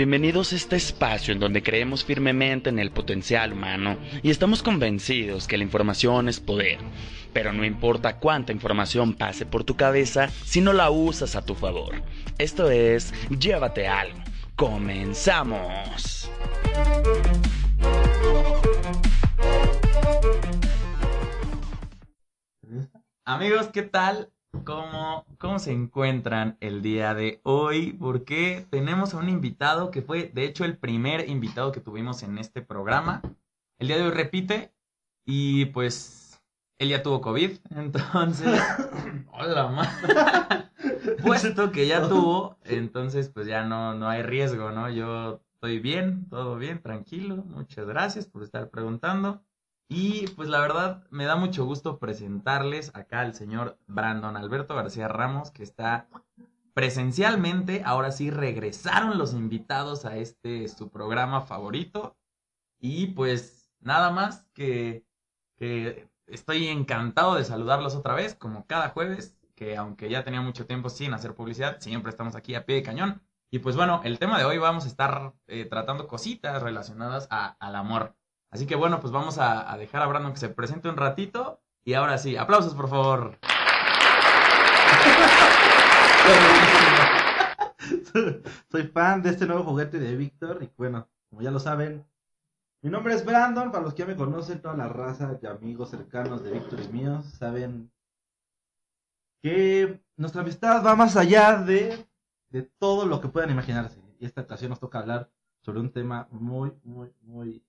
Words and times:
Bienvenidos 0.00 0.54
a 0.54 0.56
este 0.56 0.76
espacio 0.76 1.34
en 1.34 1.40
donde 1.40 1.62
creemos 1.62 2.06
firmemente 2.06 2.70
en 2.70 2.78
el 2.78 2.90
potencial 2.90 3.52
humano 3.52 3.98
y 4.22 4.30
estamos 4.30 4.62
convencidos 4.62 5.46
que 5.46 5.58
la 5.58 5.64
información 5.64 6.26
es 6.30 6.40
poder. 6.40 6.78
Pero 7.34 7.52
no 7.52 7.66
importa 7.66 8.16
cuánta 8.16 8.50
información 8.50 9.12
pase 9.12 9.44
por 9.44 9.62
tu 9.62 9.76
cabeza 9.76 10.28
si 10.28 10.62
no 10.62 10.72
la 10.72 10.90
usas 10.90 11.36
a 11.36 11.44
tu 11.44 11.54
favor. 11.54 12.02
Esto 12.38 12.70
es 12.70 13.12
Llévate 13.28 13.88
algo. 13.88 14.18
Comenzamos. 14.56 16.30
Amigos, 23.26 23.68
¿qué 23.68 23.82
tal? 23.82 24.32
¿Cómo, 24.64 25.24
¿Cómo 25.38 25.58
se 25.58 25.72
encuentran 25.72 26.56
el 26.60 26.82
día 26.82 27.14
de 27.14 27.40
hoy? 27.44 27.92
Porque 27.92 28.66
tenemos 28.70 29.14
a 29.14 29.18
un 29.18 29.28
invitado 29.28 29.90
que 29.90 30.02
fue, 30.02 30.30
de 30.34 30.44
hecho, 30.44 30.64
el 30.64 30.76
primer 30.76 31.28
invitado 31.28 31.72
que 31.72 31.80
tuvimos 31.80 32.22
en 32.22 32.36
este 32.38 32.60
programa. 32.60 33.22
El 33.78 33.88
día 33.88 33.96
de 33.96 34.04
hoy 34.04 34.10
repite 34.10 34.72
y 35.24 35.66
pues 35.66 36.42
él 36.78 36.88
ya 36.88 37.02
tuvo 37.02 37.20
COVID, 37.20 37.58
entonces... 37.76 38.60
Hola, 39.32 39.68
ma. 39.68 40.70
Puesto 41.22 41.72
que 41.72 41.86
ya 41.86 42.02
tuvo, 42.08 42.58
entonces 42.64 43.28
pues 43.28 43.46
ya 43.46 43.64
no, 43.64 43.94
no 43.94 44.08
hay 44.08 44.22
riesgo, 44.22 44.70
¿no? 44.72 44.90
Yo 44.90 45.42
estoy 45.54 45.78
bien, 45.78 46.28
todo 46.28 46.56
bien, 46.56 46.82
tranquilo. 46.82 47.36
Muchas 47.36 47.86
gracias 47.86 48.26
por 48.26 48.42
estar 48.42 48.70
preguntando. 48.70 49.42
Y 49.92 50.28
pues 50.36 50.48
la 50.48 50.60
verdad 50.60 51.04
me 51.10 51.24
da 51.24 51.34
mucho 51.34 51.64
gusto 51.64 51.98
presentarles 51.98 52.92
acá 52.94 53.22
al 53.22 53.34
señor 53.34 53.76
Brandon 53.88 54.36
Alberto 54.36 54.76
García 54.76 55.08
Ramos, 55.08 55.50
que 55.50 55.64
está 55.64 56.08
presencialmente. 56.74 57.82
Ahora 57.84 58.12
sí 58.12 58.30
regresaron 58.30 59.18
los 59.18 59.34
invitados 59.34 60.04
a 60.04 60.16
este 60.16 60.68
su 60.68 60.90
programa 60.90 61.40
favorito. 61.40 62.16
Y 62.78 63.08
pues 63.08 63.68
nada 63.80 64.12
más 64.12 64.46
que, 64.54 65.04
que 65.56 66.08
estoy 66.28 66.68
encantado 66.68 67.34
de 67.34 67.44
saludarlos 67.44 67.96
otra 67.96 68.14
vez, 68.14 68.36
como 68.36 68.66
cada 68.68 68.90
jueves, 68.90 69.40
que 69.56 69.76
aunque 69.76 70.08
ya 70.08 70.22
tenía 70.22 70.40
mucho 70.40 70.66
tiempo 70.66 70.88
sin 70.88 71.14
hacer 71.14 71.34
publicidad, 71.34 71.80
siempre 71.80 72.10
estamos 72.10 72.36
aquí 72.36 72.54
a 72.54 72.64
pie 72.64 72.76
de 72.76 72.82
cañón. 72.84 73.22
Y 73.50 73.58
pues 73.58 73.74
bueno, 73.74 74.02
el 74.04 74.20
tema 74.20 74.38
de 74.38 74.44
hoy 74.44 74.58
vamos 74.58 74.84
a 74.84 74.88
estar 74.88 75.34
eh, 75.48 75.64
tratando 75.64 76.06
cositas 76.06 76.62
relacionadas 76.62 77.26
a, 77.32 77.56
al 77.58 77.74
amor. 77.74 78.14
Así 78.50 78.66
que 78.66 78.74
bueno, 78.74 79.00
pues 79.00 79.12
vamos 79.12 79.38
a, 79.38 79.76
dejar 79.78 80.02
a 80.02 80.06
Brandon 80.06 80.32
que 80.32 80.40
se 80.40 80.48
presente 80.48 80.88
un 80.88 80.96
ratito. 80.96 81.60
Y 81.84 81.94
ahora 81.94 82.18
sí, 82.18 82.36
aplausos 82.36 82.74
por 82.74 82.88
favor. 82.88 83.38
Soy 88.70 88.82
fan 88.88 89.22
de 89.22 89.30
este 89.30 89.46
nuevo 89.46 89.62
juguete 89.64 89.98
de 90.00 90.16
Víctor. 90.16 90.58
Y 90.62 90.70
bueno, 90.76 91.08
como 91.28 91.42
ya 91.42 91.50
lo 91.52 91.60
saben, 91.60 92.04
mi 92.82 92.90
nombre 92.90 93.14
es 93.14 93.24
Brandon. 93.24 93.70
Para 93.70 93.84
los 93.84 93.94
que 93.94 94.00
ya 94.00 94.06
me 94.06 94.16
conocen, 94.16 94.60
toda 94.60 94.74
la 94.76 94.88
raza 94.88 95.34
de 95.34 95.48
amigos 95.48 95.90
cercanos 95.90 96.42
de 96.42 96.50
Víctor 96.50 96.80
y 96.80 96.88
míos 96.88 97.24
saben 97.38 97.92
que 99.42 100.02
nuestra 100.16 100.42
amistad 100.42 100.84
va 100.84 100.96
más 100.96 101.16
allá 101.16 101.56
de, 101.56 102.06
de 102.50 102.62
todo 102.62 103.06
lo 103.06 103.20
que 103.20 103.28
puedan 103.28 103.50
imaginarse. 103.50 104.02
Y 104.18 104.26
esta 104.26 104.40
ocasión 104.42 104.70
nos 104.70 104.80
toca 104.80 104.98
hablar 104.98 105.30
sobre 105.60 105.80
un 105.80 105.92
tema 105.92 106.26
muy, 106.30 106.72
muy, 106.82 107.12
muy 107.22 107.64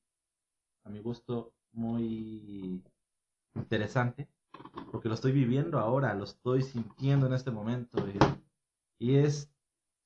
a 0.83 0.89
mi 0.89 0.99
gusto, 0.99 1.53
muy 1.73 2.83
interesante, 3.55 4.27
porque 4.91 5.07
lo 5.07 5.15
estoy 5.15 5.31
viviendo 5.31 5.79
ahora, 5.79 6.13
lo 6.13 6.23
estoy 6.23 6.61
sintiendo 6.63 7.27
en 7.27 7.33
este 7.33 7.51
momento, 7.51 8.05
y, 8.99 9.05
y, 9.05 9.15
es 9.17 9.49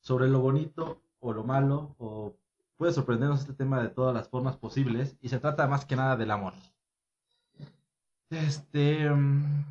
sobre 0.02 0.28
lo 0.28 0.40
bonito 0.40 1.02
o 1.20 1.34
lo 1.34 1.44
malo, 1.44 1.96
o 1.98 2.36
puede 2.78 2.94
sorprendernos 2.94 3.42
este 3.42 3.54
tema 3.54 3.82
de 3.82 3.90
todas 3.90 4.14
las 4.14 4.30
formas 4.30 4.58
posibles, 4.58 5.18
y 5.22 5.30
se 5.30 5.40
trata 5.40 5.68
más 5.68 5.86
que 5.86 5.96
nada 5.96 6.16
del 6.16 6.32
amor. 6.32 6.54
Este... 8.30 9.10
Um... 9.10 9.64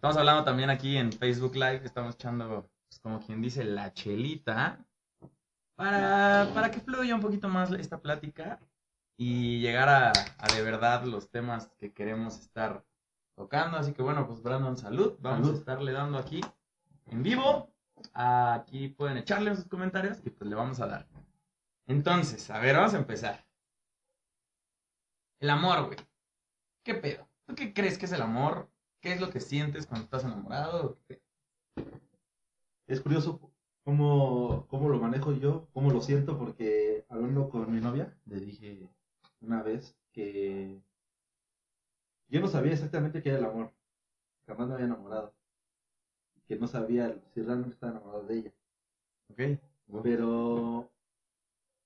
Estamos 0.00 0.16
hablando 0.16 0.44
también 0.44 0.70
aquí 0.70 0.96
en 0.96 1.12
Facebook 1.12 1.52
Live, 1.52 1.82
estamos 1.84 2.14
echando, 2.14 2.66
pues, 2.88 3.00
como 3.00 3.20
quien 3.20 3.42
dice, 3.42 3.64
la 3.64 3.92
chelita, 3.92 4.82
para, 5.76 6.50
para 6.54 6.70
que 6.70 6.80
fluya 6.80 7.14
un 7.14 7.20
poquito 7.20 7.50
más 7.50 7.70
esta 7.72 8.00
plática 8.00 8.58
y 9.22 9.60
llegar 9.60 9.90
a, 9.90 10.12
a, 10.38 10.54
de 10.54 10.62
verdad 10.62 11.04
los 11.04 11.28
temas 11.30 11.68
que 11.78 11.92
queremos 11.92 12.40
estar 12.40 12.86
tocando. 13.34 13.76
Así 13.76 13.92
que 13.92 14.00
bueno, 14.00 14.26
pues 14.26 14.42
Brandon, 14.42 14.78
salud. 14.78 15.18
Vamos 15.20 15.40
Salud. 15.40 15.56
a 15.56 15.58
estarle 15.58 15.92
dando 15.92 16.16
aquí 16.16 16.40
en 17.04 17.22
vivo. 17.22 17.70
Aquí 18.14 18.88
pueden 18.88 19.18
echarle 19.18 19.54
sus 19.54 19.66
comentarios 19.66 20.22
y 20.24 20.30
pues 20.30 20.48
le 20.48 20.56
vamos 20.56 20.80
a 20.80 20.86
dar. 20.86 21.06
Entonces, 21.86 22.48
a 22.48 22.60
ver, 22.60 22.76
vamos 22.76 22.94
a 22.94 22.96
empezar. 22.96 23.44
El 25.38 25.50
amor, 25.50 25.84
güey. 25.84 25.98
¿Qué 26.82 26.94
pedo? 26.94 27.28
¿Tú 27.44 27.54
qué 27.54 27.74
crees 27.74 27.98
que 27.98 28.06
es 28.06 28.12
el 28.12 28.22
amor? 28.22 28.70
¿Qué 29.02 29.12
es 29.12 29.20
lo 29.20 29.28
que 29.28 29.40
sientes 29.40 29.86
cuando 29.86 30.04
estás 30.04 30.24
enamorado? 30.24 30.98
Es 32.86 33.02
curioso 33.02 33.52
cómo, 33.84 34.66
cómo 34.68 34.88
lo 34.88 34.98
manejo 34.98 35.34
yo, 35.34 35.68
cómo 35.74 35.90
lo 35.90 36.00
siento, 36.00 36.38
porque 36.38 37.04
hablando 37.10 37.50
con 37.50 37.70
mi 37.70 37.82
novia, 37.82 38.16
le 38.24 38.40
dije 38.40 38.88
una 39.40 39.62
vez 39.62 39.96
que 40.12 40.80
yo 42.28 42.40
no 42.40 42.48
sabía 42.48 42.72
exactamente 42.72 43.22
qué 43.22 43.30
era 43.30 43.38
el 43.38 43.44
amor. 43.44 43.72
Jamás 44.46 44.68
me 44.68 44.74
había 44.74 44.86
enamorado. 44.86 45.34
Que 46.46 46.56
no 46.56 46.66
sabía 46.66 47.16
si 47.32 47.42
realmente 47.42 47.74
estaba 47.74 47.92
enamorado 47.92 48.26
de 48.26 48.38
ella. 48.38 48.52
Ok. 49.30 50.02
Pero 50.02 50.90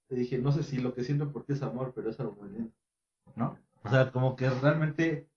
le 0.09 0.16
dije, 0.16 0.38
no 0.38 0.53
sé 0.53 0.62
si 0.62 0.78
lo 0.78 0.94
que 0.94 1.04
siento 1.04 1.32
por 1.32 1.44
ti 1.44 1.54
es 1.54 1.62
amor, 1.62 1.93
pero 1.94 2.10
es 2.10 2.20
algo 2.20 2.37
muy 2.37 2.50
lindo. 2.50 2.72
¿No? 3.37 3.59
O 3.82 3.88
sea, 3.88 4.12
como 4.12 4.37
que 4.37 4.48
realmente 4.50 5.28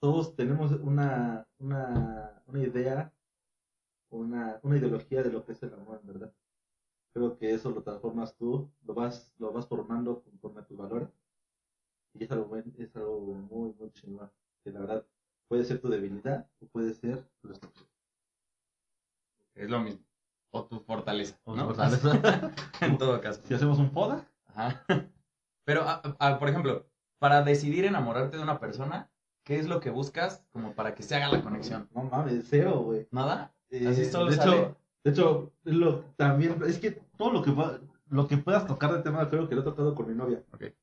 todos 0.00 0.34
tenemos 0.34 0.72
una, 0.72 1.46
una, 1.58 2.42
una 2.46 2.58
idea, 2.58 3.12
una, 4.08 4.60
una 4.62 4.76
ideología 4.78 5.22
de 5.22 5.30
lo 5.30 5.44
que 5.44 5.52
es 5.52 5.62
el 5.62 5.74
amor, 5.74 6.00
en 6.00 6.06
verdad 6.06 6.32
creo 7.12 7.36
que 7.36 7.52
eso 7.52 7.70
lo 7.70 7.82
transformas 7.82 8.36
tú, 8.36 8.70
lo 8.86 8.94
vas, 8.94 9.34
lo 9.38 9.52
vas 9.52 9.66
formando 9.66 10.22
conforme 10.22 10.60
a 10.60 10.64
tus 10.66 10.76
valores. 10.76 11.08
Y 12.14 12.24
es 12.24 12.30
algo, 12.30 12.46
buen, 12.46 12.74
es 12.78 12.94
algo 12.96 13.20
muy, 13.50 13.72
muy 13.78 13.90
chingón. 13.92 14.30
Que 14.64 14.72
la 14.72 14.80
verdad 14.80 15.06
puede 15.48 15.64
ser 15.64 15.80
tu 15.80 15.88
debilidad 15.88 16.48
o 16.60 16.66
puede 16.66 16.92
ser 16.94 17.24
tu 17.40 17.48
destrucción. 17.48 17.88
Es 19.54 19.70
lo 19.70 19.80
mismo. 19.80 20.04
O 20.50 20.64
tu 20.64 20.80
fortaleza. 20.80 21.38
O 21.44 21.54
¿no? 21.54 21.66
fortaleza. 21.66 22.52
en 22.80 22.98
todo 22.98 23.20
caso. 23.20 23.40
Si 23.44 23.54
hacemos 23.54 23.78
un 23.78 23.90
poda. 23.90 24.26
Ajá. 24.46 24.84
Pero, 25.64 25.82
a, 25.82 26.02
a, 26.18 26.38
por 26.38 26.48
ejemplo, 26.48 26.86
para 27.18 27.42
decidir 27.42 27.84
enamorarte 27.84 28.36
de 28.36 28.42
una 28.42 28.58
persona, 28.58 29.10
¿qué 29.44 29.58
es 29.58 29.68
lo 29.68 29.80
que 29.80 29.90
buscas 29.90 30.44
como 30.52 30.74
para 30.74 30.94
que 30.94 31.02
se 31.02 31.14
haga 31.14 31.28
la 31.28 31.42
conexión? 31.42 31.88
No 31.94 32.04
mames, 32.04 32.46
cero, 32.48 32.80
güey. 32.80 33.06
¿Nada? 33.10 33.54
Eh, 33.68 33.86
Así 33.86 34.04
solo 34.06 34.30
de 34.30 34.36
sale. 34.36 34.56
hecho, 34.56 34.76
de 35.04 35.10
hecho, 35.10 35.52
lo, 35.62 36.00
también, 36.16 36.60
es 36.66 36.78
que 36.78 37.00
todo 37.20 37.32
lo 37.32 37.42
que, 37.42 37.54
lo 38.08 38.26
que 38.26 38.38
puedas 38.38 38.66
tocar 38.66 38.94
de 38.94 39.02
tema, 39.02 39.28
creo 39.28 39.46
que 39.46 39.54
lo 39.54 39.60
he 39.60 39.64
tocado 39.64 39.94
con 39.94 40.08
mi 40.08 40.14
novia. 40.14 40.42
Okay. 40.54 40.74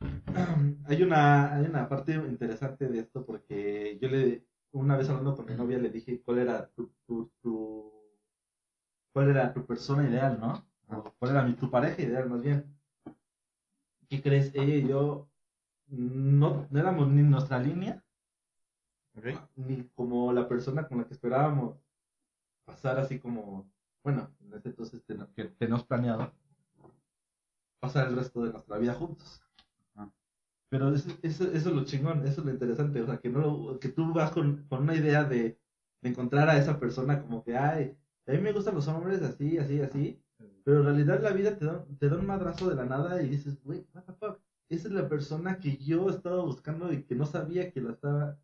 Hay 0.86 1.02
una, 1.02 1.54
hay 1.54 1.66
una 1.66 1.88
parte 1.88 2.14
interesante 2.14 2.86
de 2.86 3.00
esto 3.00 3.26
porque 3.26 3.98
yo 4.00 4.08
le, 4.08 4.46
una 4.70 4.96
vez 4.96 5.08
hablando 5.08 5.34
con 5.34 5.46
mi 5.46 5.54
novia 5.54 5.78
le 5.78 5.90
dije 5.90 6.22
cuál 6.22 6.38
era 6.38 6.68
tu, 6.68 6.92
tu, 7.04 7.32
tu 7.42 7.92
cuál 9.12 9.30
era 9.30 9.52
tu 9.52 9.66
persona 9.66 10.08
ideal, 10.08 10.38
¿no? 10.38 10.64
O 10.88 11.12
cuál 11.18 11.32
era 11.32 11.42
mi, 11.42 11.54
tu 11.54 11.68
pareja 11.68 12.00
ideal 12.00 12.30
más 12.30 12.42
bien. 12.42 12.64
¿Qué 14.08 14.22
crees? 14.22 14.54
Ella 14.54 14.76
y 14.76 14.86
yo 14.86 15.28
no, 15.88 16.68
no 16.70 16.78
éramos 16.78 17.08
ni 17.08 17.22
nuestra 17.22 17.58
línea, 17.58 18.02
Okay. 19.18 19.34
ni 19.56 19.82
como 19.94 20.30
la 20.30 20.46
persona 20.46 20.86
con 20.86 20.98
la 20.98 21.06
que 21.06 21.14
esperábamos 21.14 21.78
pasar 22.66 22.98
así 22.98 23.18
como, 23.18 23.66
bueno, 24.06 24.30
en 24.40 24.54
este 24.54 24.68
entonces 24.68 25.02
que 25.34 25.44
tenemos 25.58 25.84
planeado 25.84 26.32
pasar 27.80 28.06
el 28.06 28.14
resto 28.14 28.44
de 28.44 28.52
nuestra 28.52 28.78
vida 28.78 28.94
juntos. 28.94 29.42
Pero 30.68 30.94
eso, 30.94 31.10
eso, 31.22 31.44
eso, 31.50 31.70
es 31.70 31.74
lo 31.74 31.84
chingón, 31.84 32.20
eso 32.24 32.40
es 32.40 32.46
lo 32.46 32.52
interesante, 32.52 33.00
o 33.00 33.06
sea, 33.06 33.18
que 33.18 33.28
no 33.28 33.80
que 33.80 33.88
tú 33.88 34.12
vas 34.12 34.30
con, 34.30 34.64
con 34.68 34.82
una 34.82 34.94
idea 34.94 35.24
de, 35.24 35.58
de, 36.02 36.08
encontrar 36.08 36.48
a 36.48 36.56
esa 36.56 36.78
persona 36.78 37.20
como 37.20 37.42
que, 37.42 37.56
ay, 37.56 37.96
A 38.28 38.32
mí 38.32 38.38
me 38.38 38.52
gustan 38.52 38.76
los 38.76 38.86
hombres 38.86 39.22
así, 39.22 39.58
así, 39.58 39.80
así. 39.80 40.22
Pero 40.62 40.78
en 40.78 40.84
realidad 40.84 41.20
la 41.20 41.32
vida 41.32 41.58
te 41.58 41.64
da, 41.64 41.84
te 41.98 42.08
da 42.08 42.16
un 42.16 42.26
madrazo 42.26 42.68
de 42.68 42.76
la 42.76 42.84
nada 42.84 43.20
y 43.22 43.28
dices, 43.28 43.60
güey, 43.64 43.88
what 43.92 44.04
the 44.04 44.12
fuck. 44.12 44.40
Esa 44.68 44.86
es 44.86 44.94
la 44.94 45.08
persona 45.08 45.58
que 45.58 45.78
yo 45.78 46.10
estaba 46.10 46.42
buscando 46.44 46.92
y 46.92 47.02
que 47.02 47.16
no 47.16 47.26
sabía 47.26 47.72
que 47.72 47.80
la 47.80 47.90
estaba. 47.90 48.38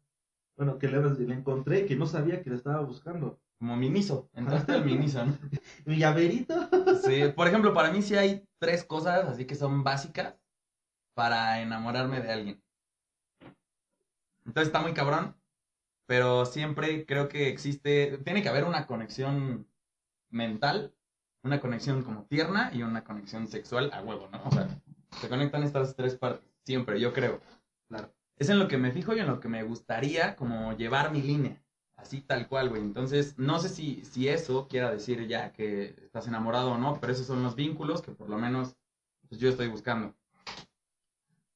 Bueno, 0.63 0.79
que 0.79 0.87
le, 0.87 1.35
encontré 1.35 1.81
y 1.81 1.87
que 1.87 1.97
no 1.97 2.07
sabía 2.07 2.41
que 2.41 2.51
la 2.51 2.55
estaba 2.55 2.83
buscando. 2.83 3.41
Como 3.59 3.77
Miniso. 3.77 4.31
Entraste 4.33 4.71
al 4.71 4.85
Miniso, 4.85 5.27
¿no? 5.27 5.37
Mi 5.87 5.99
llaverito. 5.99 6.55
Sí, 7.03 7.25
por 7.35 7.49
ejemplo, 7.49 7.75
para 7.75 7.91
mí 7.91 8.01
sí 8.01 8.15
hay 8.15 8.47
tres 8.61 8.85
cosas 8.85 9.29
así 9.29 9.45
que 9.45 9.57
son 9.57 9.83
básicas 9.83 10.37
para 11.15 11.61
enamorarme 11.61 12.21
de 12.21 12.31
alguien. 12.31 12.63
Entonces 14.47 14.69
está 14.69 14.81
muy 14.81 14.95
cabrón, 14.95 15.35
pero 16.07 16.47
siempre 16.47 17.07
creo 17.07 17.29
que 17.29 17.49
existe, 17.49 18.19
tiene 18.19 18.45
que 18.45 18.49
haber 18.49 18.63
una 18.63 18.87
conexión 18.87 19.67
mental, 20.31 20.95
una 21.43 21.59
conexión 21.59 22.05
como 22.05 22.27
tierna 22.27 22.71
y 22.73 22.85
una 22.85 23.03
conexión 23.03 23.49
sexual 23.49 23.91
a 23.93 24.01
huevo, 24.01 24.29
¿no? 24.31 24.45
O 24.45 24.51
sea, 24.53 24.69
se 25.21 25.29
conectan 25.29 25.65
estas 25.65 25.97
tres 25.97 26.15
partes, 26.15 26.49
siempre, 26.65 27.01
yo 27.01 27.13
creo. 27.13 27.41
Es 28.43 28.49
en 28.49 28.59
lo 28.59 28.67
que 28.67 28.77
me 28.77 28.91
fijo 28.91 29.15
y 29.15 29.21
en 29.21 29.29
lo 29.29 29.39
que 29.39 29.47
me 29.47 29.63
gustaría 29.63 30.35
como 30.35 30.77
llevar 30.77 31.13
mi 31.13 31.23
línea, 31.23 31.63
así 31.95 32.23
tal 32.23 32.49
cual, 32.49 32.71
güey. 32.71 32.83
Entonces, 32.83 33.39
no 33.39 33.61
sé 33.61 33.69
si, 33.69 34.05
si 34.05 34.29
eso 34.29 34.67
quiera 34.67 34.91
decir 34.91 35.29
ya 35.29 35.53
que 35.53 35.95
estás 36.03 36.27
enamorado 36.27 36.73
o 36.73 36.77
no, 36.77 36.99
pero 37.01 37.13
esos 37.13 37.29
son 37.29 37.45
los 37.45 37.55
vínculos 37.55 38.03
que 38.03 38.11
por 38.11 38.29
lo 38.29 38.39
menos 38.39 38.75
pues, 39.29 39.41
yo 39.41 39.49
estoy 39.49 39.69
buscando. 39.69 40.17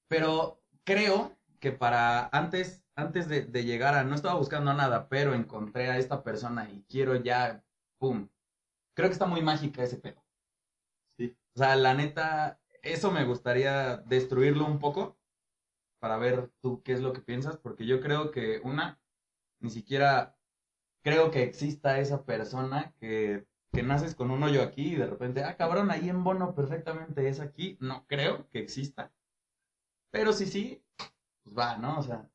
Pero 0.07 0.63
creo 0.85 1.37
que 1.59 1.73
para 1.73 2.29
antes, 2.29 2.85
antes 2.95 3.29
de, 3.29 3.45
de 3.45 3.65
llegar 3.65 3.97
a, 3.97 4.05
no 4.05 4.15
estaba 4.15 4.39
buscando 4.39 4.73
nada, 4.73 5.09
pero 5.09 5.35
encontré 5.35 5.91
a 5.91 5.99
esta 5.99 6.23
persona 6.23 6.71
y 6.71 6.85
quiero 6.89 7.17
ya, 7.17 7.65
pum. 7.99 8.29
Creo 8.95 9.09
que 9.09 9.15
está 9.15 9.27
muy 9.27 9.43
mágica 9.43 9.83
ese 9.83 9.97
pedo. 9.97 10.25
Sí. 11.17 11.37
O 11.53 11.59
sea, 11.59 11.75
la 11.75 11.95
neta, 11.95 12.61
eso 12.81 13.11
me 13.11 13.25
gustaría 13.25 13.97
destruirlo 13.97 14.65
un 14.67 14.79
poco 14.79 15.16
para 15.99 16.17
ver 16.17 16.51
tú 16.61 16.83
qué 16.83 16.93
es 16.93 17.01
lo 17.01 17.13
que 17.13 17.21
piensas, 17.21 17.57
porque 17.59 17.87
yo 17.87 18.01
creo 18.01 18.31
que 18.31 18.61
una, 18.65 19.01
ni 19.61 19.71
siquiera 19.71 20.37
creo 21.03 21.31
que 21.31 21.45
exista 21.45 22.01
esa 22.01 22.25
persona 22.25 22.93
que, 22.99 23.47
que 23.73 23.83
naces 23.83 24.15
con 24.15 24.31
un 24.31 24.43
hoyo 24.43 24.63
aquí 24.63 24.95
y 24.95 24.97
de 24.97 25.07
repente, 25.07 25.45
ah, 25.45 25.57
cabrón, 25.57 25.91
ahí 25.91 26.09
en 26.09 26.25
bono 26.25 26.55
perfectamente 26.55 27.29
es 27.29 27.41
aquí. 27.41 27.77
No 27.81 28.07
creo 28.07 28.49
que 28.51 28.59
exista. 28.59 29.13
Pero 30.11 30.33
sí, 30.33 30.47
sí, 30.47 30.83
pues 31.45 31.57
va, 31.57 31.77
¿no? 31.79 31.99
O 31.99 32.03
sea, 32.03 32.29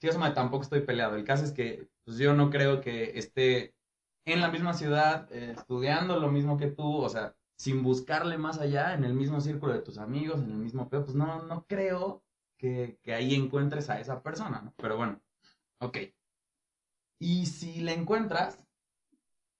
sí, 0.00 0.08
eso 0.08 0.18
me, 0.18 0.30
tampoco 0.32 0.64
estoy 0.64 0.80
peleado. 0.80 1.16
El 1.16 1.24
caso 1.24 1.44
es 1.44 1.52
que 1.52 1.88
pues 2.04 2.18
yo 2.18 2.34
no 2.34 2.50
creo 2.50 2.80
que 2.80 3.18
esté 3.18 3.74
en 4.26 4.40
la 4.40 4.50
misma 4.50 4.74
ciudad, 4.74 5.30
eh, 5.32 5.52
estudiando 5.56 6.20
lo 6.20 6.30
mismo 6.30 6.58
que 6.58 6.66
tú, 6.66 6.96
o 6.98 7.08
sea, 7.08 7.34
sin 7.56 7.82
buscarle 7.82 8.38
más 8.38 8.58
allá, 8.58 8.94
en 8.94 9.04
el 9.04 9.14
mismo 9.14 9.40
círculo 9.40 9.72
de 9.72 9.80
tus 9.80 9.98
amigos, 9.98 10.40
en 10.40 10.50
el 10.50 10.58
mismo 10.58 10.88
pedo, 10.88 11.04
pues 11.04 11.16
no, 11.16 11.42
no 11.44 11.64
creo 11.66 12.22
que, 12.58 12.98
que 13.02 13.14
ahí 13.14 13.34
encuentres 13.34 13.88
a 13.88 14.00
esa 14.00 14.22
persona, 14.22 14.60
¿no? 14.60 14.74
Pero 14.76 14.96
bueno, 14.96 15.20
ok. 15.80 15.98
Y 17.20 17.46
si 17.46 17.80
la 17.80 17.92
encuentras, 17.92 18.62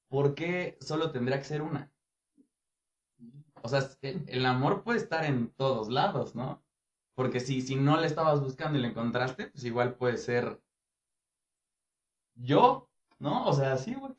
¿por 0.09 0.35
qué 0.35 0.77
solo 0.81 1.11
tendría 1.11 1.39
que 1.39 1.45
ser 1.45 1.63
una? 1.63 1.91
O 3.63 3.69
sea, 3.69 3.89
el, 4.03 4.47
amor 4.47 4.85
puede 4.85 4.99
estar 4.99 5.25
en 5.25 5.51
todos 5.51 5.89
lados, 5.89 6.35
¿no? 6.35 6.63
Porque 7.15 7.41
si, 7.41 7.61
si 7.63 7.75
no 7.75 8.01
le 8.01 8.07
estabas 8.07 8.41
buscando 8.41 8.79
y 8.79 8.83
le 8.83 8.89
encontraste, 8.89 9.49
pues 9.49 9.65
igual 9.65 9.97
puede 9.97 10.17
ser 10.17 10.63
yo, 12.37 12.89
¿no? 13.19 13.47
O 13.47 13.53
sea, 13.53 13.77
sí, 13.77 13.95
güey. 13.95 14.15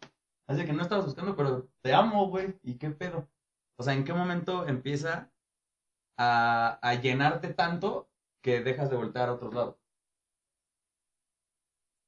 Así 0.48 0.66
que 0.66 0.74
no 0.74 0.82
estabas 0.82 1.06
buscando, 1.06 1.36
pero 1.36 1.70
te 1.82 1.94
amo, 1.94 2.28
güey. 2.28 2.60
¿Y 2.64 2.76
qué 2.78 2.90
pedo? 2.90 3.30
O 3.78 3.84
sea, 3.84 3.94
¿en 3.94 4.04
qué 4.04 4.14
momento 4.14 4.68
empieza 4.68 5.32
a, 6.18 6.80
a 6.82 6.96
llenarte 6.96 7.54
tanto 7.54 8.09
que 8.50 8.62
dejas 8.64 8.90
de 8.90 8.96
voltear 8.96 9.30
a 9.30 9.34
otros 9.34 9.54
lados? 9.54 9.76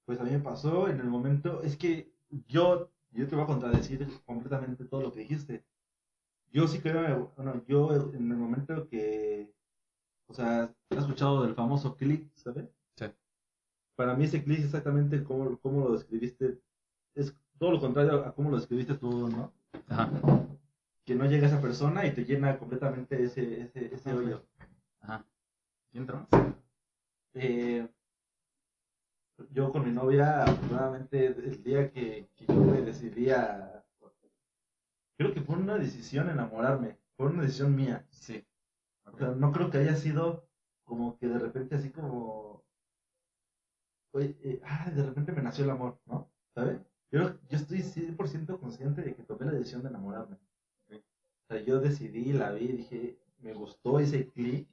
Pues 0.05 0.19
a 0.19 0.23
mí 0.23 0.31
me 0.31 0.39
pasó 0.39 0.87
en 0.87 0.99
el 0.99 1.07
momento, 1.07 1.61
es 1.61 1.77
que 1.77 2.11
yo, 2.47 2.89
yo 3.11 3.27
te 3.27 3.35
voy 3.35 3.43
a 3.43 3.47
contradecir 3.47 4.07
completamente 4.25 4.85
todo 4.85 5.01
lo 5.01 5.11
que 5.11 5.19
dijiste. 5.19 5.63
Yo 6.51 6.67
sí 6.67 6.79
creo, 6.79 7.31
bueno, 7.37 7.63
yo 7.67 7.93
en 8.13 8.31
el 8.31 8.37
momento 8.37 8.87
que, 8.89 9.53
o 10.27 10.33
sea, 10.33 10.73
¿has 10.89 10.97
escuchado 10.97 11.43
del 11.43 11.53
famoso 11.53 11.95
click, 11.95 12.29
¿sabes? 12.35 12.67
Sí. 12.95 13.05
Para 13.95 14.15
mí 14.15 14.25
ese 14.25 14.43
click 14.43 14.61
exactamente 14.61 15.23
como, 15.23 15.57
como 15.59 15.85
lo 15.85 15.93
describiste, 15.93 16.59
es 17.13 17.35
todo 17.59 17.71
lo 17.71 17.79
contrario 17.79 18.25
a 18.25 18.33
cómo 18.33 18.49
lo 18.49 18.57
describiste 18.57 18.95
tú, 18.95 19.29
¿no? 19.29 19.53
Ajá. 19.87 20.09
Que 21.05 21.13
no 21.13 21.25
llega 21.25 21.47
esa 21.47 21.61
persona 21.61 22.05
y 22.05 22.13
te 22.13 22.25
llena 22.25 22.57
completamente 22.57 23.23
ese, 23.23 23.61
ese, 23.61 23.93
ese 23.93 24.13
hoyo. 24.13 24.43
Ajá. 25.01 25.23
¿Y 25.91 25.97
entra? 25.97 26.27
Eh, 27.33 27.87
yo 29.51 29.71
con 29.71 29.85
mi 29.85 29.91
novia, 29.91 30.43
afortunadamente, 30.43 31.27
el 31.27 31.63
día 31.63 31.91
que, 31.91 32.29
que 32.35 32.45
yo 32.45 32.55
me 32.55 32.81
decidí 32.81 33.29
a... 33.29 33.83
Creo 35.17 35.33
que 35.33 35.41
fue 35.41 35.55
una 35.57 35.77
decisión 35.77 36.29
enamorarme, 36.29 36.97
fue 37.15 37.27
una 37.27 37.43
decisión 37.43 37.75
mía. 37.75 38.05
Sí. 38.09 38.43
O 39.05 39.17
sea, 39.17 39.29
no 39.29 39.51
creo 39.51 39.69
que 39.69 39.79
haya 39.79 39.95
sido 39.95 40.47
como 40.83 41.17
que 41.17 41.27
de 41.27 41.39
repente 41.39 41.75
así 41.75 41.89
como... 41.89 42.63
Oye, 44.13 44.35
eh, 44.43 44.61
ah, 44.65 44.89
de 44.93 45.05
repente 45.05 45.31
me 45.31 45.41
nació 45.41 45.63
el 45.65 45.71
amor, 45.71 45.99
¿no? 46.05 46.29
¿Sabes? 46.53 46.81
Yo, 47.11 47.39
yo 47.49 47.57
estoy 47.57 47.79
100% 47.79 48.59
consciente 48.59 49.01
de 49.01 49.15
que 49.15 49.23
tomé 49.23 49.45
la 49.45 49.53
decisión 49.53 49.83
de 49.83 49.89
enamorarme. 49.89 50.37
O 50.89 51.53
sea, 51.53 51.61
yo 51.61 51.79
decidí, 51.79 52.31
la 52.33 52.51
vi, 52.51 52.67
dije, 52.67 53.17
me 53.39 53.53
gustó 53.53 53.99
ese 53.99 54.27
clic. 54.27 54.67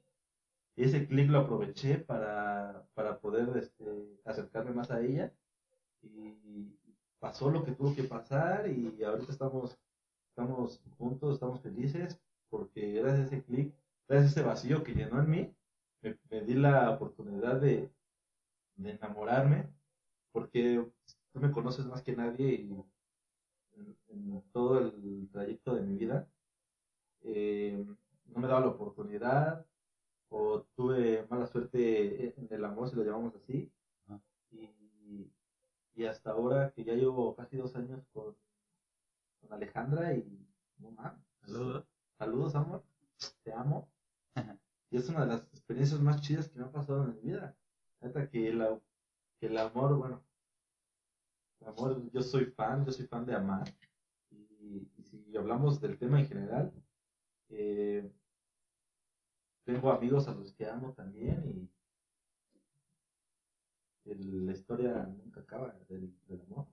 Ese 0.79 1.05
clic 1.05 1.29
lo 1.29 1.39
aproveché 1.39 1.97
para, 1.97 2.85
para 2.93 3.19
poder 3.19 3.57
este, 3.57 4.21
acercarme 4.23 4.71
más 4.71 4.89
a 4.91 5.01
ella. 5.01 5.33
Y 6.01 6.73
pasó 7.19 7.51
lo 7.51 7.65
que 7.65 7.73
tuvo 7.73 7.93
que 7.93 8.03
pasar 8.03 8.69
y 8.69 9.03
ahorita 9.03 9.31
estamos, 9.31 9.77
estamos 10.29 10.81
juntos, 10.97 11.33
estamos 11.33 11.59
felices 11.59 12.21
porque 12.49 12.93
gracias 12.93 13.19
a 13.19 13.23
ese 13.25 13.43
clic, 13.43 13.73
gracias 14.07 14.37
a 14.37 14.39
ese 14.39 14.47
vacío 14.47 14.83
que 14.83 14.93
llenó 14.93 15.19
en 15.19 15.29
mí, 15.29 15.55
me, 16.01 16.41
di 16.41 16.53
la 16.53 16.91
oportunidad 16.91 17.59
de, 17.59 17.91
de 18.77 18.91
enamorarme 18.91 19.67
porque 20.31 20.89
tú 21.33 21.39
me 21.41 21.51
conoces 21.51 21.85
más 21.87 22.01
que 22.01 22.15
nadie 22.15 22.53
y 22.53 22.85
en, 23.75 23.97
en 24.07 24.41
todo 24.53 24.79
el 24.79 25.27
trayecto 25.29 25.75
de 25.75 25.81
mi 25.81 25.97
vida 25.97 26.25
eh, 27.23 27.85
no 28.27 28.39
me 28.39 28.47
daba 28.47 28.61
la 28.61 28.67
oportunidad 28.67 29.65
o 30.29 30.61
tuve 30.75 31.25
mala 31.29 31.47
suerte 31.47 32.33
en 32.39 32.47
el 32.51 32.65
amor, 32.65 32.89
si 32.89 32.95
lo 32.95 33.03
llamamos 33.03 33.35
así. 33.35 33.71
Y, 34.51 35.31
y 35.95 36.05
hasta 36.05 36.31
ahora 36.31 36.71
que 36.71 36.83
ya 36.83 36.93
llevo 36.93 37.35
casi 37.35 37.57
dos 37.57 37.75
años 37.75 38.03
con, 38.13 38.35
con 39.41 39.53
Alejandra 39.53 40.13
y 40.15 40.47
no 40.77 40.91
mames. 40.91 41.21
Saludos. 41.41 41.85
Saludos, 42.17 42.55
amor. 42.55 42.83
Te 43.43 43.53
amo. 43.53 43.89
Y 44.91 44.97
es 44.97 45.09
una 45.09 45.21
de 45.21 45.27
las 45.27 45.41
experiencias 45.53 45.99
más 46.01 46.21
chidas 46.21 46.49
que 46.49 46.59
me 46.59 46.65
ha 46.65 46.71
pasado 46.71 47.03
en 47.03 47.15
mi 47.15 47.21
vida. 47.21 47.55
Neta 48.01 48.29
que, 48.29 48.53
la, 48.53 48.79
que 49.39 49.47
el 49.47 49.57
amor, 49.57 49.97
bueno, 49.97 50.23
el 51.61 51.67
amor, 51.67 52.11
yo 52.11 52.21
soy 52.21 52.45
fan, 52.45 52.85
yo 52.85 52.91
soy 52.91 53.05
fan 53.07 53.25
de 53.25 53.35
amar. 53.35 53.67
Y, 54.31 54.89
y 54.97 55.03
si 55.03 55.37
hablamos 55.37 55.79
del 55.79 55.97
tema 55.97 56.19
en 56.19 56.27
general, 56.27 56.73
eh, 57.49 58.11
tengo 59.73 59.91
amigos 59.91 60.27
a 60.27 60.33
los 60.33 60.51
que 60.53 60.67
amo 60.67 60.93
también 60.93 61.69
y 64.05 64.13
la 64.45 64.53
historia 64.53 65.07
nunca 65.23 65.41
acaba 65.41 65.75
del, 65.87 66.11
del 66.27 66.41
amor. 66.41 66.65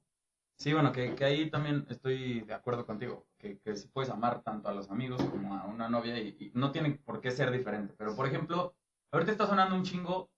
Sí, 0.58 0.72
bueno, 0.72 0.90
que, 0.92 1.14
que 1.14 1.24
ahí 1.24 1.50
también 1.50 1.84
estoy 1.90 2.40
de 2.40 2.54
acuerdo 2.54 2.86
contigo, 2.86 3.26
que, 3.36 3.58
que 3.58 3.76
sí 3.76 3.88
puedes 3.88 4.08
amar 4.10 4.42
tanto 4.42 4.68
a 4.68 4.74
los 4.74 4.90
amigos 4.90 5.22
como 5.22 5.54
a 5.54 5.66
una 5.66 5.88
novia 5.90 6.18
y, 6.18 6.28
y 6.40 6.50
no 6.54 6.72
tiene 6.72 6.92
por 6.92 7.20
qué 7.20 7.30
ser 7.30 7.50
diferente. 7.50 7.94
Pero, 7.98 8.16
por 8.16 8.26
ejemplo, 8.26 8.74
ahorita 9.12 9.32
está 9.32 9.46
sonando 9.46 9.74
un 9.74 9.82
chingo 9.82 10.30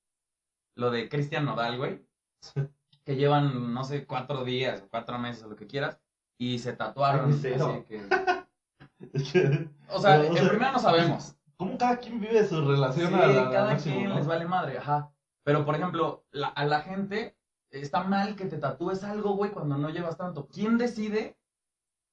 lo 0.74 0.90
de 0.90 1.08
Cristian 1.08 1.44
Nodal, 1.44 1.76
güey, 1.78 2.04
que 3.04 3.14
llevan, 3.14 3.72
no 3.72 3.84
sé, 3.84 4.06
cuatro 4.06 4.44
días 4.44 4.82
o 4.82 4.88
cuatro 4.88 5.18
meses 5.20 5.44
o 5.44 5.48
lo 5.50 5.56
que 5.56 5.68
quieras, 5.68 6.00
y 6.36 6.58
se 6.58 6.72
tatuaron. 6.72 7.30
Así 7.30 7.84
que- 7.88 9.68
O 9.90 10.00
sea, 10.00 10.24
en 10.26 10.48
primera 10.48 10.72
no 10.72 10.78
sabemos. 10.80 11.36
¿Cómo 11.58 11.76
cada 11.76 11.98
quien 11.98 12.20
vive 12.20 12.46
su 12.46 12.60
Sí, 12.60 12.66
relación 12.66 13.14
a 13.14 13.26
la, 13.26 13.50
cada 13.50 13.70
máximo, 13.72 13.96
quien 13.96 14.08
no? 14.10 14.14
les 14.16 14.26
vale 14.26 14.46
madre, 14.46 14.78
ajá. 14.78 15.12
Pero, 15.42 15.64
por 15.64 15.74
ejemplo, 15.74 16.24
la- 16.30 16.48
a 16.48 16.64
la 16.64 16.80
gente 16.82 17.36
está 17.70 18.04
mal 18.04 18.36
que 18.36 18.46
te 18.46 18.58
tatúes 18.58 19.02
algo, 19.02 19.34
güey, 19.34 19.50
cuando 19.50 19.76
no 19.76 19.90
llevas 19.90 20.16
tanto. 20.16 20.46
¿Quién 20.46 20.78
decide 20.78 21.36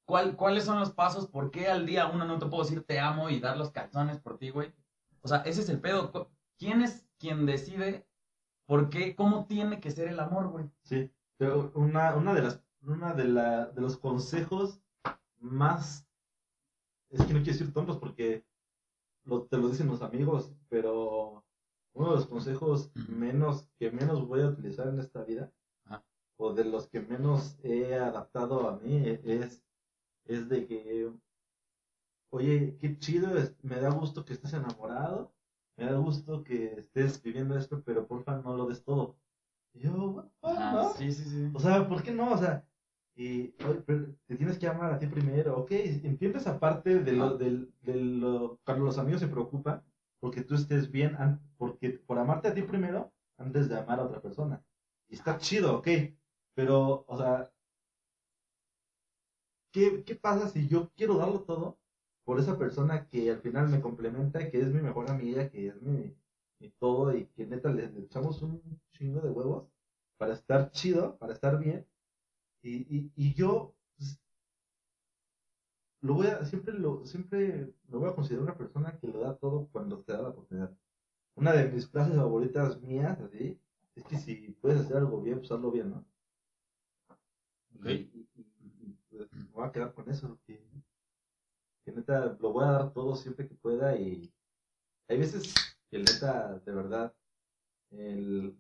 cuál, 0.06 0.36
cuáles 0.36 0.66
son 0.66 0.80
los 0.80 0.92
pasos? 0.94 1.28
¿Por 1.28 1.52
qué 1.52 1.68
al 1.70 1.86
día 1.86 2.08
uno 2.08 2.26
no 2.26 2.40
te 2.40 2.48
puedo 2.48 2.64
decir 2.64 2.84
te 2.84 3.00
amo 3.00 3.30
y 3.30 3.40
dar 3.40 3.56
los 3.58 3.70
calzones 3.72 4.20
por 4.20 4.38
ti, 4.40 4.50
güey? 4.50 4.74
O 5.22 5.28
sea, 5.28 5.38
ese 5.40 5.62
es 5.62 5.70
el 5.70 5.80
pedo. 5.80 6.12
¿Quién 6.58 6.82
es 6.82 7.08
quien 7.20 7.46
decide 7.46 8.08
por 8.66 8.90
qué, 8.90 9.16
cómo 9.16 9.46
tiene 9.46 9.80
que 9.80 9.92
ser 9.92 10.08
el 10.08 10.20
amor, 10.20 10.48
güey? 10.50 10.66
Sí, 10.84 11.12
pero 11.38 11.72
una, 11.76 12.16
una 12.16 12.34
de 12.34 12.42
las 12.42 12.62
una 12.82 13.14
de, 13.14 13.26
la, 13.26 13.66
de 13.68 13.82
los 13.82 13.98
consejos 13.98 14.80
más, 15.40 16.08
es 17.10 17.20
que 17.26 17.34
no 17.34 17.40
quiero 17.40 17.58
decir 17.58 17.74
tontos 17.74 17.98
porque 17.98 18.46
lo, 19.26 19.44
te 19.44 19.58
lo 19.58 19.70
dicen 19.70 19.88
los 19.88 20.02
amigos, 20.02 20.56
pero 20.70 21.44
uno 21.94 22.10
de 22.10 22.16
los 22.16 22.28
consejos 22.28 22.92
menos 23.10 23.70
que 23.78 23.92
menos 23.92 24.28
voy 24.28 24.42
a 24.42 24.48
utilizar 24.48 24.88
en 24.88 25.00
esta 25.00 25.24
vida, 25.24 25.52
o 26.38 26.54
de 26.54 26.66
los 26.66 26.88
que 26.88 27.00
menos 27.00 27.58
he 27.64 27.96
adaptado 27.96 28.68
a 28.68 28.78
mí, 28.78 29.02
es, 29.24 29.64
es 30.26 30.50
de 30.50 30.68
que, 30.68 31.12
oye, 32.30 32.78
qué 32.80 32.98
chido, 33.00 33.30
me 33.62 33.80
da 33.80 33.90
gusto 33.90 34.26
que 34.26 34.34
estés 34.34 34.54
enamorado, 34.54 35.34
me 35.78 35.86
da 35.86 35.98
gusto 35.98 36.44
que 36.44 36.74
estés 36.80 37.22
viviendo 37.22 37.58
esto, 37.58 37.82
pero 37.84 38.08
porfa 38.08 38.38
no 38.42 38.56
lo 38.56 38.68
des 38.68 38.84
todo. 38.84 39.18
yo, 39.74 40.30
ah, 40.42 40.94
sí, 40.98 41.12
sí, 41.12 41.24
sí. 41.24 41.52
O 41.54 41.60
sea, 41.60 41.88
¿por 41.88 42.04
qué 42.04 42.12
no? 42.12 42.34
O 42.34 42.38
sea, 42.38 42.68
y 43.16 43.50
te 44.28 44.36
tienes 44.36 44.60
que 44.60 44.68
amar 44.68 44.94
a 44.94 45.00
ti 45.00 45.08
primero, 45.08 45.58
ok, 45.58 45.72
entiendes 45.72 46.48
aparte 46.48 47.00
de 47.00 47.14
lo, 47.14 47.38
de, 47.38 47.68
de 47.82 47.96
lo, 47.96 48.60
cuando 48.66 48.86
los 48.86 48.98
amigos 48.98 49.22
se 49.22 49.28
preocupan, 49.28 49.82
porque 50.20 50.44
tú 50.44 50.56
estés 50.56 50.92
bien, 50.92 51.16
porque 51.58 51.92
por 51.92 52.18
amarte 52.20 52.50
a 52.50 52.54
ti 52.54 52.62
primero, 52.64 53.14
antes 53.38 53.70
de 53.70 53.78
amar 53.80 54.00
a 54.00 54.06
otra 54.06 54.22
persona. 54.22 54.62
Y 55.08 55.16
está 55.16 55.38
chido, 55.38 55.78
ok, 55.78 55.88
pero, 56.56 57.06
o 57.08 57.18
sea, 57.18 57.50
¿qué, 59.72 60.04
¿qué 60.04 60.16
pasa 60.16 60.50
si 60.50 60.68
yo 60.68 60.90
quiero 60.96 61.18
darlo 61.18 61.42
todo 61.42 61.78
por 62.24 62.40
esa 62.40 62.58
persona 62.58 63.08
que 63.08 63.30
al 63.32 63.40
final 63.42 63.70
me 63.70 63.82
complementa, 63.82 64.50
que 64.50 64.60
es 64.60 64.74
mi 64.74 64.82
mejor 64.82 65.10
amiga, 65.12 65.50
que 65.50 65.68
es 65.68 65.82
mi, 65.82 66.16
mi 66.60 66.70
todo 66.80 67.16
y 67.16 67.28
que 67.28 67.46
neta 67.46 67.70
le, 67.72 67.86
echamos 68.00 68.42
un 68.42 68.62
chingo 68.94 69.22
de 69.22 69.30
huevos 69.30 69.68
para 70.18 70.34
estar 70.34 70.72
chido, 70.72 71.18
para 71.18 71.34
estar 71.34 71.60
bien? 71.60 71.86
Y, 72.66 72.78
y, 72.98 73.12
y 73.16 73.34
yo 73.36 73.76
pues, 73.96 74.20
lo 76.02 76.16
voy 76.16 76.28
a, 76.28 76.44
siempre 76.46 76.74
lo, 76.74 77.06
siempre 77.06 77.72
lo 77.90 78.00
voy 78.00 78.10
a 78.10 78.16
considerar 78.16 78.44
una 78.44 78.58
persona 78.58 78.98
que 78.98 79.08
lo 79.08 79.20
da 79.20 79.38
todo 79.38 79.68
cuando 79.72 80.02
te 80.02 80.14
da 80.14 80.24
la 80.24 80.30
oportunidad. 80.30 80.76
Una 81.36 81.54
de 81.54 81.70
mis 81.70 81.88
frases 81.88 82.16
favoritas 82.16 82.82
mías, 82.82 83.20
así, 83.20 83.60
es 83.94 84.04
que 84.06 84.18
si 84.18 84.36
puedes 84.62 84.82
hacer 84.82 84.98
algo 84.98 85.22
bien, 85.22 85.38
pues 85.40 85.52
hazlo 85.52 85.70
bien, 85.72 85.92
¿no? 85.92 86.06
Y, 87.88 88.28
pues, 89.12 89.32
me 89.32 89.46
voy 89.52 89.68
a 89.68 89.72
quedar 89.72 89.94
con 89.94 90.10
eso, 90.10 90.40
que 90.48 90.60
neta 91.86 92.36
lo 92.40 92.52
voy 92.52 92.64
a 92.64 92.72
dar 92.72 92.94
todo 92.94 93.16
siempre 93.16 93.48
que 93.48 93.54
pueda 93.54 93.96
y 93.96 94.34
hay 95.08 95.20
veces 95.20 95.54
que 95.92 96.00
neta, 96.00 96.58
de 96.66 96.72
verdad, 96.72 97.14
el 97.92 98.58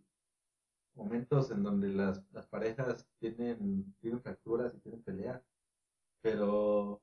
momentos 0.95 1.51
en 1.51 1.63
donde 1.63 1.89
las, 1.89 2.23
las 2.31 2.47
parejas 2.47 3.07
tienen, 3.19 3.93
tienen 3.99 4.21
fracturas 4.21 4.73
y 4.73 4.79
tienen 4.79 5.03
peleas, 5.03 5.41
pero 6.21 7.01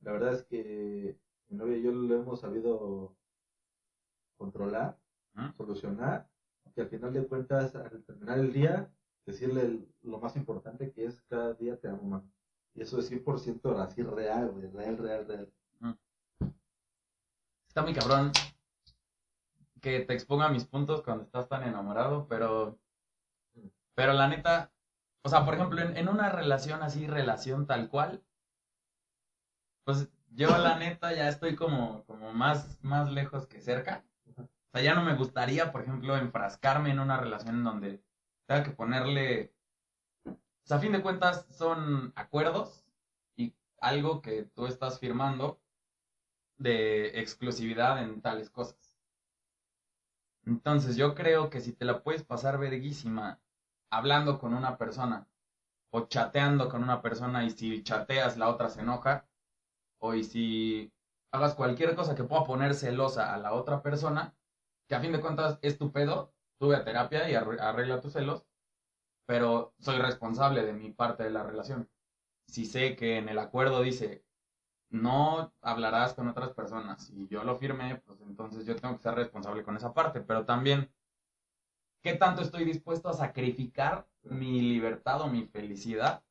la 0.00 0.12
verdad 0.12 0.34
es 0.34 0.44
que 0.44 1.18
mi 1.48 1.56
novia 1.56 1.76
y 1.76 1.82
yo 1.82 1.92
lo 1.92 2.14
hemos 2.14 2.40
sabido 2.40 3.16
controlar, 4.36 4.98
solucionar, 5.56 6.28
que 6.74 6.82
al 6.82 6.88
final 6.88 7.12
de 7.12 7.26
cuentas, 7.26 7.74
al 7.74 8.02
terminar 8.04 8.38
el 8.38 8.52
día, 8.52 8.90
decirle 9.24 9.86
lo 10.02 10.18
más 10.18 10.36
importante 10.36 10.92
que 10.92 11.06
es 11.06 11.22
cada 11.22 11.54
día 11.54 11.78
te 11.78 11.88
amo 11.88 12.02
más. 12.02 12.22
Y 12.74 12.82
eso 12.82 12.98
es 12.98 13.10
100% 13.10 13.78
así 13.78 14.02
real, 14.02 14.52
real, 14.72 14.98
real, 14.98 15.26
real. 15.26 15.52
Está 17.68 17.82
muy 17.82 17.94
cabrón 17.94 18.32
que 19.80 20.00
te 20.00 20.14
exponga 20.14 20.48
mis 20.48 20.64
puntos 20.64 21.02
cuando 21.02 21.24
estás 21.24 21.48
tan 21.48 21.62
enamorado, 21.62 22.26
pero, 22.28 22.78
pero 23.96 24.12
la 24.12 24.28
neta, 24.28 24.70
o 25.24 25.28
sea, 25.28 25.44
por 25.44 25.54
ejemplo, 25.54 25.80
en, 25.80 25.96
en 25.96 26.08
una 26.08 26.28
relación 26.28 26.82
así, 26.82 27.06
relación 27.06 27.66
tal 27.66 27.88
cual, 27.88 28.22
pues 29.84 30.08
yo 30.28 30.56
la 30.58 30.78
neta 30.78 31.14
ya 31.14 31.28
estoy 31.28 31.56
como, 31.56 32.04
como 32.04 32.32
más, 32.32 32.78
más 32.84 33.10
lejos 33.10 33.46
que 33.46 33.60
cerca. 33.60 34.04
O 34.36 34.44
sea, 34.72 34.82
ya 34.82 34.94
no 34.94 35.02
me 35.02 35.14
gustaría, 35.14 35.72
por 35.72 35.80
ejemplo, 35.80 36.16
enfrascarme 36.16 36.90
en 36.90 37.00
una 37.00 37.16
relación 37.16 37.56
en 37.56 37.64
donde 37.64 38.04
tenga 38.46 38.62
que 38.62 38.70
ponerle... 38.70 39.54
O 40.26 40.68
sea, 40.68 40.76
a 40.76 40.80
fin 40.80 40.92
de 40.92 41.02
cuentas 41.02 41.46
son 41.50 42.12
acuerdos 42.16 42.84
y 43.36 43.54
algo 43.80 44.20
que 44.20 44.42
tú 44.42 44.66
estás 44.66 44.98
firmando 45.00 45.62
de 46.58 47.18
exclusividad 47.20 48.02
en 48.02 48.20
tales 48.20 48.50
cosas. 48.50 48.98
Entonces 50.44 50.96
yo 50.96 51.14
creo 51.14 51.48
que 51.48 51.60
si 51.60 51.72
te 51.72 51.84
la 51.84 52.02
puedes 52.02 52.24
pasar 52.24 52.58
verguísima 52.58 53.40
hablando 53.90 54.38
con 54.38 54.54
una 54.54 54.76
persona 54.76 55.28
o 55.90 56.06
chateando 56.06 56.68
con 56.68 56.82
una 56.82 57.00
persona 57.00 57.44
y 57.44 57.50
si 57.50 57.82
chateas 57.82 58.36
la 58.36 58.48
otra 58.48 58.68
se 58.68 58.80
enoja, 58.80 59.26
o 59.98 60.14
y 60.14 60.24
si 60.24 60.92
hagas 61.32 61.54
cualquier 61.54 61.94
cosa 61.94 62.14
que 62.14 62.24
pueda 62.24 62.44
poner 62.44 62.74
celosa 62.74 63.34
a 63.34 63.38
la 63.38 63.54
otra 63.54 63.82
persona, 63.82 64.34
que 64.88 64.94
a 64.94 65.00
fin 65.00 65.12
de 65.12 65.20
cuentas 65.20 65.58
es 65.62 65.78
tu 65.78 65.92
pedo, 65.92 66.32
tuve 66.58 66.76
a 66.76 66.84
terapia 66.84 67.30
y 67.30 67.34
arregla 67.34 68.00
tus 68.00 68.12
celos, 68.12 68.46
pero 69.26 69.74
soy 69.78 69.98
responsable 69.98 70.64
de 70.64 70.72
mi 70.72 70.92
parte 70.92 71.24
de 71.24 71.30
la 71.30 71.42
relación. 71.42 71.90
Si 72.46 72.64
sé 72.64 72.94
que 72.96 73.18
en 73.18 73.28
el 73.28 73.38
acuerdo 73.38 73.82
dice, 73.82 74.24
no 74.90 75.52
hablarás 75.62 76.14
con 76.14 76.28
otras 76.28 76.50
personas 76.50 77.10
y 77.10 77.26
yo 77.28 77.42
lo 77.44 77.56
firmé, 77.56 77.96
pues 78.06 78.20
entonces 78.20 78.64
yo 78.64 78.76
tengo 78.76 78.96
que 78.96 79.02
ser 79.02 79.14
responsable 79.14 79.64
con 79.64 79.76
esa 79.76 79.92
parte, 79.94 80.20
pero 80.20 80.44
también, 80.44 80.90
¿qué 82.06 82.14
tanto 82.14 82.42
estoy 82.42 82.64
dispuesto 82.64 83.08
a 83.08 83.14
sacrificar 83.14 84.06
mi 84.22 84.60
libertad 84.60 85.22
o 85.22 85.28
mi 85.28 85.44
felicidad 85.46 86.22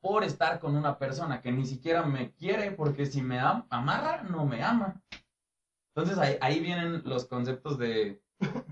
por 0.00 0.24
estar 0.24 0.60
con 0.60 0.76
una 0.76 0.98
persona 0.98 1.42
que 1.42 1.52
ni 1.52 1.66
siquiera 1.66 2.04
me 2.04 2.32
quiere, 2.32 2.70
porque 2.70 3.04
si 3.04 3.20
me 3.20 3.38
amarra, 3.38 4.22
no 4.22 4.46
me 4.46 4.62
ama. 4.62 5.02
Entonces 5.94 6.16
ahí, 6.40 6.58
vienen 6.60 7.02
los 7.04 7.26
conceptos 7.26 7.76
de 7.76 8.22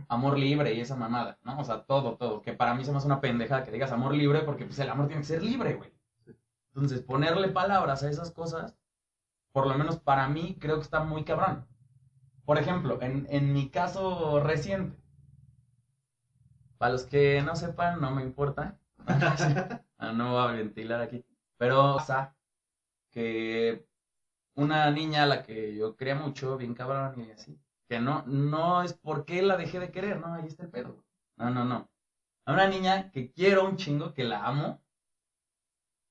amor 0.09 0.39
libre 0.39 0.73
y 0.73 0.81
esa 0.81 0.97
mamada, 0.97 1.39
¿no? 1.43 1.61
O 1.61 1.65
sea, 1.65 1.83
todo, 1.83 2.17
todo. 2.17 2.41
Que 2.41 2.55
para 2.55 2.73
mí 2.73 2.83
se 2.87 2.93
me 2.93 2.97
hace 2.97 3.09
una 3.09 3.21
pendeja 3.21 3.63
que 3.63 3.71
digas 3.71 3.93
amor 3.93 4.15
libre 4.15 4.41
porque 4.41 4.65
pues 4.65 4.79
el 4.79 4.89
amor 4.89 5.09
tiene 5.09 5.21
que 5.21 5.29
ser 5.29 5.43
libre, 5.43 5.75
güey. 5.75 5.93
Entonces 6.75 7.03
ponerle 7.03 7.49
palabras 7.49 8.05
a 8.05 8.09
esas 8.09 8.31
cosas, 8.31 8.75
por 9.53 9.67
lo 9.67 9.77
menos 9.77 10.01
para 10.01 10.29
mí, 10.31 10.57
creo 10.59 10.77
que 10.77 10.85
está 10.85 11.05
muy 11.05 11.25
cabrón. 11.25 11.67
Por 12.47 12.57
ejemplo, 12.57 13.03
en, 13.03 13.27
en 13.29 13.53
mi 13.53 13.69
caso 13.69 14.41
reciente, 14.41 15.02
para 16.83 16.95
los 16.95 17.05
que 17.05 17.41
no 17.43 17.55
sepan, 17.55 18.01
no 18.01 18.11
me 18.11 18.23
importa. 18.23 18.77
Ah, 19.99 20.11
no 20.13 20.33
voy 20.33 20.43
a 20.43 20.57
ventilar 20.57 21.01
aquí. 21.01 21.25
Pero, 21.57 22.01
sea, 22.01 22.35
que 23.13 23.87
una 24.57 24.91
niña 24.91 25.23
a 25.23 25.27
la 25.27 25.45
que 25.45 25.77
yo 25.77 25.97
quería 25.97 26.17
mucho, 26.17 26.57
bien 26.57 26.75
cabrón 26.75 27.21
y 27.21 27.31
así, 27.31 27.57
que 27.89 28.01
no, 28.01 28.25
no 28.27 28.83
es 28.83 28.95
porque 28.95 29.43
la 29.43 29.57
dejé 29.57 29.79
de 29.79 29.93
querer, 29.93 30.19
no, 30.19 30.35
ahí 30.35 30.49
está 30.49 30.65
el 30.65 30.71
pedo. 30.71 31.05
No, 31.37 31.51
no, 31.51 31.65
no. 31.65 31.89
A 32.47 32.53
una 32.53 32.67
niña 32.67 33.13
que 33.13 33.31
quiero 33.31 33.65
un 33.65 33.77
chingo, 33.77 34.13
que 34.13 34.25
la 34.25 34.45
amo, 34.45 34.83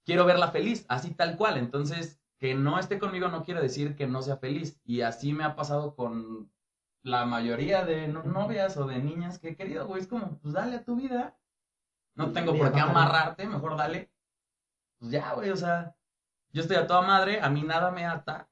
quiero 0.06 0.24
verla 0.24 0.51
feliz, 0.51 0.86
así 0.88 1.13
tal 1.13 1.36
cual. 1.36 1.58
Entonces, 1.58 2.22
que 2.40 2.56
no 2.56 2.80
esté 2.80 2.98
conmigo 2.98 3.28
no 3.28 3.44
quiere 3.44 3.62
decir 3.62 3.98
que 3.98 4.08
no 4.08 4.22
sea 4.22 4.38
feliz. 4.38 4.80
Y 4.86 5.01
así 5.01 5.34
me 5.34 5.44
ha 5.44 5.54
pasado 5.54 5.98
con 5.98 6.50
la 7.03 7.25
mayoría 7.25 7.86
de 7.86 8.08
novias 8.08 8.77
o 8.77 8.86
de 8.86 9.00
niñas 9.00 9.39
que 9.39 9.50
he 9.50 9.55
querido, 9.55 9.88
güey. 9.88 10.01
Es 10.01 10.08
como, 10.08 10.38
pues 10.39 10.53
dale 10.53 10.77
a 10.77 10.84
tu 10.84 10.96
vida. 10.96 11.38
No 12.15 12.31
tengo 12.31 12.55
por 12.58 12.72
qué 12.74 12.79
amarrarte, 12.79 13.48
mejor 13.48 13.77
dale. 13.77 14.12
Pues 15.00 15.12
ya, 15.12 15.34
güey, 15.34 15.50
o 15.50 15.58
sea, 15.58 15.96
yo 16.51 16.62
estoy 16.62 16.77
a 16.77 16.88
toda 16.88 17.01
madre, 17.01 17.41
a 17.41 17.50
mí 17.50 17.63
nada 17.63 17.91
me 17.91 18.05
ata 18.05 18.50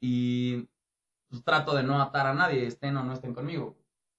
y 0.00 0.68
pues 1.28 1.44
trato 1.44 1.74
de 1.74 1.82
no 1.82 2.02
atar 2.02 2.26
a 2.26 2.34
nadie, 2.34 2.66
estén 2.66 2.96
o 2.96 3.04
no 3.04 3.12
estén 3.12 3.32
conmigo. 3.32 3.78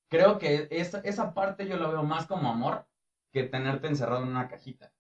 Creo 0.09 0.39
que 0.39 0.67
esa, 0.71 0.99
esa 0.99 1.33
parte 1.33 1.67
yo 1.67 1.77
lo 1.77 1.89
veo 1.89 2.03
más 2.03 2.25
como 2.25 2.49
amor 2.49 2.87
que 3.31 3.43
tenerte 3.43 3.87
encerrado 3.87 4.23
en 4.23 4.29
una 4.29 4.47
cajita. 4.47 4.93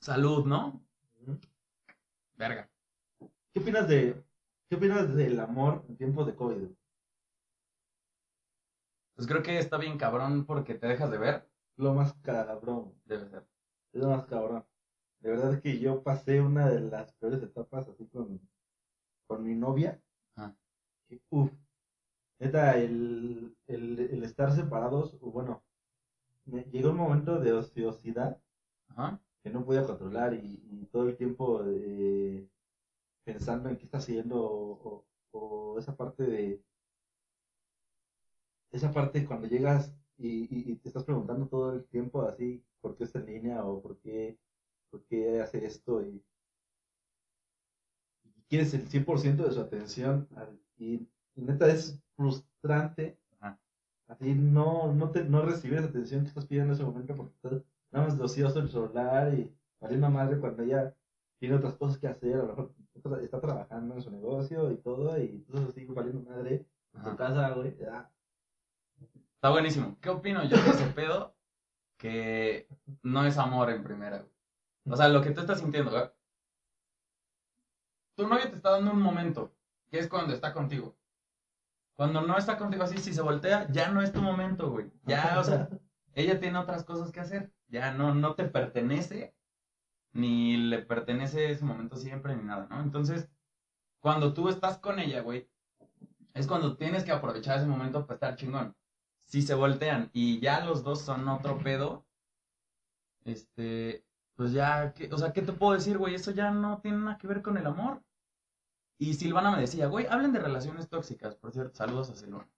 Salud, 0.00 0.44
¿no? 0.44 0.82
Verga. 2.34 2.68
¿Qué 3.52 3.60
opinas 3.60 3.88
de 3.88 4.22
qué 4.68 4.76
opinas 4.76 5.14
del 5.14 5.40
amor 5.40 5.84
en 5.88 5.96
tiempos 5.96 6.26
de 6.26 6.34
COVID? 6.34 6.68
Pues 9.16 9.26
creo 9.26 9.42
que 9.42 9.58
está 9.58 9.78
bien 9.78 9.96
cabrón 9.96 10.44
porque 10.44 10.74
te 10.74 10.86
dejas 10.86 11.10
de 11.10 11.16
ver 11.18 11.48
lo 11.76 11.94
más 11.94 12.12
cabrón. 12.22 12.92
Debe 13.06 13.28
ser. 13.30 13.46
Es 13.92 14.02
lo 14.02 14.10
más 14.10 14.26
cabrón. 14.26 14.64
De 15.20 15.30
verdad 15.30 15.60
que 15.60 15.78
yo 15.78 16.02
pasé 16.02 16.40
una 16.42 16.68
de 16.68 16.80
las 16.80 17.14
peores 17.14 17.42
etapas 17.42 17.88
así 17.88 18.06
con, 18.08 18.40
con 19.26 19.42
mi 19.44 19.54
novia. 19.54 20.00
Ah. 20.36 20.54
Que, 21.08 21.20
uf. 21.30 21.50
Neta, 22.38 22.76
el, 22.76 23.56
el, 23.66 23.98
el, 23.98 24.22
estar 24.22 24.52
separados, 24.52 25.18
bueno, 25.20 25.64
me 26.44 26.64
llegó 26.64 26.90
un 26.90 26.98
momento 26.98 27.40
de 27.40 27.54
ociosidad 27.54 28.38
que 29.42 29.50
no 29.50 29.64
podía 29.64 29.86
controlar 29.86 30.34
y, 30.34 30.86
todo 30.92 31.08
el 31.08 31.16
tiempo 31.16 31.62
eh, 31.66 32.48
pensando 33.24 33.68
en 33.68 33.76
qué 33.76 33.84
está 33.84 33.98
haciendo 33.98 34.38
o, 34.40 35.04
o 35.32 35.78
esa 35.78 35.96
parte 35.96 36.24
de 36.24 36.62
esa 38.70 38.92
parte 38.92 39.24
cuando 39.24 39.46
llegas 39.46 39.92
y, 40.18 40.48
y, 40.50 40.76
te 40.76 40.88
estás 40.88 41.04
preguntando 41.04 41.46
todo 41.46 41.74
el 41.74 41.84
tiempo 41.84 42.22
así, 42.22 42.62
¿por 42.80 42.96
qué 42.96 43.04
está 43.04 43.18
en 43.20 43.26
línea 43.26 43.64
o 43.64 43.82
por 43.82 43.98
qué, 43.98 44.38
por 44.90 45.04
qué 45.04 45.40
hace 45.40 45.64
esto? 45.64 46.02
Y, 46.02 46.22
quieres 48.48 48.72
el 48.74 48.88
100% 48.88 49.44
de 49.44 49.52
su 49.52 49.60
atención 49.60 50.28
y, 50.78 51.06
neta 51.34 51.70
es 51.70 52.00
frustrante 52.16 53.18
así 54.08 54.34
no, 54.34 54.92
no, 54.92 55.10
te, 55.10 55.24
no 55.24 55.42
recibir 55.42 55.78
esa 55.78 55.88
atención 55.88 56.22
que 56.22 56.28
estás 56.28 56.46
pidiendo 56.46 56.72
en 56.72 56.76
ese 56.76 56.84
momento 56.84 57.16
porque 57.16 57.34
estás 57.34 57.62
nada 57.90 58.06
más 58.06 58.20
ocioso 58.20 58.58
en 58.58 58.66
el 58.66 58.70
celular 58.70 59.34
y 59.34 59.52
una 59.80 60.10
madre 60.10 60.38
cuando 60.38 60.62
ella 60.62 60.94
tiene 61.38 61.56
otras 61.56 61.76
cosas 61.76 61.98
que 61.98 62.08
hacer, 62.08 62.34
a 62.34 62.44
lo 62.44 62.48
mejor 62.48 62.72
está 63.22 63.40
trabajando 63.40 63.94
en 63.94 64.02
su 64.02 64.10
negocio 64.10 64.72
y 64.72 64.76
todo, 64.76 65.18
y 65.18 65.44
entonces 65.46 65.74
sigue 65.74 65.92
valiendo 65.92 66.28
madre 66.28 66.66
en 66.94 67.04
su 67.04 67.16
casa, 67.16 67.50
güey. 67.50 67.76
Está 69.46 69.52
buenísimo. 69.52 69.96
¿Qué 70.00 70.10
opino 70.10 70.42
yo 70.42 70.56
de 70.56 70.70
ese 70.70 70.86
pedo? 70.88 71.36
Que 71.98 72.66
no 73.04 73.24
es 73.24 73.38
amor 73.38 73.70
en 73.70 73.84
primera, 73.84 74.18
güey. 74.18 74.32
O 74.90 74.96
sea, 74.96 75.06
lo 75.06 75.22
que 75.22 75.30
tú 75.30 75.40
estás 75.40 75.60
sintiendo, 75.60 75.92
güey. 75.92 76.02
Tu 78.16 78.26
novio 78.26 78.50
te 78.50 78.56
está 78.56 78.72
dando 78.72 78.90
un 78.90 79.00
momento, 79.00 79.54
que 79.88 80.00
es 80.00 80.08
cuando 80.08 80.34
está 80.34 80.52
contigo. 80.52 80.96
Cuando 81.94 82.22
no 82.22 82.36
está 82.36 82.58
contigo 82.58 82.82
así, 82.82 82.98
si 82.98 83.14
se 83.14 83.22
voltea, 83.22 83.68
ya 83.70 83.88
no 83.88 84.02
es 84.02 84.10
tu 84.10 84.20
momento, 84.20 84.68
güey. 84.68 84.90
Ya, 85.04 85.38
o 85.38 85.44
sea, 85.44 85.68
ella 86.14 86.40
tiene 86.40 86.58
otras 86.58 86.82
cosas 86.82 87.12
que 87.12 87.20
hacer. 87.20 87.52
Ya 87.68 87.92
no, 87.92 88.14
no 88.14 88.34
te 88.34 88.46
pertenece 88.46 89.32
ni 90.12 90.56
le 90.56 90.80
pertenece 90.80 91.52
ese 91.52 91.64
momento 91.64 91.94
siempre, 91.94 92.34
ni 92.34 92.42
nada, 92.42 92.66
¿no? 92.68 92.80
Entonces, 92.80 93.30
cuando 94.00 94.34
tú 94.34 94.48
estás 94.48 94.78
con 94.78 94.98
ella, 94.98 95.20
güey, 95.20 95.48
es 96.34 96.48
cuando 96.48 96.76
tienes 96.76 97.04
que 97.04 97.12
aprovechar 97.12 97.58
ese 97.58 97.68
momento 97.68 98.06
para 98.06 98.14
estar 98.16 98.34
chingón. 98.34 98.74
Si 99.26 99.42
se 99.42 99.54
voltean 99.54 100.10
y 100.12 100.40
ya 100.40 100.64
los 100.64 100.82
dos 100.82 101.02
son 101.02 101.28
otro 101.28 101.58
pedo, 101.58 102.06
este, 103.24 104.04
pues 104.36 104.52
ya, 104.52 104.94
o 105.10 105.18
sea, 105.18 105.32
¿qué 105.32 105.42
te 105.42 105.52
puedo 105.52 105.74
decir, 105.74 105.98
güey? 105.98 106.14
Eso 106.14 106.30
ya 106.30 106.50
no 106.50 106.80
tiene 106.80 106.98
nada 106.98 107.18
que 107.18 107.26
ver 107.26 107.42
con 107.42 107.56
el 107.58 107.66
amor. 107.66 108.02
Y 108.98 109.14
Silvana 109.14 109.50
me 109.50 109.60
decía, 109.60 109.88
güey, 109.88 110.06
hablen 110.06 110.32
de 110.32 110.38
relaciones 110.38 110.88
tóxicas, 110.88 111.34
por 111.36 111.52
cierto, 111.52 111.74
saludos 111.74 112.10
a 112.10 112.14
Silvana. 112.14 112.48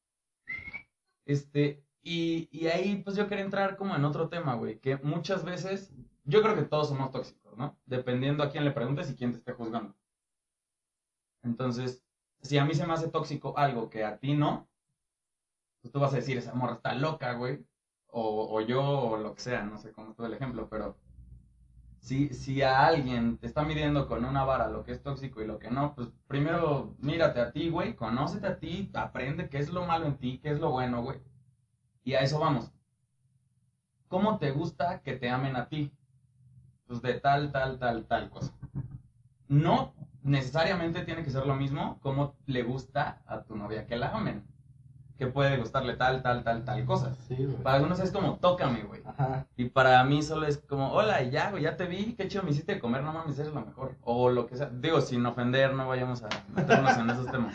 Este, 1.25 1.85
y, 2.03 2.49
y 2.53 2.69
ahí 2.69 3.03
pues 3.03 3.17
yo 3.17 3.29
quería 3.29 3.45
entrar 3.45 3.77
como 3.77 3.97
en 3.97 4.05
otro 4.05 4.29
tema, 4.29 4.55
güey, 4.55 4.79
que 4.79 4.97
muchas 4.99 5.45
veces, 5.45 5.93
yo 6.25 6.43
creo 6.43 6.55
que 6.55 6.63
todos 6.63 6.89
somos 6.89 7.11
tóxicos 7.11 7.49
¿no? 7.59 7.77
Dependiendo 7.87 8.43
a 8.45 8.51
quién 8.51 8.65
le 8.65 8.71
preguntes 8.71 9.11
y 9.11 9.17
quién 9.17 9.33
te 9.33 9.39
esté 9.39 9.53
juzgando. 9.53 9.95
Entonces, 11.43 12.05
si 12.41 12.57
a 12.57 12.65
mí 12.65 12.75
se 12.75 12.87
me 12.87 12.95
hace 12.95 13.09
tóxico 13.09 13.59
algo 13.59 13.91
que 13.91 14.05
a 14.05 14.19
ti 14.19 14.35
no, 14.35 14.68
pues 15.81 15.93
tú 15.93 16.01
vas 16.01 16.13
a 16.13 16.17
decir, 16.17 16.39
esa 16.39 16.55
morra 16.55 16.75
está 16.75 16.95
loca, 16.95 17.35
güey. 17.35 17.65
O, 18.11 18.61
yo, 18.63 18.83
o 18.83 19.17
lo 19.19 19.35
que 19.35 19.41
sea, 19.43 19.63
no 19.65 19.79
sé 19.79 19.93
cómo 19.93 20.15
todo 20.15 20.27
el 20.27 20.33
ejemplo, 20.33 20.69
pero 20.71 20.97
si, 22.01 22.31
si 22.35 22.63
a 22.63 22.87
alguien 22.87 23.37
te 23.39 23.47
está 23.47 23.63
midiendo 23.65 24.09
con 24.09 24.25
una 24.25 24.45
vara 24.45 24.69
lo 24.69 24.83
que 24.83 24.93
es 24.93 25.03
tóxico 25.03 25.43
y 25.43 25.47
lo 25.47 25.59
que 25.59 25.71
no, 25.71 25.95
pues 25.95 26.09
primero 26.27 26.95
mírate 26.99 27.41
a 27.41 27.53
ti, 27.53 27.69
güey, 27.69 27.95
conócete 27.95 28.47
a 28.47 28.59
ti, 28.59 28.91
aprende 28.95 29.49
qué 29.51 29.59
es 29.59 29.71
lo 29.71 29.85
malo 29.87 30.07
en 30.07 30.17
ti, 30.17 30.39
qué 30.43 30.51
es 30.51 30.59
lo 30.59 30.71
bueno, 30.71 31.03
güey. 31.03 31.21
Y 32.05 32.15
a 32.15 32.21
eso 32.21 32.39
vamos. 32.39 32.73
¿Cómo 34.09 34.39
te 34.39 34.53
gusta 34.53 35.03
que 35.03 35.17
te 35.17 35.29
amen 35.29 35.57
a 35.57 35.69
ti? 35.69 35.93
pues 36.89 37.03
de 37.03 37.21
tal, 37.21 37.53
tal, 37.53 37.79
tal, 37.79 38.07
tal 38.07 38.31
cosa. 38.31 38.53
No 39.47 39.95
necesariamente 40.23 41.05
tiene 41.05 41.23
que 41.23 41.31
ser 41.31 41.47
lo 41.47 41.55
mismo 41.55 42.01
como 42.01 42.35
le 42.47 42.63
gusta 42.63 43.23
a 43.27 43.43
tu 43.43 43.57
novia 43.57 43.87
que 43.87 43.97
la 43.97 44.09
amen. 44.09 44.43
Que 45.19 45.27
puede 45.27 45.57
gustarle 45.57 45.95
tal, 45.97 46.23
tal, 46.23 46.45
tal, 46.45 46.65
tal 46.65 46.85
cosa. 46.85 47.17
para 47.63 47.77
algunos 47.77 47.99
es 47.99 48.13
como, 48.13 48.37
tócame, 48.37 48.85
güey. 48.85 49.03
Y 49.57 49.67
para 49.67 50.03
mí 50.05 50.23
solo 50.23 50.47
es 50.47 50.59
como, 50.59 50.93
hola, 50.93 51.23
ya, 51.25 51.51
güey, 51.51 51.65
ya 51.65 51.77
te 51.77 51.87
vi, 51.87 52.15
qué 52.15 52.29
chido 52.29 52.45
me 52.45 52.51
hiciste 52.51 52.75
de 52.75 52.81
comer, 52.81 53.03
no 53.03 53.13
mames, 53.13 53.39
eres 53.39 53.53
lo 53.53 53.61
mejor. 53.61 53.97
O 54.03 54.31
lo 54.31 54.47
que 54.47 54.57
sea. 54.57 54.71
Digo, 54.71 55.01
sin 55.01 55.27
ofender, 55.27 55.75
no 55.75 55.89
vayamos 55.89 56.23
a 56.23 56.29
meternos 56.55 56.97
en 56.97 57.11
esos 57.11 57.31
temas. 57.31 57.55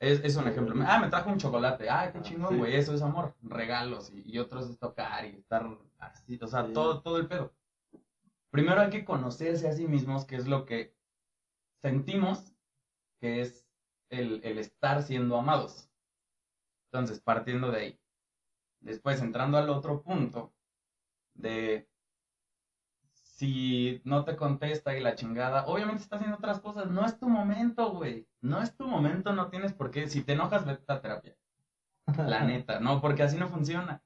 Es, 0.00 0.20
es 0.22 0.36
un 0.36 0.46
ejemplo. 0.46 0.74
Ah, 0.86 1.00
me 1.00 1.08
trajo 1.08 1.30
un 1.30 1.38
chocolate. 1.38 1.90
Ah, 1.90 2.12
qué 2.12 2.22
chingón, 2.22 2.58
güey, 2.58 2.76
eso 2.76 2.94
es 2.94 3.02
amor. 3.02 3.34
Regalos 3.42 4.12
y, 4.12 4.38
otros 4.38 4.70
es 4.70 4.78
tocar 4.78 5.24
y 5.24 5.36
estar 5.36 5.66
así, 5.98 6.38
o 6.40 6.46
sea, 6.46 6.72
todo, 6.72 7.00
todo 7.00 7.18
el 7.18 7.26
pedo. 7.26 7.52
Primero 8.50 8.80
hay 8.80 8.90
que 8.90 9.04
conocerse 9.04 9.68
a 9.68 9.72
sí 9.72 9.88
mismos, 9.88 10.24
que 10.24 10.36
es 10.36 10.46
lo 10.46 10.64
que 10.64 10.94
sentimos 11.82 12.54
que 13.20 13.40
es 13.40 13.66
el, 14.10 14.58
estar 14.58 15.02
siendo 15.02 15.36
amados. 15.36 15.87
Entonces, 16.90 17.20
partiendo 17.20 17.70
de 17.70 17.80
ahí. 17.80 18.00
Después, 18.80 19.20
entrando 19.20 19.58
al 19.58 19.70
otro 19.70 20.02
punto 20.02 20.54
de 21.34 21.88
si 23.12 24.00
no 24.04 24.24
te 24.24 24.36
contesta 24.36 24.96
y 24.96 25.00
la 25.00 25.14
chingada, 25.14 25.66
obviamente 25.66 26.02
está 26.02 26.16
haciendo 26.16 26.38
otras 26.38 26.60
cosas. 26.60 26.90
No 26.90 27.06
es 27.06 27.18
tu 27.18 27.28
momento, 27.28 27.92
güey. 27.92 28.26
No 28.40 28.62
es 28.62 28.76
tu 28.76 28.86
momento, 28.86 29.32
no 29.32 29.48
tienes 29.48 29.72
por 29.72 29.90
qué. 29.90 30.08
Si 30.08 30.22
te 30.22 30.32
enojas, 30.32 30.66
vete 30.66 30.84
a 30.92 31.00
terapia. 31.00 31.36
La 32.16 32.42
neta, 32.44 32.80
no, 32.80 33.00
porque 33.00 33.22
así 33.22 33.36
no 33.36 33.48
funciona 33.48 34.02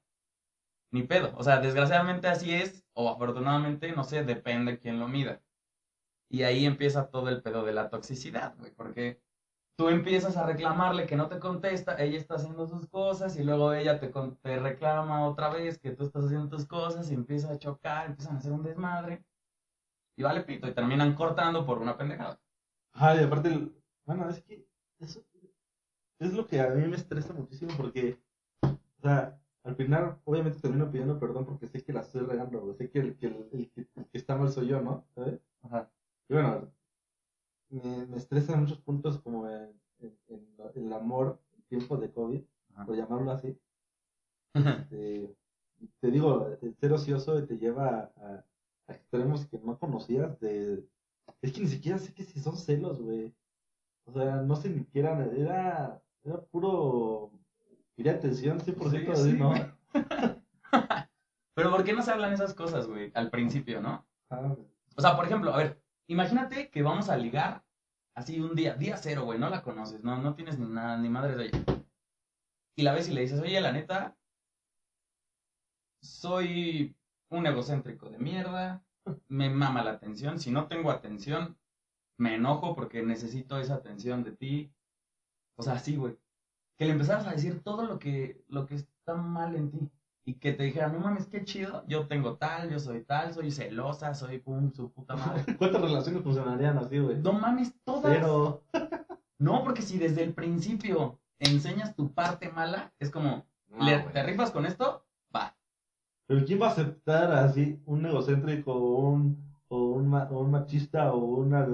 ni 0.93 1.03
pedo. 1.03 1.33
O 1.35 1.43
sea, 1.43 1.59
desgraciadamente 1.59 2.27
así 2.27 2.53
es, 2.53 2.85
o 2.93 3.09
afortunadamente, 3.09 3.91
no 3.93 4.03
sé, 4.03 4.23
depende 4.23 4.79
quién 4.79 4.99
lo 4.99 5.07
mida. 5.07 5.41
Y 6.29 6.43
ahí 6.43 6.65
empieza 6.65 7.09
todo 7.09 7.29
el 7.29 7.41
pedo 7.41 7.65
de 7.65 7.73
la 7.73 7.89
toxicidad, 7.89 8.55
güey, 8.57 8.71
porque 8.73 9.19
tú 9.75 9.89
empiezas 9.89 10.37
a 10.37 10.45
reclamarle 10.45 11.07
que 11.07 11.15
no 11.15 11.27
te 11.27 11.39
contesta, 11.39 12.01
ella 12.01 12.17
está 12.17 12.35
haciendo 12.35 12.67
sus 12.67 12.87
cosas 12.87 13.37
y 13.37 13.43
luego 13.43 13.73
ella 13.73 13.99
te, 13.99 14.11
te 14.41 14.59
reclama 14.59 15.27
otra 15.27 15.49
vez 15.49 15.79
que 15.79 15.91
tú 15.91 16.03
estás 16.03 16.25
haciendo 16.25 16.49
tus 16.49 16.65
cosas 16.65 17.09
y 17.09 17.13
empieza 17.13 17.51
a 17.51 17.57
chocar, 17.57 18.07
empiezan 18.07 18.35
a 18.35 18.39
hacer 18.39 18.51
un 18.51 18.63
desmadre. 18.63 19.23
Y 20.15 20.23
vale 20.23 20.41
pito, 20.41 20.67
y 20.67 20.73
terminan 20.73 21.15
cortando 21.15 21.65
por 21.65 21.79
una 21.79 21.97
pendejada. 21.97 22.39
Ay, 22.93 23.21
y 23.21 23.23
aparte, 23.23 23.71
bueno, 24.05 24.29
es 24.29 24.43
que 24.43 24.67
eso 24.99 25.23
es 26.19 26.33
lo 26.33 26.47
que 26.47 26.61
a 26.61 26.69
mí 26.69 26.87
me 26.87 26.95
estresa 26.95 27.33
muchísimo 27.33 27.73
porque, 27.75 28.19
o 28.61 29.01
sea, 29.01 29.39
al 29.63 29.75
final, 29.75 30.19
obviamente 30.25 30.59
termino 30.59 30.91
pidiendo 30.91 31.19
perdón 31.19 31.45
porque 31.45 31.67
sé 31.67 31.83
que 31.83 31.93
la 31.93 32.01
estoy 32.01 32.21
regando, 32.21 32.73
sé 32.75 32.89
que 32.89 32.99
el, 32.99 33.17
que 33.17 33.27
el, 33.27 33.71
que, 33.73 33.87
está 34.13 34.35
mal 34.35 34.49
soy 34.49 34.67
yo, 34.67 34.81
¿no? 34.81 35.05
¿Sabes? 35.15 35.39
Ajá. 35.63 35.89
Y 36.29 36.33
bueno, 36.33 36.71
me, 37.73 38.05
me 38.05 38.17
estresa 38.17 38.53
en 38.53 38.61
muchos 38.61 38.79
puntos 38.79 39.19
como 39.19 39.49
en, 39.49 39.73
el 40.75 40.93
amor, 40.93 41.39
el 41.55 41.63
tiempo 41.63 41.97
de 41.97 42.11
COVID, 42.11 42.41
por 42.85 42.95
llamarlo 42.95 43.31
así. 43.31 43.57
Este, 44.55 45.35
te 45.99 46.11
digo, 46.11 46.47
el 46.61 46.75
ser 46.75 46.93
ocioso 46.93 47.43
te 47.43 47.57
lleva 47.57 48.11
a, 48.15 48.45
extremos 48.87 49.47
que 49.47 49.57
no 49.57 49.79
conocías 49.79 50.39
de... 50.39 50.85
Es 51.41 51.51
que 51.51 51.61
ni 51.61 51.67
siquiera 51.67 51.97
sé 51.97 52.13
que 52.13 52.23
si 52.23 52.39
son 52.39 52.55
celos, 52.55 53.01
güey. 53.01 53.33
O 54.05 54.13
sea, 54.13 54.43
no 54.43 54.55
sé 54.55 54.69
ni 54.69 54.79
siquiera, 54.79 55.25
era, 55.35 56.01
era 56.23 56.41
puro 56.41 57.31
Quería 57.95 58.13
atención 58.13 58.59
100% 58.59 59.15
sí, 59.15 59.33
¿no? 59.33 59.53
Pero 61.55 61.69
¿por 61.69 61.83
qué 61.83 61.93
no 61.93 62.01
se 62.01 62.11
hablan 62.11 62.33
esas 62.33 62.53
cosas, 62.53 62.87
güey? 62.87 63.11
Al 63.13 63.29
principio, 63.29 63.81
¿no? 63.81 64.05
Ah, 64.31 64.55
o 64.95 65.01
sea, 65.01 65.15
por 65.15 65.25
ejemplo, 65.25 65.53
a 65.53 65.57
ver, 65.57 65.82
imagínate 66.07 66.69
que 66.69 66.81
vamos 66.81 67.09
a 67.09 67.17
ligar 67.17 67.63
así 68.15 68.39
un 68.39 68.55
día, 68.55 68.75
día 68.75 68.97
cero, 68.97 69.25
güey, 69.25 69.39
no 69.39 69.49
la 69.49 69.63
conoces, 69.63 70.03
no, 70.03 70.17
no 70.21 70.35
tienes 70.35 70.59
ni 70.59 70.67
nada, 70.67 70.97
ni 70.97 71.09
madre 71.09 71.35
de 71.35 71.45
ella. 71.45 71.65
Y 72.75 72.83
la 72.83 72.93
ves 72.93 73.09
y 73.09 73.13
le 73.13 73.21
dices, 73.21 73.39
oye, 73.39 73.59
la 73.61 73.71
neta, 73.71 74.15
soy 76.01 76.95
un 77.29 77.45
egocéntrico 77.47 78.09
de 78.09 78.17
mierda, 78.19 78.83
me 79.27 79.49
mama 79.49 79.83
la 79.83 79.91
atención, 79.91 80.39
si 80.39 80.51
no 80.51 80.67
tengo 80.67 80.91
atención, 80.91 81.57
me 82.17 82.35
enojo 82.35 82.75
porque 82.75 83.03
necesito 83.03 83.59
esa 83.59 83.75
atención 83.75 84.23
de 84.23 84.31
ti. 84.33 84.73
O 85.55 85.63
sea, 85.63 85.79
sí, 85.79 85.95
güey 85.95 86.17
que 86.77 86.85
le 86.85 86.91
empezaras 86.91 87.27
a 87.27 87.31
decir 87.31 87.61
todo 87.63 87.85
lo 87.85 87.99
que, 87.99 88.43
lo 88.47 88.65
que 88.65 88.75
está 88.75 89.15
mal 89.15 89.55
en 89.55 89.71
ti. 89.71 89.91
Y 90.25 90.35
que 90.35 90.53
te 90.53 90.63
dijera, 90.63 90.87
no 90.87 90.99
mames, 90.99 91.27
qué 91.27 91.43
chido, 91.43 91.83
yo 91.87 92.07
tengo 92.07 92.35
tal, 92.37 92.69
yo 92.69 92.79
soy 92.79 93.03
tal, 93.03 93.33
soy 93.33 93.51
celosa, 93.51 94.13
soy 94.13 94.39
pum, 94.39 94.71
su 94.71 94.91
puta 94.91 95.15
madre. 95.15 95.43
¿Cuántas 95.57 95.81
relaciones 95.81 96.23
funcionarían 96.23 96.77
así, 96.77 96.99
güey? 96.99 97.17
No 97.17 97.33
mames, 97.33 97.73
todas. 97.83 98.15
Pero... 98.15 98.63
no, 99.39 99.63
porque 99.63 99.81
si 99.81 99.97
desde 99.97 100.23
el 100.23 100.33
principio 100.33 101.19
enseñas 101.39 101.95
tu 101.95 102.13
parte 102.13 102.49
mala, 102.49 102.93
es 102.99 103.11
como, 103.11 103.45
¿le, 103.79 103.99
¿te 103.99 104.23
rifas 104.23 104.51
con 104.51 104.65
esto? 104.65 105.05
Va. 105.35 105.57
Pero 106.25 106.45
¿quién 106.45 106.61
va 106.61 106.67
a 106.67 106.71
aceptar 106.71 107.31
así 107.33 107.81
un 107.85 108.05
egocéntrico 108.05 108.73
o 108.73 109.09
un, 109.09 109.43
o 109.67 109.77
un, 109.91 110.13
o 110.13 110.39
un 110.39 110.51
machista 110.51 111.11
o 111.11 111.17
una 111.17 111.67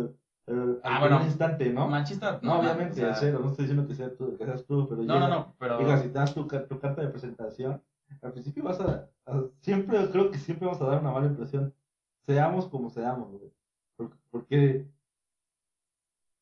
ah, 0.83 0.99
bueno. 0.99 1.17
un 1.17 1.23
instante, 1.23 1.69
¿no? 1.71 1.87
Machista. 1.87 2.39
No, 2.41 2.59
obviamente, 2.59 3.05
cero. 3.19 3.39
No 3.41 3.49
estoy 3.49 3.65
diciendo 3.65 3.87
que, 3.87 3.95
sea 3.95 4.15
tú, 4.15 4.37
que 4.37 4.45
seas 4.45 4.65
tú, 4.65 4.87
pero. 4.89 5.03
No, 5.03 5.19
no, 5.19 5.27
no. 5.27 5.55
Pero... 5.59 5.77
Diga, 5.77 5.97
si 5.97 6.09
das 6.09 6.33
tu, 6.33 6.47
tu, 6.47 6.79
carta 6.79 7.01
de 7.01 7.09
presentación, 7.09 7.81
al 8.21 8.31
principio 8.33 8.63
vas 8.63 8.79
a, 8.79 9.09
Siempre, 9.61 10.09
creo 10.11 10.31
que 10.31 10.37
siempre 10.39 10.67
vas 10.67 10.81
a 10.81 10.85
dar 10.85 11.01
una 11.01 11.11
mala 11.11 11.27
impresión. 11.27 11.73
Seamos 12.25 12.67
como 12.67 12.89
seamos, 12.89 13.29
güey. 13.31 13.51
Porque, 14.31 14.87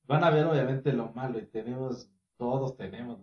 van 0.07 0.23
a 0.23 0.29
ver, 0.29 0.45
obviamente, 0.45 0.93
lo 0.93 1.09
malo. 1.13 1.39
Y 1.39 1.45
tenemos. 1.45 2.09
Todos 2.37 2.77
tenemos 2.77 3.17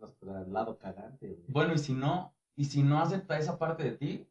nuestro 0.00 0.44
lado 0.46 0.78
cagante, 0.78 1.38
Bueno, 1.48 1.74
y 1.74 1.78
si 1.78 1.92
no. 1.92 2.32
Y 2.56 2.64
si 2.64 2.82
no 2.82 2.98
acepta 3.00 3.38
esa 3.38 3.58
parte 3.58 3.82
de 3.84 3.92
ti, 3.92 4.26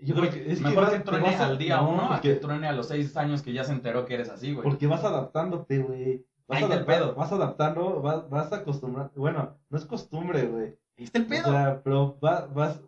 Yo 0.00 0.14
creo 0.16 0.30
que 0.30 0.50
es 0.50 0.60
Mejor 0.60 0.90
que 0.90 0.98
te 0.98 1.04
truene 1.04 1.34
a- 1.36 1.46
al 1.46 1.58
día 1.58 1.76
no, 1.76 1.90
uno 1.90 2.02
a 2.02 2.08
porque- 2.14 2.34
que 2.34 2.40
truene 2.40 2.66
a 2.66 2.72
los 2.72 2.88
seis 2.88 3.16
años 3.16 3.40
que 3.42 3.52
ya 3.52 3.62
se 3.64 3.72
enteró 3.72 4.04
que 4.04 4.14
eres 4.14 4.28
así, 4.30 4.52
güey. 4.52 4.64
Porque 4.64 4.86
vas 4.88 5.04
adaptándote, 5.04 5.78
güey. 5.78 6.26
Vas, 6.48 6.58
Ahí 6.58 6.62
está 6.64 6.74
el 6.74 6.82
adapta- 6.82 6.86
pedo. 6.86 7.14
vas 7.14 7.32
adaptando, 7.32 8.02
vas, 8.02 8.28
vas 8.28 8.52
acostumbrando. 8.52 9.12
Bueno, 9.16 9.56
no 9.70 9.78
es 9.78 9.84
costumbre, 9.86 10.46
güey. 10.46 10.76
Ahí 10.96 11.04
está 11.04 11.18
el 11.18 11.26
pedo. 11.26 11.48
O 11.48 11.52
sea, 11.52 11.82
pero 11.82 12.18
va- 12.20 12.46
vas, 12.46 12.80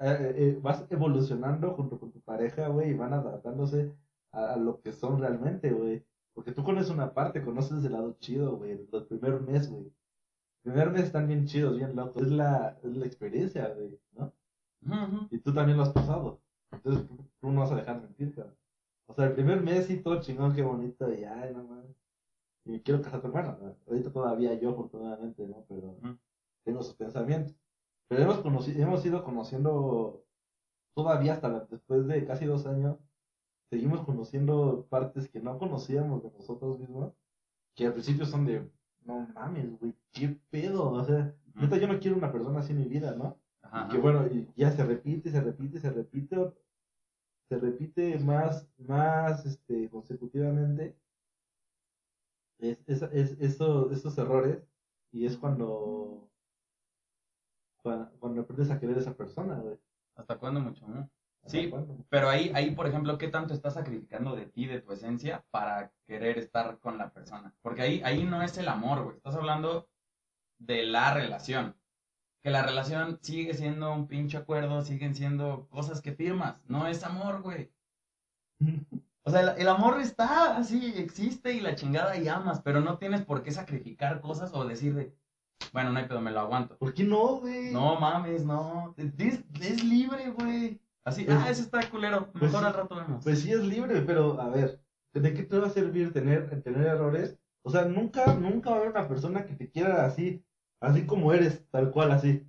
eh, 0.00 0.34
eh, 0.36 0.58
vas 0.62 0.84
evolucionando 0.90 1.72
junto 1.74 1.98
con 1.98 2.10
tu 2.12 2.20
pareja, 2.20 2.68
güey, 2.68 2.90
y 2.90 2.94
van 2.94 3.12
adaptándose 3.12 3.92
a, 4.32 4.54
a 4.54 4.56
lo 4.56 4.80
que 4.80 4.92
son 4.92 5.18
realmente, 5.20 5.72
güey. 5.72 6.04
Porque 6.34 6.52
tú 6.52 6.64
conoces 6.64 6.90
una 6.90 7.12
parte, 7.14 7.42
conoces 7.44 7.84
el 7.84 7.92
lado 7.92 8.12
chido, 8.20 8.56
güey, 8.56 8.72
el 8.72 9.04
primer 9.06 9.40
mes, 9.40 9.70
güey. 9.70 9.84
El 10.64 10.72
primer 10.72 10.90
mes 10.90 11.04
están 11.04 11.28
bien 11.28 11.46
chidos, 11.46 11.76
bien 11.76 11.94
locos. 11.96 12.22
Es 12.24 12.30
la, 12.32 12.76
es 12.82 12.96
la 12.96 13.06
experiencia, 13.06 13.68
güey, 13.68 13.98
¿no? 14.12 14.32
Y 15.30 15.38
tú 15.38 15.52
también 15.52 15.76
lo 15.76 15.84
has 15.84 15.90
pasado. 15.92 16.40
Entonces 16.72 17.06
tú, 17.06 17.16
tú 17.40 17.50
no 17.52 17.60
vas 17.60 17.72
a 17.72 17.76
dejar 17.76 18.00
mentir, 18.00 18.34
cabrón. 18.34 18.56
O 19.06 19.14
sea, 19.14 19.26
el 19.26 19.34
primer 19.34 19.60
mes 19.62 19.86
sí, 19.86 19.98
todo 19.98 20.20
chingón, 20.20 20.54
qué 20.54 20.62
bonito, 20.62 21.12
y 21.12 21.24
ay, 21.24 21.52
no 21.54 21.64
mames. 21.64 21.94
Y 22.66 22.80
quiero 22.80 23.02
casar 23.02 23.20
con 23.22 23.32
bueno, 23.32 23.56
¿no? 23.60 23.76
ahorita 23.86 24.10
todavía 24.12 24.54
yo, 24.54 24.70
afortunadamente, 24.70 25.46
¿no? 25.46 25.64
Pero. 25.68 25.96
Tengo 26.64 26.82
sus 26.82 26.94
pensamientos. 26.94 27.54
Pero 28.08 28.22
hemos, 28.22 28.38
conocido, 28.40 28.82
hemos 28.82 29.04
ido 29.06 29.24
conociendo, 29.24 30.24
todavía 30.94 31.34
hasta 31.34 31.48
la- 31.48 31.66
después 31.70 32.06
de 32.06 32.24
casi 32.26 32.44
dos 32.46 32.66
años, 32.66 32.98
seguimos 33.70 34.04
conociendo 34.04 34.86
partes 34.88 35.28
que 35.28 35.40
no 35.40 35.58
conocíamos 35.58 36.22
de 36.22 36.30
nosotros 36.32 36.78
mismos, 36.78 37.12
que 37.74 37.86
al 37.86 37.92
principio 37.92 38.26
son 38.26 38.44
de, 38.46 38.70
no 39.04 39.26
mames, 39.34 39.78
güey, 39.80 39.94
qué 40.12 40.38
pedo, 40.50 40.90
o 40.92 41.04
sea, 41.04 41.34
yo 41.56 41.88
no 41.88 41.98
quiero 42.00 42.16
una 42.16 42.32
persona 42.32 42.60
así 42.60 42.72
en 42.72 42.78
mi 42.80 42.88
vida, 42.88 43.14
¿no? 43.16 43.38
Ajá, 43.62 43.86
Y 43.88 43.92
que 43.92 43.98
bueno, 43.98 44.26
y 44.26 44.48
ya 44.56 44.70
se 44.70 44.84
repite, 44.84 45.30
se 45.30 45.40
repite, 45.40 45.78
se 45.80 45.90
repite, 45.90 46.52
se 47.48 47.58
repite 47.58 48.18
más, 48.20 48.68
más 48.78 49.44
este, 49.46 49.88
consecutivamente 49.90 50.96
es, 52.58 52.78
es, 52.86 53.02
es- 53.12 53.40
eso- 53.40 53.90
esos 53.90 54.16
errores 54.18 54.62
y 55.12 55.26
es 55.26 55.36
cuando, 55.36 56.28
cuando, 57.84 58.10
cuando 58.18 58.40
aprendes 58.40 58.70
a 58.70 58.80
querer 58.80 58.96
a 58.96 59.00
esa 59.00 59.14
persona, 59.14 59.56
güey. 59.56 59.78
¿Hasta 60.16 60.38
cuándo 60.38 60.60
mucho? 60.60 60.86
Sí. 61.44 61.68
cuándo? 61.68 61.98
Pero 62.08 62.30
ahí, 62.30 62.50
ahí, 62.54 62.70
por 62.70 62.86
ejemplo, 62.86 63.18
¿qué 63.18 63.28
tanto 63.28 63.52
estás 63.52 63.74
sacrificando 63.74 64.34
de 64.34 64.46
ti, 64.46 64.66
de 64.66 64.80
tu 64.80 64.92
esencia, 64.92 65.44
para 65.50 65.92
querer 66.06 66.38
estar 66.38 66.78
con 66.78 66.96
la 66.96 67.10
persona? 67.10 67.54
Porque 67.60 67.82
ahí, 67.82 68.00
ahí 68.02 68.24
no 68.24 68.42
es 68.42 68.56
el 68.56 68.68
amor, 68.68 69.04
güey. 69.04 69.16
Estás 69.16 69.34
hablando 69.34 69.86
de 70.58 70.84
la 70.84 71.12
relación. 71.12 71.76
Que 72.42 72.50
la 72.50 72.62
relación 72.62 73.18
sigue 73.20 73.52
siendo 73.52 73.92
un 73.92 74.06
pinche 74.06 74.38
acuerdo, 74.38 74.82
siguen 74.82 75.14
siendo 75.14 75.68
cosas 75.68 76.00
que 76.00 76.12
firmas. 76.12 76.56
No 76.66 76.86
es 76.86 77.04
amor, 77.04 77.42
güey. 77.42 77.70
O 79.26 79.30
sea, 79.30 79.40
el, 79.40 79.60
el 79.60 79.68
amor 79.68 80.00
está 80.00 80.56
así, 80.56 80.94
existe 80.96 81.52
y 81.52 81.60
la 81.60 81.74
chingada 81.74 82.16
y 82.16 82.28
amas, 82.28 82.60
pero 82.62 82.80
no 82.80 82.98
tienes 82.98 83.24
por 83.24 83.42
qué 83.42 83.50
sacrificar 83.52 84.20
cosas 84.20 84.52
o 84.54 84.66
decir 84.66 84.94
de, 84.94 85.16
bueno, 85.72 85.90
no 85.92 85.98
hay 85.98 86.06
pedo, 86.06 86.20
me 86.20 86.30
lo 86.30 86.40
aguanto. 86.40 86.76
¿Por 86.78 86.94
qué 86.94 87.04
no, 87.04 87.36
güey? 87.40 87.72
No 87.72 87.98
mames, 87.98 88.44
no. 88.44 88.94
Es, 88.96 89.40
es 89.60 89.82
libre, 89.84 90.30
güey. 90.30 90.80
Así, 91.04 91.24
Pues- 91.24 91.36
ah, 91.38 91.50
ese 91.50 91.62
está 91.62 91.88
culero. 91.90 92.30
pues 92.32 92.44
Mejor 92.44 92.64
al 92.64 92.74
rato 92.74 92.94
vemos. 92.96 93.22
Pues 93.24 93.40
sí 93.40 93.52
es 93.52 93.60
libre, 93.60 94.00
pero 94.02 94.40
a 94.40 94.48
ver, 94.48 94.80
¿de 95.12 95.34
qué 95.34 95.42
te 95.42 95.58
va 95.58 95.66
a 95.66 95.70
servir 95.70 96.12
tener, 96.12 96.62
tener 96.62 96.86
errores? 96.86 97.38
O 97.62 97.70
sea, 97.70 97.84
nunca, 97.84 98.34
nunca 98.34 98.70
va 98.70 98.76
a 98.76 98.78
haber 98.80 98.90
una 98.92 99.08
persona 99.08 99.44
que 99.46 99.54
te 99.54 99.70
quiera 99.70 100.04
así, 100.06 100.44
así 100.80 101.06
como 101.06 101.32
eres, 101.32 101.64
tal 101.70 101.90
cual, 101.90 102.12
así. 102.12 102.46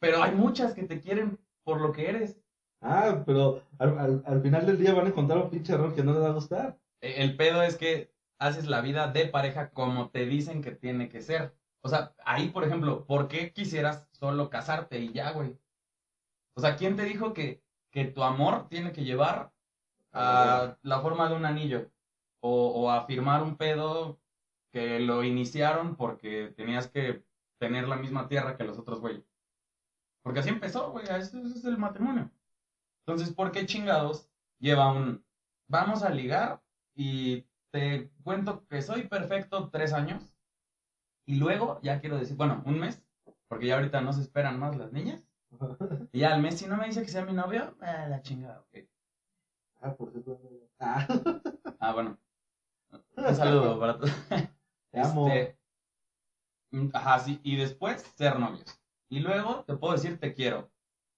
Pero 0.00 0.22
hay 0.22 0.34
muchas 0.34 0.74
que 0.74 0.84
te 0.84 1.00
quieren 1.00 1.38
por 1.64 1.80
lo 1.80 1.92
que 1.92 2.08
eres. 2.08 2.40
Ah, 2.80 3.22
pero 3.26 3.62
al, 3.78 3.98
al, 3.98 4.22
al 4.24 4.40
final 4.42 4.64
del 4.64 4.78
día 4.78 4.94
van 4.94 5.06
a 5.06 5.08
encontrar 5.08 5.42
un 5.42 5.50
pinche 5.50 5.72
error 5.72 5.94
que 5.94 6.04
no 6.04 6.12
les 6.12 6.22
va 6.22 6.28
a 6.28 6.32
gustar. 6.34 6.78
E- 7.00 7.22
El 7.24 7.36
pedo 7.36 7.62
es 7.62 7.76
que 7.76 8.12
haces 8.38 8.66
la 8.68 8.80
vida 8.80 9.08
de 9.10 9.26
pareja 9.26 9.70
como 9.70 10.10
te 10.10 10.26
dicen 10.26 10.62
que 10.62 10.70
tiene 10.70 11.08
que 11.08 11.20
ser. 11.20 11.54
O 11.88 11.90
sea, 11.90 12.12
ahí, 12.26 12.50
por 12.50 12.64
ejemplo, 12.64 13.06
¿por 13.06 13.28
qué 13.28 13.50
quisieras 13.50 14.06
solo 14.12 14.50
casarte 14.50 14.98
y 14.98 15.10
ya, 15.10 15.32
güey? 15.32 15.58
O 16.52 16.60
sea, 16.60 16.76
¿quién 16.76 16.96
te 16.96 17.04
dijo 17.04 17.32
que, 17.32 17.62
que 17.90 18.04
tu 18.04 18.22
amor 18.24 18.68
tiene 18.68 18.92
que 18.92 19.04
llevar 19.04 19.54
a 20.12 20.76
la 20.82 21.00
forma 21.00 21.30
de 21.30 21.36
un 21.36 21.46
anillo? 21.46 21.90
O, 22.40 22.90
a 22.90 23.06
firmar 23.06 23.42
un 23.42 23.56
pedo 23.56 24.20
que 24.70 25.00
lo 25.00 25.24
iniciaron 25.24 25.96
porque 25.96 26.52
tenías 26.54 26.88
que 26.88 27.24
tener 27.56 27.88
la 27.88 27.96
misma 27.96 28.28
tierra 28.28 28.58
que 28.58 28.64
los 28.64 28.78
otros, 28.78 29.00
güey. 29.00 29.24
Porque 30.20 30.40
así 30.40 30.50
empezó, 30.50 30.90
güey. 30.90 31.06
Ese 31.06 31.40
es 31.40 31.64
el 31.64 31.78
matrimonio. 31.78 32.30
Entonces, 33.06 33.34
¿por 33.34 33.50
qué 33.50 33.64
chingados 33.64 34.28
lleva 34.58 34.92
un... 34.92 35.24
Vamos 35.68 36.02
a 36.02 36.10
ligar 36.10 36.60
y 36.94 37.46
te 37.70 38.10
cuento 38.22 38.66
que 38.66 38.82
soy 38.82 39.08
perfecto 39.08 39.70
tres 39.70 39.94
años 39.94 40.37
y 41.28 41.36
luego 41.36 41.78
ya 41.82 42.00
quiero 42.00 42.18
decir, 42.18 42.36
bueno, 42.36 42.62
un 42.66 42.80
mes, 42.80 43.04
porque 43.48 43.66
ya 43.66 43.76
ahorita 43.76 44.00
no 44.00 44.12
se 44.12 44.22
esperan 44.22 44.58
más 44.58 44.76
las 44.76 44.92
niñas. 44.92 45.24
Y 46.12 46.20
ya 46.20 46.34
al 46.34 46.40
mes, 46.42 46.58
si 46.58 46.66
no 46.66 46.76
me 46.78 46.86
dice 46.86 47.02
que 47.02 47.08
sea 47.08 47.24
mi 47.24 47.34
novio, 47.34 47.76
eh, 47.82 48.06
la 48.08 48.22
chingada, 48.22 48.60
ok. 48.60 48.78
Ah, 49.82 49.94
por 49.94 50.10
cierto. 50.10 50.40
Ah, 50.80 51.06
Ah, 51.80 51.92
bueno. 51.92 52.18
Un 53.16 53.34
saludo 53.36 53.78
para 53.78 53.98
todos. 53.98 54.10
te 54.90 55.00
amo. 55.00 55.28
Este, 55.28 55.58
mm, 56.72 56.88
ajá, 56.94 57.18
sí. 57.20 57.40
Y 57.42 57.56
después 57.56 58.02
ser 58.16 58.38
novios. 58.38 58.80
Y 59.10 59.20
luego 59.20 59.64
te 59.64 59.76
puedo 59.76 59.94
decir 59.94 60.18
te 60.18 60.34
quiero. 60.34 60.70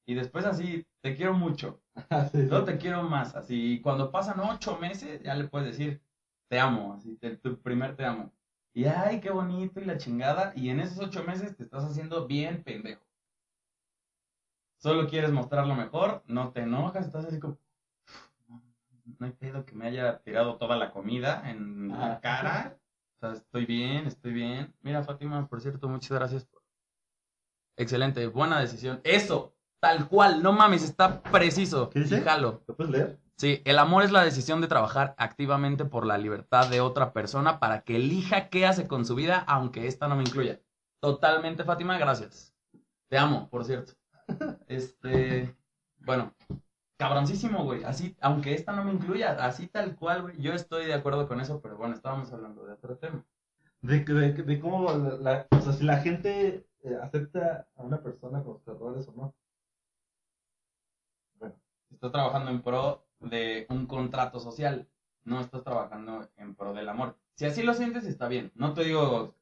Y 0.07 0.15
después 0.15 0.45
así, 0.45 0.85
te 1.03 1.15
quiero 1.15 1.35
mucho. 1.35 1.81
Ah, 2.11 2.27
sí, 2.27 2.39
sí. 2.43 2.47
Luego 2.49 2.65
te 2.65 2.79
quiero 2.79 3.03
más. 3.05 3.35
Así, 3.37 3.75
y 3.75 3.81
cuando 3.81 4.11
pasan 4.11 4.41
ocho 4.41 4.77
meses, 4.79 5.23
ya 5.23 5.35
le 5.35 5.49
puedes 5.49 5.69
decir 5.69 6.03
te 6.49 6.59
amo. 6.59 6.95
Así, 6.95 7.17
te- 7.17 7.37
tu 7.37 7.61
primer 7.61 7.97
te 7.97 8.05
amo. 8.05 8.33
Y 8.73 8.85
ay, 8.85 9.21
qué 9.21 9.31
bonito 9.31 9.81
y 9.81 9.85
la 9.85 9.99
chingada. 9.99 10.53
Y 10.55 10.71
en 10.71 10.81
esos 10.81 10.99
ocho 10.99 11.25
meses 11.25 11.57
te 11.57 11.65
estás 11.65 11.85
haciendo 11.85 12.27
bien 12.27 12.63
pendejo. 12.63 13.03
Solo 14.79 15.09
quieres 15.09 15.31
mostrar 15.31 15.67
lo 15.67 15.75
mejor, 15.75 16.23
no 16.27 16.53
te 16.53 16.61
enojas, 16.61 17.05
estás 17.07 17.27
así 17.27 17.39
como. 17.39 17.59
No 19.19 19.27
hay 19.27 19.33
pedo 19.33 19.67
que 19.67 19.75
me 19.75 19.87
haya 19.89 20.19
tirado 20.23 20.57
toda 20.57 20.77
la 20.77 20.93
comida 20.93 21.43
en 21.51 21.89
la 21.89 22.13
Ajá. 22.13 22.21
cara. 22.21 22.79
O 23.17 23.19
sea, 23.21 23.33
estoy 23.33 23.67
bien, 23.67 24.07
estoy 24.07 24.33
bien. 24.33 24.75
Mira, 24.81 25.03
Fátima, 25.03 25.47
por 25.49 25.61
cierto, 25.61 25.89
muchas 25.89 26.11
gracias. 26.13 26.45
por- 26.47 26.63
Excelente, 27.77 28.27
buena 28.29 28.61
decisión. 28.61 29.01
Eso, 29.05 29.55
tal 29.81 30.09
cual, 30.09 30.43
no 30.43 30.53
mames, 30.53 30.83
está 30.83 31.21
preciso. 31.23 31.91
¿Qué 31.91 32.01
dice? 32.01 32.25
¿Lo 32.41 32.63
puedes 32.77 32.91
leer? 32.93 33.19
Sí, 33.41 33.63
el 33.65 33.79
amor 33.79 34.03
es 34.03 34.13
la 34.13 34.23
decisión 34.23 34.61
de 34.61 34.69
trabajar 34.69 35.15
activamente 35.17 35.87
por 35.87 36.05
la 36.05 36.19
libertad 36.19 36.69
de 36.69 36.83
otra 36.83 37.15
persona 37.15 37.59
para 37.59 37.81
que 37.85 37.97
elija 37.97 38.51
qué 38.51 38.67
hace 38.67 38.87
con 38.87 39.07
su 39.07 39.15
vida, 39.15 39.39
aunque 39.49 39.87
esta 39.87 40.09
no 40.09 40.15
me 40.17 40.25
incluya. 40.25 40.61
Totalmente, 41.01 41.65
Fátima, 41.65 41.97
gracias. 41.97 42.55
Te 43.09 43.17
amo, 43.17 43.49
por 43.49 43.65
cierto. 43.65 43.95
Este, 44.69 45.57
bueno, 46.01 46.35
cabroncísimo, 46.99 47.65
güey. 47.65 47.83
Así, 47.83 48.15
aunque 48.21 48.53
esta 48.53 48.73
no 48.73 48.85
me 48.85 48.93
incluya, 48.93 49.31
así 49.43 49.69
tal 49.69 49.97
cual, 49.97 50.21
güey. 50.21 50.39
Yo 50.43 50.53
estoy 50.53 50.85
de 50.85 50.93
acuerdo 50.93 51.27
con 51.27 51.41
eso, 51.41 51.63
pero 51.63 51.79
bueno, 51.79 51.95
estábamos 51.95 52.31
hablando 52.35 52.67
de 52.67 52.75
otro 52.75 52.99
tema. 52.99 53.25
De, 53.81 54.01
de, 54.01 54.33
de 54.35 54.61
cómo 54.61 54.85
la, 54.93 55.17
la- 55.17 55.47
o 55.51 55.61
sea, 55.63 55.73
si 55.73 55.85
la 55.85 55.97
gente 56.03 56.67
eh, 56.83 56.99
acepta 57.03 57.67
a 57.75 57.83
una 57.85 58.03
persona 58.03 58.43
con 58.45 58.59
sus 58.59 58.69
errores 58.69 59.09
o 59.09 59.13
no. 59.13 59.35
Bueno, 61.39 61.55
Estás 61.91 62.13
trabajando 62.13 62.51
en 62.51 62.63
pro 62.63 63.03
de 63.21 63.67
un 63.71 63.87
contrato 63.87 64.41
social, 64.41 64.89
no 65.25 65.41
estás 65.41 65.63
trabajando 65.65 66.29
en 66.37 66.55
pro 66.55 66.73
del 66.73 66.89
amor. 66.89 67.17
Si 67.37 67.45
así 67.47 67.63
lo 67.63 67.75
sientes, 67.75 68.05
está 68.05 68.29
bien. 68.29 68.53
No 68.55 68.75
te 68.75 68.85
digo 68.85 69.35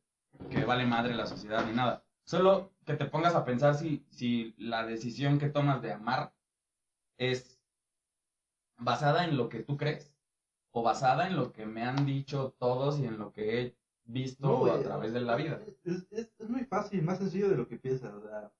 que 0.50 0.64
vale 0.64 0.86
madre 0.86 1.14
la 1.14 1.26
sociedad 1.26 1.64
ni 1.66 1.72
nada. 1.72 2.04
Solo 2.24 2.72
que 2.84 2.94
te 2.94 3.06
pongas 3.06 3.34
a 3.34 3.44
pensar 3.44 3.74
si, 3.74 4.04
si 4.10 4.54
la 4.58 4.84
decisión 4.86 5.38
que 5.38 5.48
tomas 5.48 5.82
de 5.82 5.92
amar 5.92 6.32
es 7.18 7.60
basada 8.78 9.24
en 9.24 9.36
lo 9.36 9.48
que 9.48 9.62
tú 9.62 9.76
crees 9.76 10.14
o 10.72 10.82
basada 10.82 11.26
en 11.26 11.36
lo 11.36 11.52
que 11.52 11.66
me 11.66 11.82
han 11.82 12.06
dicho 12.06 12.54
todos 12.58 12.98
y 13.00 13.06
en 13.06 13.18
lo 13.18 13.32
que 13.32 13.60
he 13.62 13.76
visto 14.04 14.48
No, 14.48 14.56
a 14.66 14.70
güey, 14.72 14.82
través 14.82 15.12
de 15.12 15.20
la 15.20 15.36
vida. 15.36 15.60
Es, 15.84 16.06
es, 16.10 16.30
es 16.38 16.48
muy 16.48 16.64
fácil, 16.64 17.02
más 17.02 17.18
sencillo 17.18 17.48
de 17.48 17.56
lo 17.56 17.68
que 17.68 17.78
piensas. 17.78 18.12
O 18.14 18.22
sea, 18.22 18.52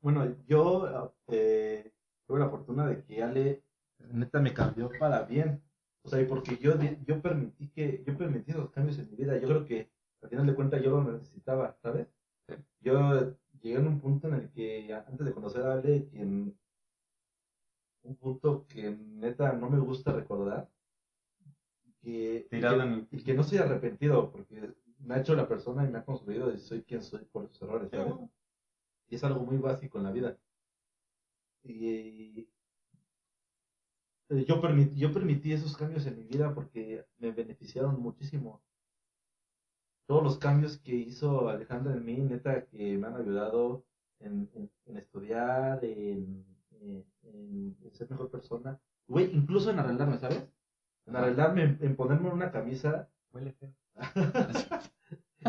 bueno, 0.00 0.36
yo 0.46 1.14
eh, 1.28 1.92
tuve 2.26 2.40
la 2.40 2.48
fortuna 2.50 2.86
de 2.86 3.04
que 3.04 3.22
Ale 3.22 3.63
neta 4.34 4.40
me 4.40 4.54
cambió 4.54 4.88
para 4.98 5.22
bien. 5.24 5.60
O 6.02 6.08
sea, 6.08 6.20
y 6.20 6.24
porque 6.26 6.56
yo, 6.58 6.74
yo 7.06 7.20
permití 7.22 7.68
que, 7.68 8.02
yo 8.06 8.16
permití 8.16 8.50
esos 8.50 8.70
cambios 8.70 8.98
en 8.98 9.10
mi 9.10 9.16
vida. 9.16 9.38
Yo 9.38 9.48
creo 9.48 9.64
que 9.64 9.88
al 10.22 10.28
final 10.28 10.46
de 10.46 10.54
cuentas 10.54 10.82
yo 10.82 10.90
lo 10.90 11.12
necesitaba, 11.12 11.76
¿sabes? 11.82 12.06
Sí. 12.48 12.54
Yo 12.80 13.34
llegué 13.60 13.76
en 13.76 13.86
un 13.86 14.00
punto 14.00 14.28
en 14.28 14.34
el 14.34 14.50
que 14.50 14.92
antes 14.92 15.24
de 15.24 15.32
conocer 15.32 15.62
a 15.62 15.74
Ale, 15.74 16.08
en 16.12 16.54
un 18.02 18.14
punto 18.16 18.66
que 18.68 18.90
neta 18.90 19.52
no 19.52 19.68
me 19.68 19.78
gusta 19.78 20.12
recordar, 20.12 20.68
que, 22.02 22.46
y 22.50 22.50
que- 22.50 23.06
y 23.10 23.22
que 23.22 23.34
no 23.34 23.40
estoy 23.40 23.58
arrepentido 23.58 24.30
porque 24.30 24.74
me 24.98 25.14
ha 25.14 25.18
hecho 25.18 25.34
la 25.34 25.48
persona 25.48 25.84
y 25.84 25.90
me 25.90 25.98
ha 25.98 26.04
construido 26.04 26.52
y 26.52 26.58
soy 26.58 26.82
quien 26.82 27.02
soy 27.02 27.24
por 27.32 27.48
sus 27.48 27.62
errores, 27.62 27.90
¿sabes? 27.90 28.14
Y 29.08 29.14
es 29.14 29.24
algo 29.24 29.40
muy 29.44 29.58
básico 29.58 29.98
en 29.98 30.04
la 30.04 30.12
vida. 30.12 30.36
y, 31.62 32.13
eh, 34.34 34.44
yo, 34.46 34.60
permití, 34.60 34.96
yo 34.96 35.12
permití 35.12 35.52
esos 35.52 35.76
cambios 35.76 36.06
en 36.06 36.16
mi 36.16 36.24
vida 36.24 36.54
porque 36.54 37.06
me 37.18 37.30
beneficiaron 37.30 38.00
muchísimo. 38.00 38.62
Todos 40.06 40.22
los 40.22 40.38
cambios 40.38 40.78
que 40.78 40.94
hizo 40.94 41.48
Alejandra 41.48 41.94
en 41.94 42.04
mí, 42.04 42.16
neta, 42.16 42.66
que 42.66 42.98
me 42.98 43.06
han 43.06 43.16
ayudado 43.16 43.84
en, 44.20 44.48
estudiar, 44.86 45.82
en, 45.84 46.44
ser 47.92 48.10
mejor 48.10 48.30
persona. 48.30 48.78
Güey, 49.06 49.34
incluso 49.34 49.70
en 49.70 49.78
arreglarme, 49.78 50.18
¿sabes? 50.18 50.46
En 51.06 51.16
arreglarme, 51.16 51.78
en, 51.80 51.96
ponerme 51.96 52.30
una 52.30 52.50
camisa. 52.50 53.08
Huele 53.32 53.52
feo. 53.52 53.72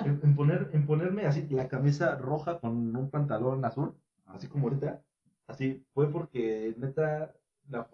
en, 0.06 0.36
poner, 0.36 0.70
en 0.74 0.86
ponerme 0.86 1.26
así 1.26 1.48
la 1.50 1.68
camisa 1.68 2.16
roja 2.16 2.60
con 2.60 2.96
un 2.96 3.10
pantalón 3.10 3.66
azul, 3.66 3.96
así 4.26 4.48
como 4.48 4.68
ahorita. 4.68 5.02
Así 5.48 5.86
fue 5.94 6.12
porque 6.12 6.74
neta 6.78 7.34
la, 7.70 7.88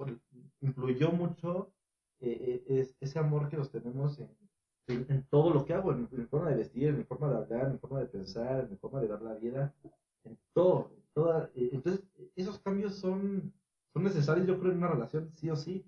influyó 0.62 1.12
mucho 1.12 1.74
eh, 2.20 2.64
eh, 2.68 2.88
ese 3.00 3.20
amor 3.20 3.50
que 3.50 3.58
nos 3.58 3.72
tenemos 3.72 4.20
en, 4.20 4.30
en, 4.88 5.24
todo 5.30 5.54
lo 5.54 5.66
que 5.66 5.74
hago, 5.74 5.92
en, 5.92 6.08
mi 6.12 6.26
forma 6.26 6.50
de 6.50 6.58
vestir, 6.58 6.90
en 6.90 6.98
mi 6.98 7.04
forma 7.04 7.30
de 7.30 7.38
hablar, 7.38 7.66
en 7.68 7.72
mi 7.74 7.78
forma 7.80 8.00
de 8.00 8.08
pensar, 8.08 8.64
en 8.64 8.72
mi 8.72 8.78
forma 8.78 9.02
de 9.02 9.08
dar 9.08 9.22
la 9.22 9.34
vida, 9.36 9.74
en 10.24 10.38
todo. 10.54 10.92
toda, 11.14 11.50
eh, 11.56 11.70
entonces, 11.74 12.04
esos 12.36 12.60
cambios 12.60 12.96
son, 12.96 13.54
son 13.94 14.04
necesarios, 14.04 14.48
yo 14.48 14.60
creo, 14.60 14.72
en 14.72 14.78
una 14.80 14.90
relación, 14.90 15.32
sí 15.36 15.50
o 15.50 15.56
sí. 15.56 15.86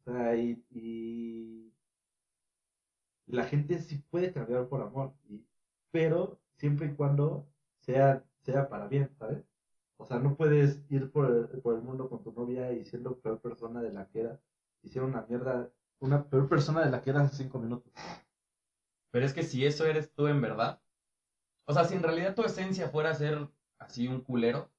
O 0.00 0.04
sea, 0.04 0.36
y, 0.36 0.64
y 0.70 1.72
la 3.26 3.44
gente 3.44 3.78
sí 3.78 4.02
puede 4.10 4.32
cambiar 4.32 4.68
por 4.68 4.82
amor, 4.82 5.14
y, 5.28 5.44
pero 5.90 6.38
siempre 6.56 6.88
y 6.88 6.94
cuando 6.94 7.46
sea, 7.80 8.24
sea 8.42 8.68
para 8.68 8.88
bien, 8.88 9.10
¿sabes? 9.18 9.44
O 10.02 10.04
sea, 10.04 10.18
no 10.18 10.34
puedes 10.34 10.82
ir 10.90 11.12
por 11.12 11.30
el, 11.30 11.60
por 11.60 11.76
el 11.76 11.82
mundo 11.82 12.08
con 12.08 12.24
tu 12.24 12.32
novia 12.32 12.72
y 12.72 12.84
siendo 12.84 13.20
peor 13.20 13.40
persona 13.40 13.80
de 13.80 13.92
la 13.92 14.08
que 14.08 14.22
era. 14.22 14.40
Hicieron 14.82 15.10
una 15.10 15.24
mierda, 15.28 15.70
una 16.00 16.28
peor 16.28 16.48
persona 16.48 16.84
de 16.84 16.90
la 16.90 17.00
que 17.00 17.10
eras 17.10 17.26
hace 17.26 17.44
cinco 17.44 17.60
minutos. 17.60 17.92
Pero 19.12 19.24
es 19.24 19.32
que 19.32 19.44
si 19.44 19.64
eso 19.64 19.86
eres 19.86 20.12
tú 20.12 20.26
en 20.26 20.40
verdad, 20.40 20.80
o 21.66 21.72
sea, 21.72 21.84
si 21.84 21.94
en 21.94 22.02
realidad 22.02 22.34
tu 22.34 22.42
esencia 22.42 22.88
fuera 22.88 23.14
ser 23.14 23.48
así 23.78 24.08
un 24.08 24.22
culero, 24.22 24.72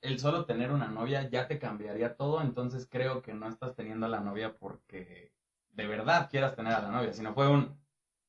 el 0.00 0.20
solo 0.20 0.44
tener 0.44 0.70
una 0.70 0.86
novia 0.86 1.28
ya 1.28 1.48
te 1.48 1.58
cambiaría 1.58 2.16
todo, 2.16 2.40
entonces 2.40 2.86
creo 2.88 3.20
que 3.20 3.34
no 3.34 3.48
estás 3.48 3.74
teniendo 3.74 4.06
a 4.06 4.10
la 4.10 4.20
novia 4.20 4.56
porque 4.56 5.32
de 5.72 5.86
verdad 5.88 6.30
quieras 6.30 6.54
tener 6.54 6.72
a 6.72 6.82
la 6.82 6.92
novia, 6.92 7.12
sino 7.12 7.34
fue 7.34 7.48
un, 7.48 7.76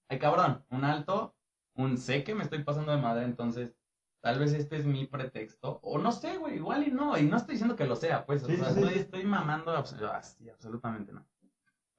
ay 0.09 0.17
cabrón, 0.17 0.65
un 0.71 0.83
alto, 0.83 1.35
un 1.75 1.99
sé 1.99 2.23
que 2.23 2.33
me 2.33 2.43
estoy 2.43 2.63
pasando 2.63 2.91
de 2.91 3.01
madre, 3.01 3.25
entonces 3.25 3.75
Tal 4.23 4.39
vez 4.39 4.53
este 4.53 4.77
es 4.77 4.85
mi 4.85 5.05
pretexto. 5.05 5.81
O 5.83 5.97
no 5.97 6.13
sé, 6.13 6.37
güey, 6.37 6.55
igual 6.55 6.87
y 6.87 6.91
no. 6.91 7.17
Y 7.17 7.23
no 7.23 7.35
estoy 7.35 7.55
diciendo 7.55 7.75
que 7.75 7.85
lo 7.85 7.97
sea, 7.97 8.25
pues. 8.25 8.41
o 8.41 8.47
sea, 8.47 8.69
estoy, 8.69 8.93
estoy, 8.93 9.23
mamando 9.25 9.71
así, 9.73 10.49
absolutamente 10.49 11.11
no. 11.11 11.27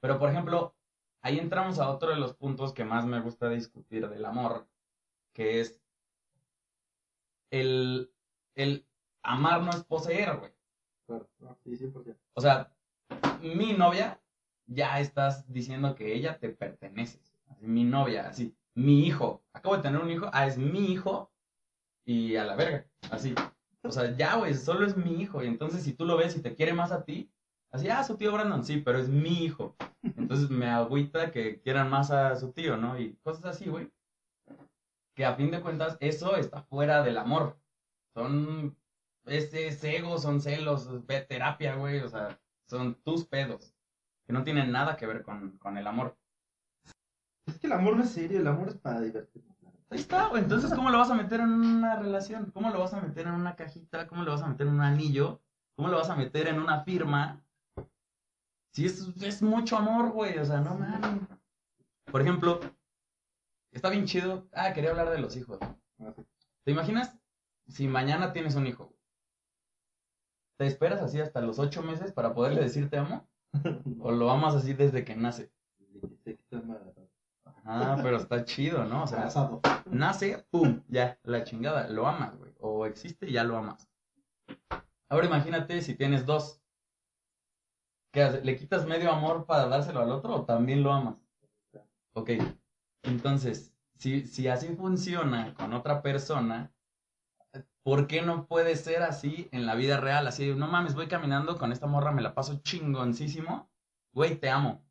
Pero, 0.01 0.19
por 0.19 0.31
ejemplo, 0.31 0.75
ahí 1.21 1.39
entramos 1.39 1.79
a 1.79 1.91
otro 1.91 2.09
de 2.09 2.17
los 2.17 2.33
puntos 2.33 2.73
que 2.73 2.87
más 2.87 3.05
me 3.05 3.21
gusta 3.21 3.51
discutir 3.51 4.09
del 4.09 4.25
amor, 4.25 4.67
que 5.35 5.61
es 5.61 5.79
el, 7.51 8.11
el 8.55 8.87
amar 9.23 9.61
no 9.61 9.73
es 9.73 9.85
poseer, 9.85 10.39
güey. 10.39 10.53
Claro, 11.07 11.29
sí, 11.63 11.77
100%. 11.77 12.17
O 12.33 12.41
sea, 12.41 12.73
mi 13.43 13.75
novia, 13.75 14.19
ya 14.65 14.99
estás 14.99 15.47
diciendo 15.53 15.95
que 15.95 16.15
ella 16.15 16.39
te 16.39 16.49
pertenece. 16.49 17.21
mi 17.61 17.85
novia, 17.85 18.29
así. 18.29 18.57
Mi 18.73 19.07
hijo, 19.07 19.45
acabo 19.53 19.77
de 19.77 19.83
tener 19.83 20.01
un 20.01 20.11
hijo, 20.11 20.31
ah, 20.33 20.47
es 20.47 20.57
mi 20.57 20.91
hijo, 20.91 21.34
y 22.05 22.37
a 22.37 22.45
la 22.45 22.57
verga, 22.57 22.87
así. 23.11 23.35
O 23.83 23.91
sea, 23.91 24.17
ya, 24.17 24.37
güey, 24.37 24.55
solo 24.55 24.87
es 24.87 24.97
mi 24.97 25.21
hijo. 25.21 25.43
Y 25.43 25.47
entonces, 25.47 25.83
si 25.83 25.93
tú 25.93 26.05
lo 26.07 26.17
ves 26.17 26.37
y 26.37 26.43
te 26.43 26.55
quiere 26.55 26.73
más 26.73 26.93
a 26.93 27.05
ti, 27.05 27.31
así, 27.71 27.89
ah, 27.89 28.03
su 28.05 28.17
tío 28.17 28.33
Brandon, 28.33 28.65
sí, 28.65 28.79
pero 28.79 28.99
es 28.99 29.09
mi 29.09 29.45
hijo. 29.45 29.77
Entonces 30.03 30.51
me 30.51 30.67
agüita 30.67 31.31
que 31.31 31.61
quieran 31.61 31.91
más 31.91 32.11
a 32.11 32.37
su 32.37 32.53
tío, 32.53 32.77
¿no? 32.77 32.99
Y 32.99 33.15
cosas 33.23 33.45
así, 33.45 33.69
güey. 33.69 33.91
Que 35.15 35.25
a 35.25 35.35
fin 35.35 35.51
de 35.51 35.61
cuentas, 35.61 35.97
eso 36.01 36.37
está 36.37 36.63
fuera 36.63 37.03
del 37.03 37.19
amor. 37.19 37.59
Son. 38.15 38.77
ese 39.27 39.97
ego, 39.97 40.19
son 40.19 40.41
celos, 40.41 40.89
es 41.09 41.29
terapia, 41.29 41.77
güey. 41.77 42.01
O 42.01 42.09
sea, 42.09 42.41
son 42.67 42.95
tus 43.03 43.27
pedos. 43.27 43.75
Que 44.27 44.33
no 44.33 44.45
tienen 44.45 44.73
nada 44.73 44.97
que 44.97 45.07
ver 45.07 45.23
con, 45.23 45.59
con 45.59 45.77
el 45.77 45.87
amor. 45.87 46.17
Es 47.47 47.59
que 47.59 47.67
el 47.67 47.75
amor 47.75 47.97
no 47.97 48.05
es 48.05 48.11
serio, 48.11 48.41
el 48.41 48.47
amor 48.47 48.69
es 48.69 48.77
para 48.77 49.01
divertirnos. 49.03 49.54
Ahí 49.91 49.99
está, 49.99 50.29
güey. 50.29 50.43
Entonces, 50.43 50.73
¿cómo 50.75 50.91
lo 50.91 50.99
vas 50.99 51.11
a 51.11 51.15
meter 51.15 51.41
en 51.41 51.51
una 51.51 51.97
relación? 51.97 52.51
¿Cómo 52.53 52.71
lo 52.71 52.81
vas 52.81 52.95
a 52.95 53.01
meter 53.01 53.27
en 53.27 53.35
una 53.35 53.55
cajita? 53.55 54.07
¿Cómo 54.07 54.23
lo 54.23 54.33
vas 54.33 54.43
a 54.43 54.49
meter 54.49 54.67
en 54.67 54.75
un 54.75 54.81
anillo? 54.81 55.41
¿Cómo 55.77 55.89
lo 55.89 55.99
vas 55.99 56.11
a 56.11 56.17
meter 56.17 56.49
en 56.49 56.61
una 56.61 56.83
firma? 56.85 57.45
Si 58.73 58.87
es, 58.87 59.09
es 59.23 59.43
mucho 59.43 59.77
amor, 59.77 60.11
güey. 60.11 60.39
O 60.39 60.45
sea, 60.45 60.61
no 60.61 60.75
mames. 60.75 61.29
Por 62.11 62.23
ejemplo, 62.23 62.61
está 63.73 63.91
bien 63.91 64.07
chido. 64.07 64.49
Ah, 64.53 64.73
quería 64.73 64.91
hablar 64.91 65.11
de 65.11 65.19
los 65.19 65.37
hijos. 65.37 65.59
¿Te 66.65 66.71
imaginas 66.71 67.19
si 67.69 67.89
mañana 67.89 68.33
tienes 68.33 68.55
un 68.55 68.67
hijo? 68.67 68.95
¿Te 70.57 70.67
esperas 70.67 71.03
así 71.03 71.21
hasta 71.21 71.41
los 71.41 71.59
ocho 71.59 71.83
meses 71.83 72.13
para 72.13 72.35
poderle 72.35 72.63
decir 72.63 72.89
te 72.89 72.99
amo? 72.99 73.29
¿O 74.01 74.13
lo 74.13 74.31
amas 74.31 74.55
así 74.55 74.73
desde 74.75 75.05
que 75.05 75.17
nace? 75.17 75.53
Ah, 77.65 77.99
pero 78.03 78.19
está 78.19 78.45
chido, 78.45 78.85
¿no? 78.85 79.05
O 79.05 79.07
sea, 79.07 79.29
nace, 79.87 80.45
pum, 80.51 80.83
ya, 80.89 81.19
la 81.23 81.45
chingada, 81.45 81.89
lo 81.89 82.07
amas, 82.07 82.37
güey. 82.37 82.53
O 82.61 82.85
existe 82.85 83.31
ya 83.31 83.43
lo 83.43 83.57
amas. 83.57 83.89
Ahora 85.09 85.27
imagínate 85.27 85.81
si 85.81 85.95
tienes 85.95 86.27
dos. 86.27 86.61
¿Qué 88.13 88.23
haces? 88.23 88.45
¿Le 88.45 88.57
quitas 88.57 88.87
medio 88.87 89.11
amor 89.11 89.47
para 89.47 89.67
dárselo 89.67 90.01
al 90.01 90.11
otro 90.11 90.37
o 90.37 90.45
también 90.45 90.83
lo 90.83 90.93
amas? 90.93 91.17
Ok. 92.13 92.31
Entonces, 93.03 93.75
si, 93.97 94.27
si 94.27 94.49
así 94.49 94.69
funciona 94.75 95.55
con 95.55 95.73
otra 95.73 96.03
persona, 96.03 96.71
¿por 97.83 98.07
qué 98.07 98.23
no 98.23 98.47
puede 98.47 98.77
ser 98.77 99.03
así 99.03 99.49
en 99.53 99.67
la 99.67 99.75
vida 99.75 99.99
real? 99.99 100.27
Así, 100.27 100.55
no 100.55 100.69
mames, 100.69 100.95
voy 100.95 101.09
caminando 101.09 101.57
con 101.59 101.73
esta 101.73 101.87
morra, 101.87 102.13
me 102.13 102.23
la 102.23 102.35
paso 102.35 102.61
chingoncísimo. 102.63 103.69
Güey, 104.13 104.37
te 104.37 104.49
amo. 104.49 104.84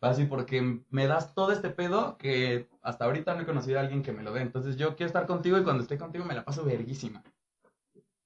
Así 0.00 0.24
porque 0.24 0.82
me 0.88 1.06
das 1.06 1.34
todo 1.34 1.52
este 1.52 1.68
pedo 1.68 2.16
que 2.16 2.70
hasta 2.80 3.04
ahorita 3.04 3.34
no 3.34 3.42
he 3.42 3.46
conocido 3.46 3.78
a 3.78 3.82
alguien 3.82 4.02
que 4.02 4.12
me 4.12 4.22
lo 4.22 4.32
dé. 4.32 4.40
Entonces 4.40 4.76
yo 4.76 4.96
quiero 4.96 5.08
estar 5.08 5.26
contigo 5.26 5.58
y 5.58 5.62
cuando 5.62 5.82
esté 5.82 5.98
contigo 5.98 6.24
me 6.24 6.34
la 6.34 6.44
paso 6.44 6.64
verguísima. 6.64 7.22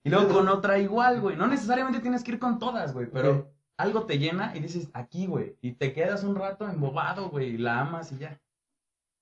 Y 0.04 0.10
luego 0.10 0.32
con 0.32 0.48
otra 0.48 0.78
igual, 0.78 1.20
güey. 1.20 1.36
No 1.36 1.48
necesariamente 1.48 2.00
tienes 2.00 2.22
que 2.22 2.32
ir 2.32 2.38
con 2.38 2.58
todas, 2.58 2.92
güey, 2.92 3.10
pero 3.10 3.50
algo 3.76 4.04
te 4.04 4.18
llena 4.18 4.54
y 4.54 4.60
dices, 4.60 4.88
aquí, 4.92 5.26
güey. 5.26 5.56
Y 5.62 5.72
te 5.72 5.92
quedas 5.92 6.22
un 6.22 6.36
rato 6.36 6.68
embobado, 6.68 7.30
güey, 7.30 7.54
y 7.54 7.58
la 7.58 7.80
amas 7.80 8.12
y 8.12 8.18
ya. 8.18 8.40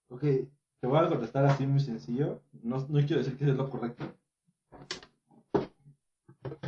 Ok, 0.09 0.21
te 0.21 0.87
voy 0.87 0.99
a 0.99 1.09
contestar 1.09 1.47
así 1.47 1.67
muy 1.67 1.81
sencillo. 1.81 2.43
No, 2.63 2.85
no 2.87 2.99
quiero 2.99 3.19
decir 3.19 3.39
que 3.39 3.49
es 3.49 3.57
lo 3.57 3.71
correcto. 3.71 4.05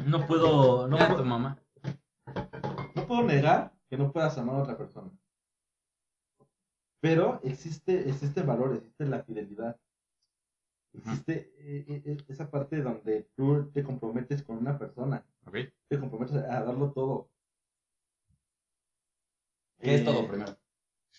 No 0.06 0.26
puedo... 0.26 0.88
No 0.88 0.96
puedo, 0.96 1.16
tu 1.16 1.24
mamá. 1.24 1.58
No 2.94 3.06
puedo 3.06 3.22
negar 3.24 3.72
que 3.90 3.98
no 3.98 4.12
puedas 4.12 4.38
amar 4.38 4.56
a 4.56 4.62
otra 4.62 4.78
persona. 4.78 5.10
Pero 7.04 7.38
existe, 7.42 8.08
existe 8.08 8.40
valor, 8.40 8.76
existe 8.76 9.04
la 9.04 9.22
fidelidad. 9.22 9.78
Existe 10.94 11.52
eh, 11.58 11.84
eh, 11.86 12.02
eh, 12.06 12.16
esa 12.28 12.50
parte 12.50 12.80
donde 12.80 13.28
tú 13.36 13.70
te 13.74 13.82
comprometes 13.82 14.42
con 14.42 14.56
una 14.56 14.78
persona. 14.78 15.22
Te 15.86 16.00
comprometes 16.00 16.36
a 16.36 16.64
darlo 16.64 16.92
todo. 16.92 17.28
¿Qué 19.78 19.96
es 19.96 20.04
todo 20.06 20.26
primero? 20.26 20.56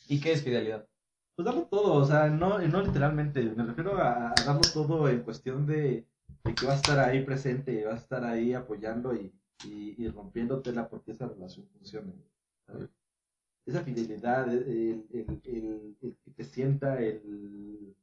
¿Y 0.08 0.20
qué 0.20 0.32
es 0.32 0.44
fidelidad? 0.44 0.88
Pues 1.36 1.46
darlo 1.46 1.68
todo, 1.68 1.94
o 1.94 2.06
sea, 2.08 2.30
no, 2.30 2.58
no 2.58 2.82
literalmente. 2.82 3.44
Me 3.44 3.64
refiero 3.64 3.96
a, 4.00 4.34
darlo 4.44 4.64
todo 4.74 5.08
en 5.08 5.22
cuestión 5.22 5.68
de, 5.68 6.08
que 6.46 6.66
vas 6.66 6.78
a 6.78 6.82
estar 6.82 7.00
ahí 7.00 7.24
presente, 7.24 7.86
vas 7.86 7.94
a 7.94 7.98
estar 7.98 8.24
ahí 8.24 8.56
apoyando 8.56 9.14
y, 9.14 9.32
y, 9.64 10.08
rompiéndotela 10.08 10.90
porque 10.90 11.12
esa 11.12 11.28
relación 11.28 11.68
funcione 11.68 12.12
esa 13.66 13.84
fidelidad, 13.84 14.48
el, 14.52 15.06
que 16.00 16.32
te 16.36 16.44
sienta, 16.44 17.02
el 17.02 17.96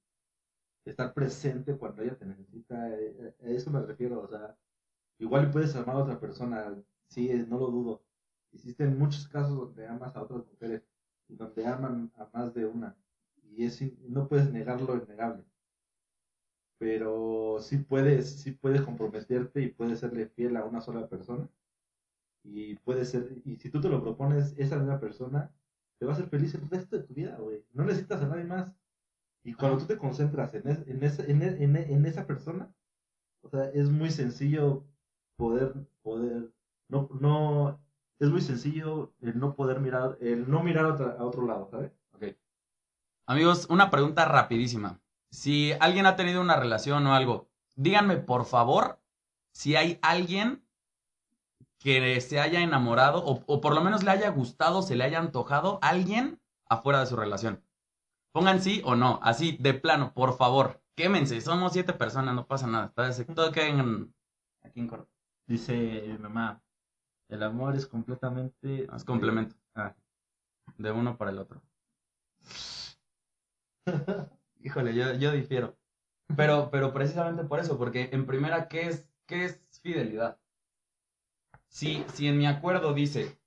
estar 0.85 1.15
presente 1.15 1.77
cuando 1.77 2.03
ella 2.03 2.19
te 2.19 2.27
necesita, 2.27 2.99
eh, 2.99 3.35
a 3.43 3.47
eso 3.49 3.71
me 3.71 3.81
refiero, 3.83 4.21
o 4.23 4.29
sea, 4.29 4.57
igual 5.19 5.51
puedes 5.51 5.75
amar 5.77 5.97
a 5.97 6.01
otra 6.01 6.21
persona, 6.21 6.75
sí, 7.09 7.31
no 7.49 7.59
lo 7.59 7.67
dudo. 7.69 8.03
Existen 8.53 8.99
muchos 8.99 9.29
casos 9.29 9.57
donde 9.57 9.87
amas 9.87 10.15
a 10.17 10.23
otras 10.23 10.45
mujeres 10.47 10.83
donde 11.29 11.67
aman 11.67 12.13
a 12.17 12.29
más 12.33 12.53
de 12.55 12.67
una 12.67 12.97
y 13.45 13.65
es, 13.65 13.81
no 14.09 14.29
puedes 14.29 14.51
negar 14.53 14.81
lo 14.81 14.97
innegable. 14.97 15.45
Pero 16.79 17.59
sí 17.61 17.79
puedes, 17.79 18.41
sí 18.41 18.53
puedes 18.53 18.83
comprometerte 18.83 19.63
y 19.63 19.69
puedes 19.69 20.01
serle 20.01 20.27
fiel 20.27 20.57
a 20.57 20.65
una 20.65 20.81
sola 20.81 21.09
persona 21.09 21.49
y 22.45 22.75
puede 22.77 23.05
ser, 23.05 23.41
y 23.45 23.57
si 23.57 23.71
tú 23.71 23.81
te 23.81 23.89
lo 23.89 24.03
propones, 24.03 24.55
esa 24.59 24.77
misma 24.77 25.01
persona 25.01 25.51
te 25.99 26.07
va 26.07 26.13
a 26.13 26.15
hacer 26.17 26.29
feliz 26.29 26.55
el 26.55 26.69
resto 26.69 26.97
de 26.99 27.05
tu 27.05 27.15
vida, 27.15 27.37
güey. 27.39 27.65
No 27.73 27.85
necesitas 27.85 28.23
a 28.23 28.27
nadie 28.29 28.45
más. 28.45 28.73
Y 29.45 29.55
cuando 29.55 29.79
tú 29.79 29.87
te 29.87 29.99
concentras 29.99 30.55
en, 30.55 30.63
en, 30.69 31.03
esa, 31.05 31.25
en, 31.25 32.07
esa 32.07 32.27
persona, 32.27 32.73
o 33.43 33.49
sea, 33.49 33.67
es 33.71 33.89
muy 33.91 34.11
sencillo 34.11 34.85
poder, 35.37 35.75
poder, 36.03 36.53
no, 36.89 37.09
no, 37.21 37.81
es 38.19 38.31
muy 38.31 38.41
sencillo 38.41 39.13
el 39.21 39.39
no 39.39 39.55
poder 39.55 39.81
mirar, 39.81 40.17
el 40.21 40.49
no 40.51 40.63
mirar 40.63 40.87
a, 40.87 40.95
otra- 40.95 41.17
a 41.19 41.25
otro 41.25 41.47
lado, 41.47 41.69
¿sabes? 41.71 41.93
Ok. 42.15 42.25
Amigos, 43.27 43.67
una 43.71 43.91
pregunta 43.91 44.25
rapidísima. 44.25 45.01
Si 45.31 45.73
alguien 45.81 46.07
ha 46.07 46.17
tenido 46.17 46.41
una 46.41 46.57
relación 46.57 47.07
o 47.07 47.15
algo, 47.15 47.49
díganme 47.75 48.17
por 48.19 48.45
favor 48.45 49.01
si 49.53 49.77
hay 49.77 49.99
alguien 50.03 50.63
que 51.83 52.21
se 52.21 52.41
haya 52.41 52.61
enamorado 52.61 53.25
o, 53.25 53.43
o 53.47 53.61
por 53.61 53.75
lo 53.75 53.81
menos 53.83 54.03
le 54.05 54.11
haya 54.11 54.31
gustado, 54.31 54.83
se 54.83 54.95
le 54.97 55.05
haya 55.05 55.19
antojado 55.19 55.79
alguien 55.83 56.41
afuera 56.69 57.01
de 57.01 57.07
su 57.07 57.17
relación. 57.17 57.65
Pongan 58.33 58.61
sí 58.63 58.81
o 58.85 58.95
no, 58.95 59.19
así 59.23 59.57
de 59.61 59.75
plano, 59.75 60.15
por 60.15 60.37
favor. 60.37 60.83
Quémense, 60.95 61.41
somos 61.41 61.73
siete 61.73 61.93
personas, 61.93 62.35
no 62.35 62.47
pasa 62.47 62.67
nada. 62.67 62.93
Todo- 63.35 63.53
queda 63.53 63.67
en- 63.67 64.15
aquí 64.63 64.81
en 64.81 64.89
corto. 64.89 65.11
Dice 65.47 66.05
mi 66.07 66.19
mamá, 66.19 66.63
el 67.29 67.43
amor 67.43 67.75
es 67.77 67.87
completamente... 67.87 68.89
Es 68.95 69.05
complemento. 69.05 69.57
Ah, 69.75 69.95
De 70.79 70.91
uno 70.93 71.17
para 71.17 71.31
el 71.31 71.39
otro. 71.39 71.63
Híjole, 74.61 74.95
yo, 74.95 75.15
yo 75.15 75.33
difiero. 75.33 75.77
Pero, 76.37 76.71
pero 76.71 76.93
precisamente 76.93 77.45
por 77.45 77.59
eso, 77.61 77.77
porque 77.77 78.09
en 78.13 78.27
primera, 78.27 78.69
¿qué 78.69 78.87
es, 78.89 79.09
qué 79.27 79.45
es 79.45 79.61
fidelidad? 79.83 80.39
Si, 81.73 82.05
si 82.13 82.29
en 82.29 82.37
mi 82.37 82.47
acuerdo 82.47 82.93
dice 82.93 83.39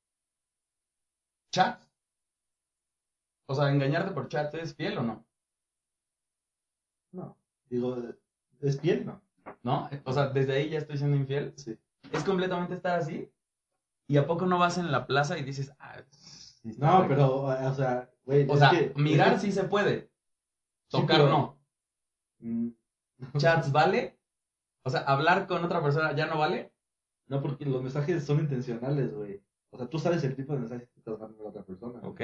chat, 1.53 1.79
o 3.47 3.53
sea, 3.53 3.69
engañarte 3.69 4.11
por 4.13 4.27
chat 4.29 4.53
es 4.55 4.75
fiel 4.75 4.97
o 4.97 5.03
no, 5.03 5.25
no, 7.11 7.37
digo, 7.69 7.97
es 8.61 8.77
piel, 8.77 9.05
¿no? 9.05 9.21
¿no? 9.61 9.89
O 10.05 10.11
sea, 10.11 10.29
desde 10.29 10.53
ahí 10.55 10.69
ya 10.71 10.79
estoy 10.79 10.97
siendo 10.97 11.15
infiel. 11.17 11.53
Sí. 11.55 11.77
Es 12.11 12.23
completamente 12.23 12.73
estar 12.73 12.99
así. 12.99 13.31
¿Y 14.07 14.17
a 14.17 14.25
poco 14.27 14.45
no 14.47 14.57
vas 14.57 14.77
en 14.79 14.91
la 14.91 15.05
plaza 15.07 15.37
y 15.37 15.43
dices, 15.43 15.71
ah, 15.79 16.01
sí 16.09 16.73
No, 16.79 17.03
rico"? 17.03 17.09
pero, 17.09 17.35
o 17.43 17.73
sea, 17.75 18.09
güey, 18.25 18.47
O 18.49 18.57
sea, 18.57 18.71
que- 18.71 18.93
mirar 18.95 19.33
es 19.33 19.41
sí 19.41 19.51
se 19.51 19.63
puede. 19.65 20.11
Sí, 20.89 20.99
Tocar 20.99 21.17
pero- 21.17 21.29
no. 21.29 21.59
Mm, 22.39 22.69
Chats, 23.37 23.71
¿vale? 23.71 24.19
O 24.83 24.89
sea, 24.89 25.01
hablar 25.01 25.47
con 25.47 25.63
otra 25.63 25.81
persona 25.81 26.13
ya 26.15 26.25
no 26.25 26.37
vale. 26.39 26.73
No, 27.27 27.41
porque 27.41 27.65
los 27.65 27.81
mensajes 27.81 28.23
son 28.23 28.39
intencionales, 28.39 29.13
güey. 29.13 29.41
O 29.71 29.77
sea, 29.77 29.87
tú 29.87 29.99
sabes 29.99 30.23
el 30.23 30.35
tipo 30.35 30.53
de 30.53 30.59
mensaje 30.59 30.87
que 30.93 30.99
estás 30.99 31.19
dando 31.19 31.39
a 31.39 31.43
la 31.43 31.49
otra 31.49 31.63
persona. 31.63 31.99
Ok. 32.03 32.21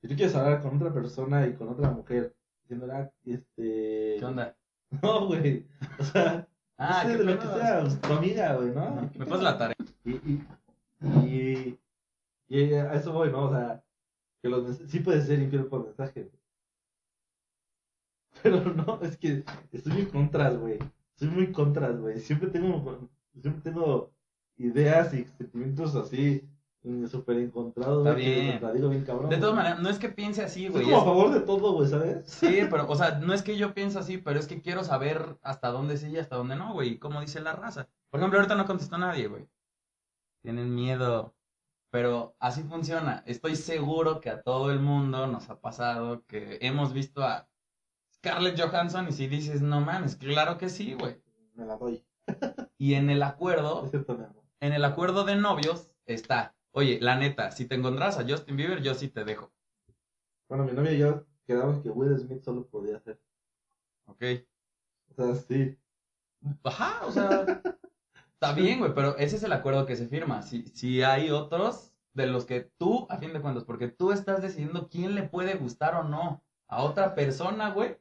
Si 0.00 0.08
tú 0.08 0.14
quieres 0.14 0.34
hablar 0.34 0.62
con 0.62 0.76
otra 0.76 0.92
persona 0.94 1.46
y 1.46 1.54
con 1.54 1.68
otra 1.68 1.90
mujer, 1.90 2.34
diciendo, 2.62 2.88
ah, 2.92 3.10
este... 3.24 4.16
¿Qué 4.18 4.24
onda? 4.24 4.56
No, 5.02 5.26
güey. 5.26 5.66
O 5.98 6.04
sea, 6.04 6.48
Ah, 6.80 7.02
no 7.04 7.10
sé, 7.10 7.18
de 7.18 7.24
lo 7.24 7.38
que 7.38 7.46
sea, 7.46 7.80
pues, 7.80 8.00
tu 8.00 8.12
amiga, 8.12 8.54
güey, 8.54 8.70
¿no? 8.70 8.82
Ajá. 8.82 9.10
¿Qué 9.12 9.18
Me 9.18 9.26
pasas 9.26 9.42
la 9.42 9.58
tarea. 9.58 9.76
Y, 10.04 10.10
y, 10.12 10.46
y, 11.02 11.78
y 12.48 12.72
a 12.74 12.94
eso 12.94 13.12
voy, 13.12 13.32
¿no? 13.32 13.46
O 13.46 13.50
sea, 13.50 13.82
que 14.40 14.48
los 14.48 14.78
sí 14.86 15.00
puedes 15.00 15.26
ser 15.26 15.40
infiel 15.40 15.66
por 15.66 15.84
mensaje. 15.84 16.22
güey. 16.22 16.38
Pero 18.42 18.60
no, 18.72 19.00
es 19.02 19.16
que 19.16 19.44
estoy 19.72 19.92
muy 19.92 20.06
contras, 20.06 20.56
güey. 20.56 20.78
Estoy 21.14 21.28
muy 21.30 21.50
contras, 21.50 21.98
güey. 22.00 22.20
Siempre 22.20 22.48
tengo, 22.48 23.10
siempre 23.40 23.60
tengo 23.62 24.12
ideas 24.58 25.14
y 25.14 25.24
sentimientos 25.24 25.94
así 25.94 26.42
mm, 26.82 27.06
súper 27.06 27.38
encontrados, 27.38 28.06
Está 28.06 28.16
bien. 28.18 28.60
bien 28.90 29.04
cabrón. 29.04 29.30
De 29.30 29.36
todas 29.38 29.54
maneras, 29.54 29.80
no 29.80 29.88
es 29.88 29.98
que 29.98 30.08
piense 30.08 30.42
así, 30.42 30.68
güey. 30.68 30.84
como 30.84 30.96
a 30.96 30.98
es- 31.00 31.04
favor 31.04 31.30
de 31.32 31.40
todo, 31.40 31.72
güey, 31.72 31.88
¿sabes? 31.88 32.26
Sí, 32.28 32.60
pero, 32.70 32.88
o 32.88 32.94
sea, 32.96 33.18
no 33.18 33.32
es 33.32 33.42
que 33.42 33.56
yo 33.56 33.74
piense 33.74 33.98
así, 33.98 34.18
pero 34.18 34.38
es 34.38 34.46
que 34.46 34.60
quiero 34.60 34.84
saber 34.84 35.38
hasta 35.42 35.68
dónde 35.70 35.96
sí 35.96 36.08
y 36.08 36.18
hasta 36.18 36.36
dónde 36.36 36.56
no, 36.56 36.72
güey. 36.74 36.90
y 36.90 36.98
Cómo 36.98 37.20
dice 37.20 37.40
la 37.40 37.52
raza. 37.54 37.88
Por 38.10 38.20
ejemplo, 38.20 38.38
ahorita 38.38 38.54
no 38.56 38.66
contestó 38.66 38.98
nadie, 38.98 39.28
güey. 39.28 39.48
Tienen 40.42 40.74
miedo. 40.74 41.34
Pero 41.90 42.36
así 42.38 42.62
funciona. 42.64 43.22
Estoy 43.26 43.56
seguro 43.56 44.20
que 44.20 44.28
a 44.30 44.42
todo 44.42 44.70
el 44.70 44.78
mundo 44.80 45.26
nos 45.26 45.48
ha 45.48 45.58
pasado 45.60 46.22
que 46.26 46.58
hemos 46.60 46.92
visto 46.92 47.22
a 47.22 47.48
Scarlett 48.14 48.60
Johansson 48.60 49.08
y 49.08 49.12
si 49.12 49.26
dices, 49.26 49.62
no 49.62 49.80
mames, 49.80 50.16
claro 50.16 50.58
que 50.58 50.68
sí, 50.68 50.92
güey. 50.94 51.22
Me 51.54 51.64
la 51.64 51.76
doy. 51.76 52.04
Y 52.76 52.92
en 52.94 53.08
el 53.08 53.22
acuerdo, 53.22 53.90
En 54.60 54.72
el 54.72 54.84
acuerdo 54.84 55.24
de 55.24 55.36
novios 55.36 55.90
está, 56.04 56.56
oye, 56.72 56.98
la 57.00 57.16
neta, 57.16 57.52
si 57.52 57.66
te 57.66 57.76
encontrás 57.76 58.18
a 58.18 58.24
Justin 58.28 58.56
Bieber, 58.56 58.82
yo 58.82 58.94
sí 58.94 59.08
te 59.08 59.24
dejo. 59.24 59.52
Bueno, 60.48 60.64
mi 60.64 60.72
novia 60.72 60.92
y 60.92 60.98
yo 60.98 61.26
quedamos 61.46 61.82
que 61.82 61.90
Will 61.90 62.18
Smith 62.18 62.42
solo 62.42 62.66
podía 62.66 62.96
hacer. 62.96 63.20
¿Ok? 64.06 64.22
O 65.10 65.14
sea, 65.14 65.34
sí. 65.34 65.78
Ajá, 66.64 67.06
o 67.06 67.12
sea, 67.12 67.62
está 68.32 68.52
bien, 68.52 68.80
güey, 68.80 68.94
pero 68.94 69.16
ese 69.16 69.36
es 69.36 69.42
el 69.42 69.52
acuerdo 69.52 69.86
que 69.86 69.96
se 69.96 70.08
firma. 70.08 70.42
Si, 70.42 70.66
si 70.68 71.02
hay 71.02 71.30
otros 71.30 71.92
de 72.14 72.26
los 72.26 72.44
que 72.44 72.70
tú, 72.78 73.06
a 73.10 73.18
fin 73.18 73.32
de 73.32 73.40
cuentas, 73.40 73.64
porque 73.64 73.88
tú 73.88 74.10
estás 74.10 74.42
decidiendo 74.42 74.88
quién 74.88 75.14
le 75.14 75.22
puede 75.22 75.54
gustar 75.54 75.94
o 75.94 76.04
no 76.04 76.42
a 76.66 76.82
otra 76.82 77.14
persona, 77.14 77.70
güey. 77.70 77.96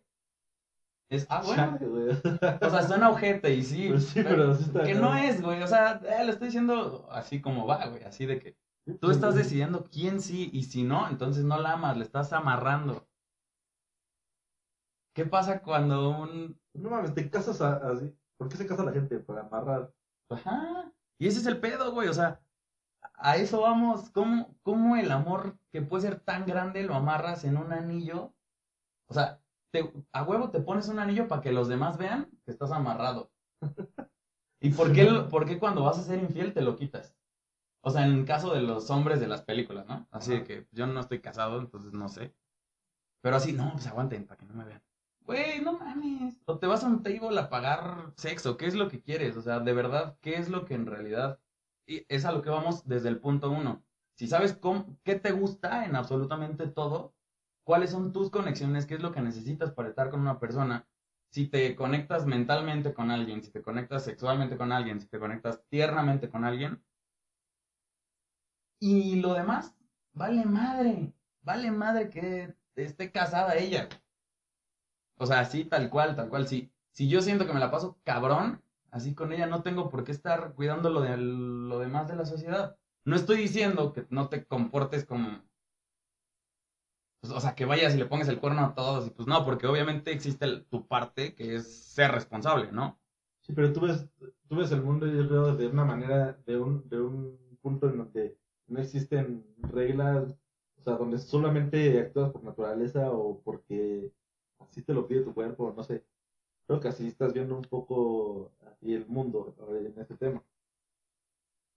Es, 1.09 1.25
ah, 1.29 1.41
bueno, 1.45 1.77
güey. 1.79 2.09
o 2.09 2.69
sea, 2.69 2.83
suena 2.83 3.09
ojete 3.09 3.53
y 3.53 3.63
sí. 3.63 3.89
Pues 3.89 4.07
sí, 4.07 4.21
pero 4.23 4.51
está 4.51 4.83
Que 4.83 4.93
no 4.93 5.15
es, 5.15 5.41
güey, 5.41 5.61
o 5.63 5.67
sea, 5.67 6.01
eh, 6.05 6.25
lo 6.25 6.31
estoy 6.31 6.47
diciendo 6.47 7.07
así 7.11 7.41
como 7.41 7.65
va, 7.65 7.87
güey, 7.87 8.03
así 8.03 8.25
de 8.25 8.39
que 8.39 8.57
tú 8.99 9.11
estás 9.11 9.35
decidiendo 9.35 9.85
quién 9.85 10.21
sí 10.21 10.49
y 10.51 10.63
si 10.63 10.83
no, 10.83 11.07
entonces 11.09 11.43
no 11.43 11.59
la 11.59 11.73
amas, 11.73 11.97
le 11.97 12.03
estás 12.03 12.33
amarrando. 12.33 13.07
¿Qué 15.13 15.25
pasa 15.25 15.61
cuando 15.63 16.09
un 16.09 16.59
No 16.73 16.89
mames, 16.89 17.13
te 17.15 17.29
casas 17.29 17.59
así. 17.61 18.15
¿Por 18.37 18.49
qué 18.49 18.57
se 18.57 18.67
casa 18.67 18.83
la 18.83 18.91
gente? 18.91 19.19
Para 19.19 19.41
amarrar. 19.41 19.91
Ajá. 20.29 20.91
Y 21.17 21.27
ese 21.27 21.39
es 21.39 21.47
el 21.47 21.59
pedo, 21.59 21.91
güey. 21.91 22.07
O 22.07 22.13
sea, 22.13 22.39
a 23.15 23.37
eso 23.37 23.61
vamos. 23.61 24.11
¿Cómo, 24.11 24.55
cómo 24.61 24.95
el 24.95 25.09
amor 25.09 25.57
que 25.71 25.81
puede 25.81 26.03
ser 26.03 26.19
tan 26.19 26.45
grande 26.45 26.83
lo 26.83 26.93
amarras 26.93 27.45
en 27.45 27.57
un 27.57 27.73
anillo? 27.73 28.35
O 29.07 29.15
sea, 29.15 29.41
te- 29.71 29.91
a 30.11 30.23
huevo 30.23 30.51
te 30.51 30.61
pones 30.61 30.87
un 30.89 30.99
anillo 30.99 31.27
para 31.27 31.41
que 31.41 31.51
los 31.51 31.67
demás 31.67 31.97
vean 31.97 32.29
que 32.45 32.51
estás 32.51 32.71
amarrado. 32.71 33.31
¿Y 34.61 34.71
por 34.71 34.93
qué, 34.93 35.07
por 35.29 35.45
qué 35.45 35.59
cuando 35.59 35.83
vas 35.83 35.99
a 35.99 36.03
ser 36.03 36.19
infiel 36.19 36.53
te 36.53 36.61
lo 36.61 36.75
quitas? 36.75 37.15
O 37.81 37.91
sea, 37.91 38.05
en 38.05 38.13
el 38.13 38.25
caso 38.25 38.53
de 38.53 38.61
los 38.61 38.89
hombres 38.89 39.19
de 39.19 39.27
las 39.27 39.43
películas, 39.43 39.87
¿no? 39.87 40.07
Así 40.11 40.31
de 40.31 40.43
que 40.43 40.67
yo 40.71 40.87
no 40.87 40.99
estoy 40.99 41.21
casado, 41.21 41.59
entonces 41.59 41.93
no 41.93 42.09
sé. 42.09 42.35
Pero 43.21 43.35
así, 43.35 43.53
no, 43.53 43.73
pues 43.73 43.87
aguanten 43.87 44.25
para 44.25 44.39
que 44.39 44.45
no 44.45 44.53
me 44.53 44.65
vean. 44.65 44.83
Güey, 45.21 45.61
no 45.61 45.73
mames. 45.73 46.35
O 46.45 46.57
te 46.57 46.67
vas 46.67 46.83
a 46.83 46.87
un 46.87 47.03
table 47.03 47.39
a 47.39 47.49
pagar 47.49 48.13
sexo. 48.15 48.57
¿Qué 48.57 48.65
es 48.67 48.75
lo 48.75 48.89
que 48.89 49.01
quieres? 49.01 49.35
O 49.37 49.41
sea, 49.41 49.59
de 49.59 49.73
verdad, 49.73 50.17
¿qué 50.21 50.35
es 50.35 50.49
lo 50.49 50.65
que 50.65 50.75
en 50.75 50.85
realidad... 50.85 51.39
Y 51.85 52.05
es 52.09 52.25
a 52.25 52.31
lo 52.31 52.41
que 52.41 52.49
vamos 52.49 52.85
desde 52.87 53.09
el 53.09 53.19
punto 53.19 53.49
uno. 53.49 53.83
Si 54.15 54.27
sabes 54.27 54.53
cómo, 54.53 54.97
qué 55.03 55.15
te 55.15 55.31
gusta 55.31 55.85
en 55.85 55.95
absolutamente 55.95 56.67
todo, 56.67 57.15
cuáles 57.67 57.89
son 57.89 58.13
tus 58.13 58.29
conexiones, 58.29 58.85
qué 58.85 58.93
es 58.93 59.01
lo 59.01 59.11
que 59.11 59.19
necesitas 59.19 59.71
para 59.71 59.89
estar 59.89 60.09
con 60.09 60.21
una 60.21 60.39
persona, 60.39 60.87
si 61.31 61.47
te 61.49 61.75
conectas 61.75 62.25
mentalmente 62.25 62.93
con 62.93 63.11
alguien, 63.11 63.43
si 63.43 63.51
te 63.51 63.61
conectas 63.61 64.05
sexualmente 64.05 64.55
con 64.55 64.71
alguien, 64.71 65.01
si 65.01 65.07
te 65.07 65.19
conectas 65.19 65.61
tiernamente 65.67 66.29
con 66.29 66.45
alguien, 66.45 66.81
y 68.79 69.17
lo 69.17 69.33
demás, 69.33 69.75
vale 70.13 70.45
madre, 70.45 71.11
vale 71.41 71.69
madre 71.69 72.09
que 72.09 72.55
esté 72.77 73.11
casada 73.11 73.57
ella. 73.57 73.89
O 75.17 75.25
sea, 75.25 75.41
así 75.41 75.65
tal 75.65 75.89
cual, 75.89 76.15
tal 76.15 76.29
cual. 76.29 76.47
Si, 76.47 76.71
si 76.91 77.09
yo 77.09 77.21
siento 77.21 77.45
que 77.45 77.53
me 77.53 77.59
la 77.59 77.69
paso 77.69 77.97
cabrón, 78.05 78.63
así 78.91 79.13
con 79.13 79.33
ella 79.33 79.45
no 79.45 79.61
tengo 79.61 79.89
por 79.89 80.05
qué 80.05 80.13
estar 80.13 80.53
cuidando 80.53 80.89
lo, 80.89 81.01
de, 81.01 81.17
lo 81.17 81.79
demás 81.79 82.07
de 82.07 82.15
la 82.15 82.25
sociedad. 82.25 82.77
No 83.03 83.17
estoy 83.17 83.39
diciendo 83.39 83.91
que 83.91 84.07
no 84.09 84.29
te 84.29 84.45
comportes 84.45 85.03
como... 85.03 85.43
pues, 87.27 87.37
o 87.37 87.41
sea, 87.41 87.55
que 87.55 87.65
vayas 87.65 87.93
y 87.95 87.97
le 87.97 88.05
pongas 88.05 88.27
el 88.29 88.39
cuerno 88.39 88.61
a 88.65 88.75
todos. 88.75 89.07
Y 89.07 89.11
pues 89.11 89.27
no, 89.27 89.45
porque 89.45 89.67
obviamente 89.67 90.11
existe 90.11 90.45
el- 90.45 90.65
tu 90.65 90.87
parte 90.87 91.35
que 91.35 91.55
es 91.55 91.67
ser 91.67 92.11
responsable, 92.11 92.71
¿no? 92.71 92.99
Sí, 93.41 93.53
pero 93.53 93.71
tú 93.73 93.81
ves, 93.81 94.07
tú 94.47 94.55
ves 94.57 94.71
el 94.71 94.83
mundo, 94.83 95.07
yo 95.07 95.27
creo, 95.27 95.55
de 95.55 95.67
una 95.67 95.85
manera, 95.85 96.33
de 96.45 96.59
un, 96.59 96.87
de 96.89 96.99
un 97.01 97.57
punto 97.61 97.89
en 97.89 97.97
donde 97.97 98.37
no 98.67 98.79
existen 98.81 99.45
reglas, 99.59 100.37
o 100.77 100.81
sea, 100.81 100.93
donde 100.97 101.17
solamente 101.17 101.99
actúas 101.99 102.31
por 102.31 102.43
naturaleza 102.43 103.11
o 103.11 103.41
porque 103.41 104.11
así 104.59 104.81
te 104.81 104.93
lo 104.93 105.07
pide 105.07 105.21
tu 105.23 105.33
cuerpo, 105.33 105.73
no 105.75 105.83
sé. 105.83 106.05
Creo 106.67 106.79
que 106.81 106.89
así 106.89 107.07
estás 107.07 107.33
viendo 107.33 107.55
un 107.57 107.63
poco 107.63 108.53
así 108.61 108.93
el 108.95 109.07
mundo 109.07 109.55
eh, 109.73 109.91
en 109.93 109.99
este 110.01 110.17
tema. 110.17 110.43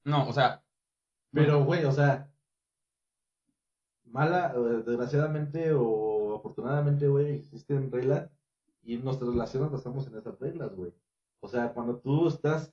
No, 0.04 0.28
o 0.28 0.32
sea, 0.32 0.62
Pero, 1.32 1.64
güey, 1.64 1.84
o 1.84 1.92
sea, 1.92 2.32
mala, 4.10 4.52
desgraciadamente 4.86 5.72
o 5.72 6.36
afortunadamente, 6.36 7.08
güey, 7.08 7.36
existen 7.36 7.90
reglas 7.90 8.30
y 8.82 8.96
nuestras 8.98 9.30
relaciones 9.30 9.70
basamos 9.70 10.06
en 10.06 10.16
esas 10.16 10.38
reglas, 10.38 10.74
güey. 10.74 10.92
O 11.40 11.48
sea, 11.48 11.72
cuando 11.72 11.98
tú 11.98 12.28
estás, 12.28 12.72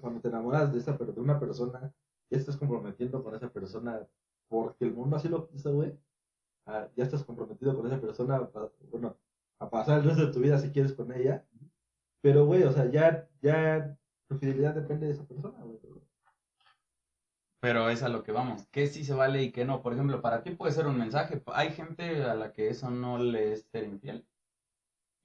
cuando 0.00 0.20
te 0.20 0.28
enamoras 0.28 0.72
de 0.72 0.78
esa 0.78 0.92
de 0.96 1.20
una 1.20 1.38
persona, 1.38 1.92
ya 2.30 2.38
estás 2.38 2.56
comprometiendo 2.56 3.22
con 3.22 3.34
esa 3.34 3.50
persona 3.50 4.06
porque 4.48 4.84
el 4.84 4.94
mundo 4.94 5.16
así 5.16 5.28
lo 5.28 5.48
quiso, 5.48 5.74
güey. 5.74 5.98
Ah, 6.66 6.88
ya 6.96 7.04
estás 7.04 7.24
comprometido 7.24 7.76
con 7.76 7.86
esa 7.86 8.00
persona, 8.00 8.48
bueno, 8.90 9.16
a 9.58 9.70
pasar 9.70 9.98
el 9.98 10.04
resto 10.04 10.26
de 10.26 10.32
tu 10.32 10.40
vida 10.40 10.58
si 10.58 10.70
quieres 10.70 10.92
con 10.92 11.12
ella. 11.12 11.46
Pero, 12.22 12.46
güey, 12.46 12.62
o 12.64 12.72
sea, 12.72 12.90
ya, 12.90 13.28
ya 13.40 13.96
tu 14.28 14.36
fidelidad 14.36 14.74
depende 14.74 15.06
de 15.06 15.12
esa 15.12 15.24
persona, 15.24 15.58
güey. 15.64 15.78
Pero 17.60 17.90
es 17.90 18.02
a 18.02 18.08
lo 18.08 18.22
que 18.22 18.32
vamos. 18.32 18.66
¿Qué 18.70 18.86
sí 18.86 19.04
se 19.04 19.12
vale 19.14 19.42
y 19.42 19.52
qué 19.52 19.64
no? 19.66 19.82
Por 19.82 19.92
ejemplo, 19.92 20.22
para 20.22 20.42
ti 20.42 20.50
puede 20.52 20.72
ser 20.72 20.86
un 20.86 20.98
mensaje. 20.98 21.42
Hay 21.52 21.70
gente 21.72 22.24
a 22.24 22.34
la 22.34 22.52
que 22.52 22.68
eso 22.68 22.90
no 22.90 23.18
le 23.18 23.52
es 23.52 23.66
ser 23.70 23.84
infiel. 23.84 24.26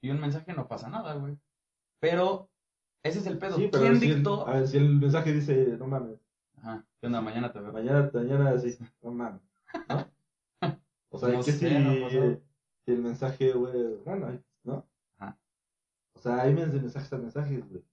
Y 0.02 0.10
un 0.10 0.20
mensaje 0.20 0.54
no 0.54 0.68
pasa 0.68 0.90
nada, 0.90 1.14
güey. 1.16 1.38
Pero 2.00 2.50
ese 3.04 3.20
es 3.20 3.26
el 3.28 3.38
pedo. 3.38 3.56
Sí, 3.56 3.70
¿Quién 3.72 4.00
si 4.00 4.10
el- 4.10 4.16
dictó? 4.18 4.46
a 4.48 4.56
ver, 4.56 4.68
si 4.68 4.78
el 4.78 4.90
mensaje 4.96 5.32
dice, 5.34 5.78
no 5.80 5.88
mames, 5.88 6.20
Ajá. 6.58 6.86
¿Qué 7.00 7.08
onda? 7.08 7.22
Mañana 7.22 7.52
te 7.54 7.60
veo. 7.60 7.72
mañana, 7.72 8.10
mañana 8.14 8.58
sí, 8.60 8.78
no 9.02 9.12
mames, 9.12 9.42
¿no? 9.90 10.12
O 11.10 11.18
sea, 11.18 11.30
No 11.30 11.44
que 11.44 11.52
si, 11.54 11.66
no 11.66 12.10
si 12.10 12.92
el 12.92 12.98
mensaje, 13.00 13.54
güey, 13.54 13.96
bueno, 14.04 14.42
¿no? 14.64 14.86
Ajá. 15.18 15.40
O 16.14 16.20
sea, 16.20 16.42
hay 16.42 16.54
mens- 16.54 16.74
mensajes 16.74 17.14
a 17.14 17.18
mensajes, 17.18 17.70
güey. 17.70 17.84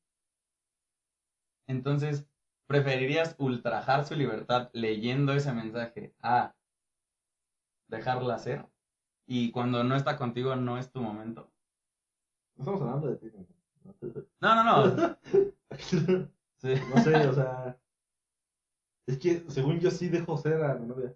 Entonces, 1.68 2.26
¿preferirías 2.72 3.34
ultrajar 3.38 4.06
su 4.06 4.14
libertad 4.14 4.70
leyendo 4.72 5.34
ese 5.34 5.52
mensaje 5.52 6.14
a 6.22 6.54
dejarla 7.88 8.36
hacer? 8.36 8.66
Y 9.26 9.50
cuando 9.50 9.84
no 9.84 9.94
está 9.94 10.16
contigo 10.16 10.56
no 10.56 10.78
es 10.78 10.90
tu 10.90 11.02
momento. 11.02 11.50
No 12.56 12.62
estamos 12.64 12.80
hablando 12.80 13.08
de 13.08 13.16
ti. 13.16 13.30
No, 14.40 14.54
no, 14.54 14.64
no. 14.64 14.86
no. 14.86 15.18
Sí. 16.62 16.74
No 16.94 17.02
sé, 17.02 17.16
o 17.26 17.32
sea, 17.34 17.76
es 19.08 19.18
que 19.18 19.44
según 19.48 19.80
yo 19.80 19.90
sí 19.90 20.08
dejo 20.08 20.38
ser 20.38 20.62
a 20.62 20.74
mi 20.74 20.86
novia. 20.86 21.12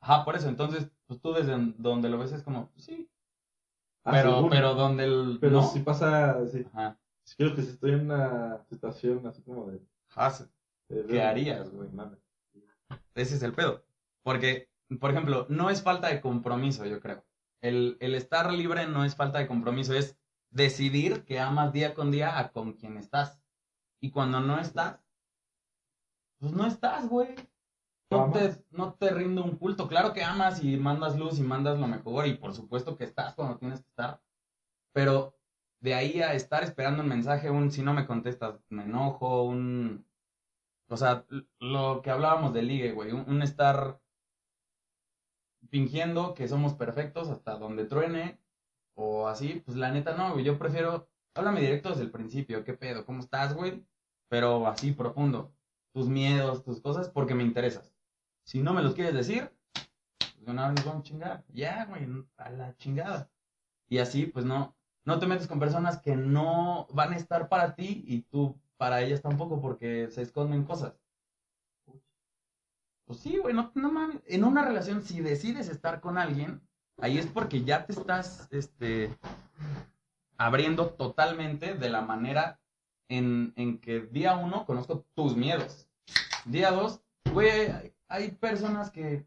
Ajá, 0.00 0.24
por 0.24 0.36
eso. 0.36 0.48
Entonces, 0.48 0.90
pues 1.06 1.20
tú 1.20 1.34
desde 1.34 1.54
donde 1.76 2.08
lo 2.08 2.16
ves 2.18 2.32
es 2.32 2.42
como, 2.42 2.70
pues 2.70 2.86
sí. 2.86 3.10
Ah, 4.04 4.12
pero, 4.12 4.36
según. 4.36 4.50
pero 4.50 4.74
donde 4.74 5.04
el. 5.04 5.38
Pero 5.38 5.60
no. 5.60 5.68
si 5.68 5.80
pasa, 5.80 6.46
sí. 6.46 6.64
Ajá. 6.72 6.98
Si 7.24 7.36
creo 7.36 7.54
que 7.54 7.60
si 7.62 7.72
estoy 7.72 7.90
en 7.92 8.10
una 8.10 8.64
situación 8.70 9.26
así 9.26 9.42
como 9.42 9.66
de... 9.66 9.80
Ajá, 10.08 10.30
de- 10.42 10.50
¿Qué 11.08 11.22
harías, 11.22 11.70
güey? 11.70 11.88
Ese 13.14 13.36
es 13.36 13.42
el 13.42 13.52
pedo. 13.52 13.84
Porque, 14.22 14.68
por 14.98 15.10
ejemplo, 15.10 15.46
no 15.48 15.70
es 15.70 15.82
falta 15.82 16.08
de 16.08 16.20
compromiso, 16.20 16.84
yo 16.86 17.00
creo. 17.00 17.24
El, 17.60 17.96
el 18.00 18.14
estar 18.14 18.52
libre 18.52 18.86
no 18.86 19.04
es 19.04 19.14
falta 19.14 19.38
de 19.38 19.46
compromiso, 19.46 19.94
es 19.94 20.18
decidir 20.50 21.24
que 21.24 21.38
amas 21.38 21.72
día 21.72 21.94
con 21.94 22.10
día 22.10 22.38
a 22.38 22.52
con 22.52 22.72
quien 22.72 22.96
estás. 22.96 23.40
Y 24.00 24.10
cuando 24.10 24.40
no 24.40 24.58
estás, 24.58 25.00
pues 26.38 26.52
no 26.52 26.66
estás, 26.66 27.08
güey. 27.08 27.34
No 28.10 28.26
¿Lo 28.26 28.32
te, 28.32 28.64
no 28.70 28.94
te 28.94 29.10
rinde 29.10 29.42
un 29.42 29.56
culto. 29.56 29.86
Claro 29.86 30.12
que 30.12 30.24
amas 30.24 30.64
y 30.64 30.76
mandas 30.76 31.16
luz 31.16 31.38
y 31.38 31.42
mandas 31.42 31.78
lo 31.78 31.86
mejor 31.86 32.26
y 32.26 32.34
por 32.34 32.54
supuesto 32.54 32.96
que 32.96 33.04
estás 33.04 33.34
cuando 33.34 33.58
tienes 33.58 33.82
que 33.82 33.88
estar. 33.88 34.20
Pero 34.92 35.38
de 35.78 35.94
ahí 35.94 36.20
a 36.20 36.34
estar 36.34 36.64
esperando 36.64 37.02
un 37.02 37.08
mensaje, 37.08 37.50
un 37.50 37.70
si 37.70 37.82
no 37.82 37.94
me 37.94 38.06
contestas, 38.06 38.58
me 38.68 38.84
enojo, 38.84 39.44
un... 39.44 40.04
O 40.90 40.96
sea, 40.96 41.24
lo 41.60 42.02
que 42.02 42.10
hablábamos 42.10 42.52
de 42.52 42.62
ligue, 42.62 42.92
güey, 42.92 43.12
un, 43.12 43.24
un 43.28 43.42
estar 43.42 44.00
fingiendo 45.70 46.34
que 46.34 46.48
somos 46.48 46.74
perfectos 46.74 47.28
hasta 47.28 47.56
donde 47.56 47.84
truene 47.84 48.40
o 48.94 49.28
así, 49.28 49.62
pues 49.64 49.76
la 49.76 49.92
neta 49.92 50.16
no, 50.16 50.32
güey, 50.32 50.44
yo 50.44 50.58
prefiero, 50.58 51.08
háblame 51.34 51.60
directo 51.60 51.90
desde 51.90 52.02
el 52.02 52.10
principio, 52.10 52.64
¿qué 52.64 52.74
pedo? 52.74 53.06
¿Cómo 53.06 53.20
estás, 53.20 53.54
güey? 53.54 53.86
Pero 54.28 54.66
así 54.66 54.90
profundo, 54.90 55.54
tus 55.92 56.08
miedos, 56.08 56.64
tus 56.64 56.80
cosas, 56.80 57.08
porque 57.08 57.36
me 57.36 57.44
interesas. 57.44 57.94
Si 58.44 58.60
no 58.60 58.74
me 58.74 58.82
los 58.82 58.94
quieres 58.94 59.14
decir, 59.14 59.52
pues 60.18 60.44
de 60.44 60.50
una 60.50 60.66
vez 60.68 60.78
nos 60.78 60.86
vamos 60.86 61.00
a 61.02 61.08
chingar, 61.08 61.44
ya, 61.48 61.84
güey, 61.86 62.06
a 62.36 62.50
la 62.50 62.76
chingada. 62.76 63.30
Y 63.88 63.98
así, 63.98 64.26
pues 64.26 64.44
no, 64.44 64.74
no 65.04 65.20
te 65.20 65.28
metes 65.28 65.46
con 65.46 65.60
personas 65.60 66.00
que 66.00 66.16
no 66.16 66.88
van 66.92 67.12
a 67.12 67.16
estar 67.16 67.48
para 67.48 67.76
ti 67.76 68.02
y 68.08 68.22
tú 68.22 68.60
para 68.80 69.02
ellas 69.02 69.20
tampoco 69.20 69.60
porque 69.60 70.08
se 70.10 70.22
esconden 70.22 70.64
cosas. 70.64 70.94
Pues 73.04 73.20
sí, 73.20 73.36
güey, 73.36 73.54
no, 73.54 73.70
mames. 73.74 74.22
En 74.24 74.42
una 74.42 74.64
relación, 74.64 75.02
si 75.02 75.20
decides 75.20 75.68
estar 75.68 76.00
con 76.00 76.16
alguien, 76.16 76.62
ahí 76.96 77.18
es 77.18 77.26
porque 77.26 77.62
ya 77.62 77.84
te 77.84 77.92
estás, 77.92 78.48
este, 78.50 79.14
abriendo 80.38 80.94
totalmente 80.94 81.74
de 81.74 81.90
la 81.90 82.00
manera 82.00 82.58
en, 83.10 83.52
en 83.56 83.78
que 83.80 84.00
día 84.00 84.34
uno 84.34 84.64
conozco 84.64 85.04
tus 85.14 85.36
miedos. 85.36 85.86
Día 86.46 86.70
dos, 86.70 87.02
güey, 87.34 87.92
hay, 88.08 88.30
personas 88.30 88.90
que 88.90 89.26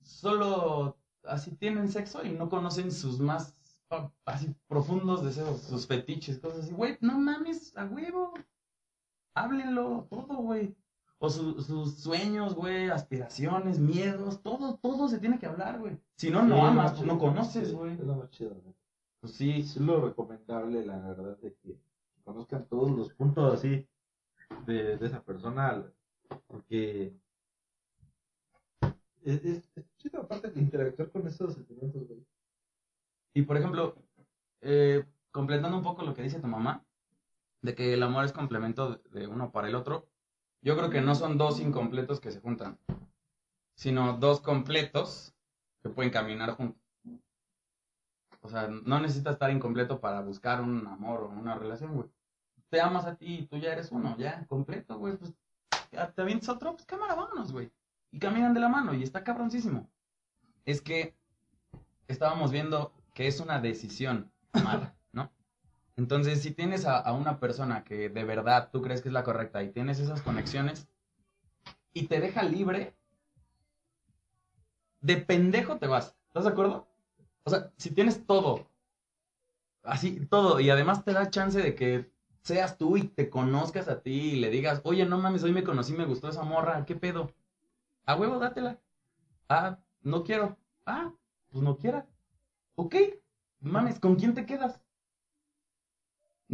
solo 0.00 0.96
así 1.24 1.50
tienen 1.50 1.90
sexo 1.90 2.24
y 2.24 2.30
no 2.30 2.48
conocen 2.48 2.90
sus 2.92 3.20
más 3.20 3.54
así 4.24 4.56
profundos 4.68 5.22
deseos, 5.22 5.60
sus 5.60 5.86
fetiches, 5.86 6.38
cosas 6.38 6.60
así. 6.60 6.72
Güey, 6.72 6.96
no 7.02 7.18
mames, 7.18 7.76
a 7.76 7.84
huevo. 7.84 8.32
Háblenlo, 9.34 10.06
todo, 10.10 10.36
güey. 10.36 10.74
O 11.18 11.30
su- 11.30 11.60
sus 11.62 11.96
sueños, 11.98 12.54
güey, 12.54 12.90
aspiraciones, 12.90 13.78
miedos, 13.78 14.42
todo, 14.42 14.76
todo 14.76 15.08
se 15.08 15.18
tiene 15.18 15.38
que 15.38 15.46
hablar, 15.46 15.78
güey. 15.80 15.98
Si 16.16 16.30
no, 16.30 16.42
no 16.42 16.66
amas, 16.66 17.00
no 17.02 17.18
conoces, 17.18 17.72
güey. 17.72 17.94
Es 17.94 18.00
lo 18.00 18.16
más 18.16 18.30
chido, 18.30 18.54
güey. 18.54 18.74
Pues 19.20 19.32
sí, 19.34 19.60
Es 19.60 19.76
lo 19.78 20.00
recomendable, 20.06 20.84
la 20.84 20.98
verdad, 20.98 21.38
de 21.38 21.54
que 21.54 21.78
conozcan 22.24 22.66
todos 22.68 22.90
los 22.90 23.12
puntos 23.14 23.54
así 23.54 23.86
de, 24.66 24.96
de 24.98 25.06
esa 25.06 25.22
persona, 25.22 25.82
porque 26.46 27.14
es, 29.22 29.44
es, 29.44 29.70
es 29.74 29.96
chido 29.96 30.20
aparte 30.20 30.50
de 30.50 30.60
interactuar 30.60 31.10
con 31.10 31.26
esos 31.26 31.54
sentimientos, 31.54 32.06
güey. 32.06 32.24
Y 33.34 33.42
por 33.42 33.56
ejemplo, 33.56 33.96
eh, 34.60 35.04
completando 35.30 35.76
un 35.78 35.82
poco 35.82 36.02
lo 36.04 36.14
que 36.14 36.22
dice 36.22 36.40
tu 36.40 36.46
mamá, 36.46 36.84
de 37.64 37.74
que 37.74 37.94
el 37.94 38.02
amor 38.02 38.26
es 38.26 38.32
complemento 38.32 39.00
de, 39.10 39.26
uno 39.26 39.50
para 39.50 39.68
el 39.68 39.74
otro, 39.74 40.06
yo 40.60 40.76
creo 40.76 40.90
que 40.90 41.00
no 41.00 41.14
son 41.14 41.38
dos 41.38 41.60
incompletos 41.60 42.20
que 42.20 42.30
se 42.30 42.40
juntan, 42.40 42.78
sino 43.74 44.18
dos 44.18 44.42
completos 44.42 45.34
que 45.82 45.88
pueden 45.88 46.12
caminar 46.12 46.50
juntos. 46.50 46.78
O 48.42 48.50
sea, 48.50 48.68
no 48.68 49.00
necesitas 49.00 49.32
estar 49.32 49.50
incompleto 49.50 49.98
para 49.98 50.20
buscar 50.20 50.60
un 50.60 50.86
amor 50.86 51.22
o 51.22 51.28
una 51.28 51.54
relación, 51.54 51.94
güey. 51.94 52.10
Te 52.68 52.82
amas 52.82 53.06
a 53.06 53.16
ti 53.16 53.38
y 53.38 53.46
tú 53.46 53.56
ya 53.56 53.72
eres 53.72 53.90
uno, 53.92 54.14
ya, 54.18 54.44
completo, 54.46 54.98
güey. 54.98 55.16
Pues 55.16 55.32
te 55.90 56.20
avientas 56.20 56.50
otro, 56.50 56.74
pues 56.74 56.84
cámara, 56.84 57.14
vámonos, 57.14 57.50
güey. 57.50 57.72
Y 58.10 58.18
caminan 58.18 58.52
de 58.52 58.60
la 58.60 58.68
mano 58.68 58.92
y 58.92 59.02
está 59.02 59.24
cabroncísimo. 59.24 59.90
Es 60.66 60.82
que 60.82 61.16
estábamos 62.08 62.52
viendo 62.52 62.92
que 63.14 63.26
es 63.26 63.40
una 63.40 63.58
decisión 63.58 64.30
mala. 64.52 64.94
Entonces, 65.96 66.42
si 66.42 66.52
tienes 66.52 66.86
a, 66.86 67.12
una 67.12 67.38
persona 67.38 67.84
que 67.84 68.08
de 68.08 68.24
verdad 68.24 68.70
tú 68.72 68.82
crees 68.82 69.00
que 69.00 69.08
es 69.08 69.12
la 69.12 69.22
correcta 69.22 69.62
y 69.62 69.70
tienes 69.70 70.00
esas 70.00 70.22
conexiones 70.22 70.88
y 71.92 72.08
te 72.08 72.20
deja 72.20 72.42
libre, 72.42 72.96
de 75.00 75.16
pendejo 75.18 75.78
te 75.78 75.86
vas. 75.86 76.16
¿Estás 76.28 76.44
de 76.44 76.50
acuerdo? 76.50 76.88
O 77.44 77.50
sea, 77.50 77.72
si 77.76 77.90
tienes 77.90 78.26
todo, 78.26 78.66
así, 79.84 80.26
todo, 80.26 80.58
y 80.58 80.70
además 80.70 81.04
te 81.04 81.12
da 81.12 81.30
chance 81.30 81.60
de 81.60 81.74
que 81.74 82.10
seas 82.42 82.76
tú 82.76 82.96
y 82.96 83.04
te 83.04 83.30
conozcas 83.30 83.88
a 83.88 84.00
ti 84.00 84.32
y 84.32 84.36
le 84.36 84.50
digas, 84.50 84.80
oye, 84.84 85.06
no 85.06 85.18
mames, 85.18 85.44
hoy 85.44 85.52
me 85.52 85.64
conocí, 85.64 85.92
me 85.92 86.06
gustó 86.06 86.28
esa 86.28 86.42
morra, 86.42 86.84
¿qué 86.84 86.96
pedo? 86.96 87.32
A 88.04 88.16
huevo, 88.16 88.38
dátela. 88.38 88.80
Ah, 89.48 89.78
no 90.02 90.24
quiero. 90.24 90.58
Ah, 90.84 91.12
pues 91.50 91.62
no 91.62 91.76
quiera. 91.78 92.06
Ok, 92.74 92.96
mames, 93.60 94.00
¿con 94.00 94.16
quién 94.16 94.34
te 94.34 94.44
quedas? 94.44 94.83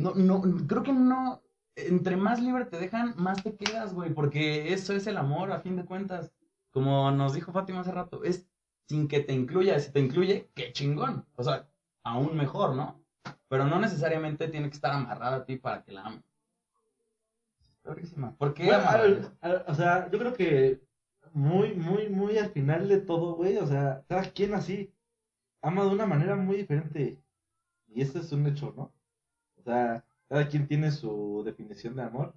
No, 0.02 0.14
no, 0.14 0.40
creo 0.66 0.82
que 0.82 0.92
no. 0.92 1.40
Entre 1.76 2.16
más 2.16 2.40
libre 2.40 2.64
te 2.66 2.78
dejan, 2.78 3.14
más 3.16 3.42
te 3.42 3.54
quedas, 3.56 3.94
güey, 3.94 4.12
porque 4.12 4.72
eso 4.72 4.92
es 4.92 5.06
el 5.06 5.16
amor, 5.16 5.52
a 5.52 5.60
fin 5.60 5.76
de 5.76 5.84
cuentas. 5.84 6.32
Como 6.72 7.10
nos 7.10 7.32
dijo 7.34 7.52
Fátima 7.52 7.80
hace 7.80 7.92
rato, 7.92 8.22
es 8.24 8.46
sin 8.88 9.08
que 9.08 9.20
te 9.20 9.32
incluya. 9.32 9.78
Si 9.78 9.90
te 9.92 10.00
incluye, 10.00 10.48
qué 10.54 10.72
chingón. 10.72 11.24
O 11.36 11.42
sea, 11.42 11.66
aún 12.04 12.36
mejor, 12.36 12.74
¿no? 12.74 13.00
Pero 13.48 13.64
no 13.64 13.78
necesariamente 13.78 14.48
tiene 14.48 14.68
que 14.68 14.74
estar 14.74 14.92
amarrada 14.92 15.36
a 15.36 15.44
ti 15.44 15.56
para 15.56 15.82
que 15.82 15.92
la 15.92 16.02
ames. 16.02 16.22
¿Por 18.38 18.54
qué 18.54 18.64
Bueno, 18.66 18.82
al- 19.40 19.64
o 19.66 19.74
sea, 19.74 20.10
yo 20.10 20.18
creo 20.18 20.32
que 20.34 20.80
muy, 21.32 21.74
muy, 21.74 22.08
muy 22.08 22.38
al 22.38 22.50
final 22.50 22.88
de 22.88 22.98
todo, 22.98 23.34
güey, 23.34 23.56
o 23.56 23.66
sea, 23.66 24.02
cada 24.08 24.22
quien 24.30 24.54
así 24.54 24.92
ama 25.62 25.84
de 25.84 25.90
una 25.90 26.06
manera 26.06 26.36
muy 26.36 26.56
diferente. 26.56 27.18
Y 27.88 28.02
eso 28.02 28.18
es 28.18 28.32
un 28.32 28.46
hecho, 28.46 28.72
¿no? 28.76 28.92
Cada 30.28 30.48
quien 30.48 30.66
tiene 30.68 30.90
su 30.92 31.42
definición 31.44 31.96
de 31.96 32.02
amor. 32.02 32.34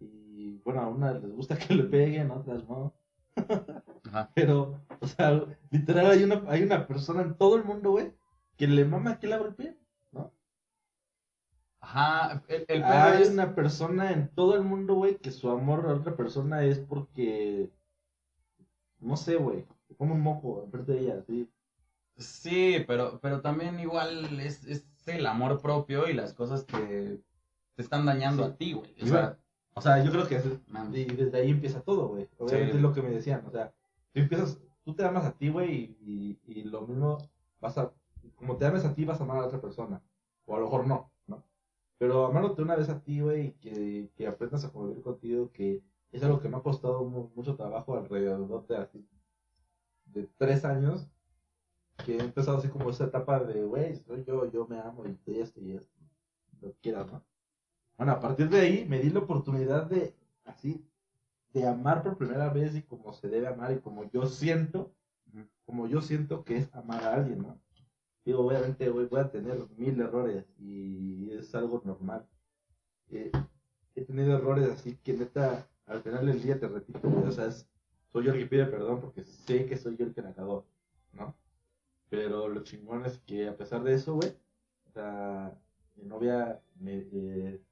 Y 0.00 0.58
bueno, 0.64 0.80
a 0.82 0.88
unas 0.88 1.22
les 1.22 1.32
gusta 1.32 1.58
que 1.58 1.74
le 1.74 1.84
peguen, 1.84 2.30
a 2.30 2.36
otras 2.36 2.68
no. 2.68 2.94
Ajá. 4.04 4.30
Pero, 4.34 4.80
o 5.00 5.06
sea, 5.06 5.46
literal 5.70 6.10
hay 6.10 6.24
una, 6.24 6.44
hay 6.48 6.62
una 6.62 6.86
persona 6.86 7.22
en 7.22 7.36
todo 7.36 7.56
el 7.56 7.64
mundo, 7.64 7.92
güey, 7.92 8.14
que 8.56 8.66
le 8.66 8.84
mama 8.84 9.18
que 9.18 9.26
la 9.26 9.38
golpeen, 9.38 9.78
¿no? 10.12 10.32
Ajá, 11.80 12.42
el, 12.48 12.64
el 12.68 12.82
pedo 12.82 12.92
Hay 12.92 13.22
es- 13.22 13.30
una 13.30 13.54
persona 13.54 14.12
en 14.12 14.28
todo 14.34 14.54
el 14.56 14.62
mundo, 14.62 14.94
güey, 14.94 15.18
que 15.18 15.30
su 15.30 15.50
amor 15.50 15.84
a 15.86 15.94
otra 15.94 16.16
persona 16.16 16.64
es 16.64 16.78
porque, 16.78 17.70
no 19.00 19.16
sé, 19.16 19.36
güey, 19.36 19.66
como 19.98 20.14
un 20.14 20.20
mojo 20.22 20.62
enfrente 20.64 20.92
de 20.92 21.00
ella, 21.00 21.18
así. 21.18 21.50
Sí, 22.16 22.84
pero, 22.86 23.20
pero 23.20 23.40
también 23.40 23.80
igual 23.80 24.40
es, 24.40 24.64
es 24.66 24.86
el 25.06 25.26
amor 25.26 25.60
propio 25.60 26.08
y 26.08 26.12
las 26.14 26.34
cosas 26.34 26.64
que 26.64 27.20
te 27.74 27.82
están 27.82 28.06
dañando 28.06 28.44
Sí. 28.44 28.50
a 28.50 28.56
ti, 28.56 28.72
güey. 28.74 28.94
O 29.02 29.06
sea, 29.06 29.38
O 29.74 29.80
sea, 29.80 30.04
yo 30.04 30.10
creo 30.12 30.28
que 30.28 30.34
y 30.36 31.04
desde 31.16 31.38
ahí 31.38 31.50
empieza 31.50 31.80
todo, 31.80 32.08
güey. 32.08 32.28
Obviamente 32.38 32.76
es 32.76 32.82
lo 32.82 32.92
que 32.92 33.00
me 33.02 33.10
decían. 33.10 33.42
O 33.46 33.50
sea, 33.50 33.72
tú 34.12 34.20
empiezas, 34.20 34.58
tú 34.84 34.94
te 34.94 35.04
amas 35.04 35.24
a 35.24 35.32
ti, 35.32 35.48
güey, 35.48 35.96
y, 36.02 36.38
y, 36.46 36.64
lo 36.64 36.82
mismo 36.82 37.16
vas 37.60 37.78
a, 37.78 37.90
como 38.36 38.56
te 38.58 38.66
ames 38.66 38.84
a 38.84 38.94
ti, 38.94 39.04
vas 39.06 39.18
a 39.20 39.24
amar 39.24 39.38
a 39.38 39.40
la 39.40 39.46
otra 39.46 39.60
persona. 39.62 40.02
O 40.44 40.54
a 40.54 40.58
lo 40.58 40.66
mejor 40.66 40.86
no, 40.86 41.10
¿no? 41.26 41.42
Pero 41.96 42.26
amándote 42.26 42.60
una 42.62 42.76
vez 42.76 42.90
a 42.90 43.00
ti, 43.00 43.20
güey, 43.20 43.46
y 43.46 43.50
que, 43.52 44.10
que 44.14 44.26
aprendas 44.26 44.64
a 44.64 44.72
convivir 44.72 45.02
contigo, 45.02 45.50
que 45.52 45.82
es 46.10 46.22
algo 46.22 46.40
que 46.40 46.48
me 46.50 46.58
ha 46.58 46.62
costado 46.62 47.04
mucho 47.04 47.56
trabajo 47.56 47.96
alrededor 47.96 48.66
de 48.66 48.76
así, 48.76 49.06
de 50.04 50.28
tres 50.36 50.66
años, 50.66 51.08
que 52.04 52.16
he 52.16 52.20
empezado 52.20 52.58
así 52.58 52.68
como 52.68 52.90
esa 52.90 53.04
etapa 53.04 53.40
de, 53.40 53.62
güey, 53.62 53.96
soy 53.96 54.24
yo, 54.24 54.50
yo 54.50 54.66
me 54.66 54.78
amo 54.78 55.04
y 55.06 55.38
esto 55.38 55.60
y 55.60 55.72
esto, 55.72 56.00
lo 56.60 56.72
quieras, 56.80 57.10
¿no? 57.12 57.22
Bueno, 57.96 58.12
a 58.12 58.20
partir 58.20 58.48
de 58.48 58.60
ahí 58.60 58.86
me 58.88 58.98
di 58.98 59.10
la 59.10 59.20
oportunidad 59.20 59.88
de, 59.88 60.14
así, 60.44 60.84
de 61.52 61.66
amar 61.66 62.02
por 62.02 62.16
primera 62.16 62.48
vez 62.48 62.74
y 62.74 62.82
como 62.82 63.12
se 63.12 63.28
debe 63.28 63.46
amar 63.46 63.72
y 63.72 63.80
como 63.80 64.10
yo 64.10 64.26
siento, 64.26 64.94
como 65.64 65.86
yo 65.86 66.00
siento 66.00 66.44
que 66.44 66.56
es 66.56 66.74
amar 66.74 67.04
a 67.04 67.14
alguien, 67.14 67.42
¿no? 67.42 67.60
Digo, 68.24 68.46
obviamente 68.46 68.88
voy, 68.88 69.06
voy 69.06 69.20
a 69.20 69.30
tener 69.30 69.68
mil 69.76 70.00
errores 70.00 70.44
y 70.58 71.30
es 71.32 71.54
algo 71.54 71.82
normal. 71.84 72.26
Eh, 73.10 73.30
he 73.94 74.04
tenido 74.04 74.36
errores 74.36 74.70
así 74.70 74.96
que 74.96 75.12
neta, 75.12 75.68
al 75.86 76.02
final 76.02 76.26
del 76.26 76.42
día 76.42 76.58
te 76.58 76.68
repito, 76.68 77.00
o 77.26 77.32
sea, 77.32 77.50
soy 77.50 78.24
yo 78.24 78.32
el 78.32 78.38
que 78.38 78.46
pide 78.46 78.66
perdón 78.66 79.00
porque 79.00 79.24
sé 79.24 79.66
que 79.66 79.76
soy 79.76 79.96
yo 79.96 80.06
el 80.06 80.14
que 80.14 80.22
la 80.22 80.34
cagó, 80.34 80.66
¿no? 81.12 81.34
Pero 82.12 82.46
lo 82.46 82.62
chingón 82.62 83.06
es 83.06 83.18
que 83.20 83.48
a 83.48 83.56
pesar 83.56 83.82
de 83.82 83.94
eso, 83.94 84.12
güey, 84.16 84.36
o 84.86 84.90
sea, 84.90 85.58
mi 85.96 86.04
novia 86.04 86.60
me, 86.78 87.06
eh, 87.10 87.62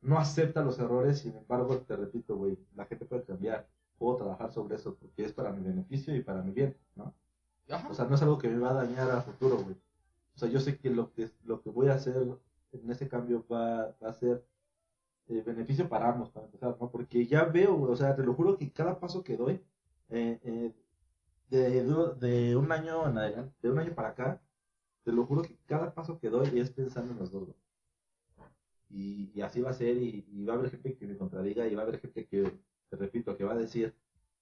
no 0.00 0.18
acepta 0.18 0.64
los 0.64 0.80
errores, 0.80 1.20
sin 1.20 1.36
embargo, 1.36 1.78
te 1.78 1.94
repito, 1.94 2.34
güey, 2.36 2.58
la 2.74 2.84
gente 2.86 3.04
puede 3.04 3.22
cambiar, 3.22 3.68
puedo 3.98 4.16
trabajar 4.16 4.52
sobre 4.52 4.74
eso 4.74 4.96
porque 4.96 5.24
es 5.24 5.32
para 5.32 5.52
mi 5.52 5.62
beneficio 5.62 6.12
y 6.16 6.22
para 6.22 6.42
mi 6.42 6.50
bien, 6.50 6.76
¿no? 6.96 7.14
O 7.88 7.94
sea, 7.94 8.06
no 8.06 8.16
es 8.16 8.22
algo 8.22 8.36
que 8.36 8.48
me 8.48 8.58
va 8.58 8.70
a 8.70 8.84
dañar 8.84 9.08
a 9.12 9.22
futuro, 9.22 9.62
güey. 9.62 9.76
O 10.34 10.38
sea, 10.40 10.48
yo 10.48 10.58
sé 10.58 10.76
que 10.76 10.90
lo 10.90 11.12
que, 11.12 11.30
lo 11.44 11.62
que 11.62 11.70
voy 11.70 11.86
a 11.86 11.94
hacer 11.94 12.16
en 12.72 12.90
ese 12.90 13.06
cambio 13.06 13.46
va, 13.46 13.94
a 14.00 14.12
ser 14.12 14.44
eh, 15.28 15.40
beneficio 15.46 15.88
para 15.88 16.08
ambos, 16.08 16.30
para 16.30 16.46
empezar, 16.46 16.76
¿no? 16.80 16.90
Porque 16.90 17.24
ya 17.26 17.44
veo, 17.44 17.76
güey, 17.76 17.92
o 17.92 17.96
sea, 17.96 18.16
te 18.16 18.24
lo 18.24 18.34
juro 18.34 18.58
que 18.58 18.72
cada 18.72 18.98
paso 18.98 19.22
que 19.22 19.36
doy, 19.36 19.64
eh, 20.08 20.40
eh, 20.42 20.74
de, 21.58 21.84
de, 22.20 22.56
un 22.56 22.72
año 22.72 23.08
en 23.08 23.18
adelante, 23.18 23.54
de 23.62 23.70
un 23.70 23.78
año 23.78 23.94
para 23.94 24.08
acá, 24.08 24.42
te 25.04 25.12
lo 25.12 25.26
juro 25.26 25.42
que 25.42 25.56
cada 25.66 25.94
paso 25.94 26.18
que 26.18 26.30
doy 26.30 26.58
es 26.58 26.70
pensando 26.70 27.12
en 27.12 27.18
los 27.18 27.30
dos, 27.30 27.48
y, 28.88 29.40
así 29.40 29.60
va 29.60 29.70
a 29.70 29.74
ser 29.74 29.96
y, 29.96 30.44
va 30.44 30.54
a 30.54 30.56
haber 30.56 30.70
gente 30.70 30.96
que 30.96 31.06
me 31.06 31.16
contradiga 31.16 31.66
y 31.66 31.74
va 31.74 31.82
a 31.82 31.84
haber 31.86 32.00
gente 32.00 32.26
que, 32.26 32.52
te 32.88 32.96
repito, 32.96 33.36
que 33.36 33.44
va 33.44 33.52
a 33.52 33.56
decir, 33.56 33.94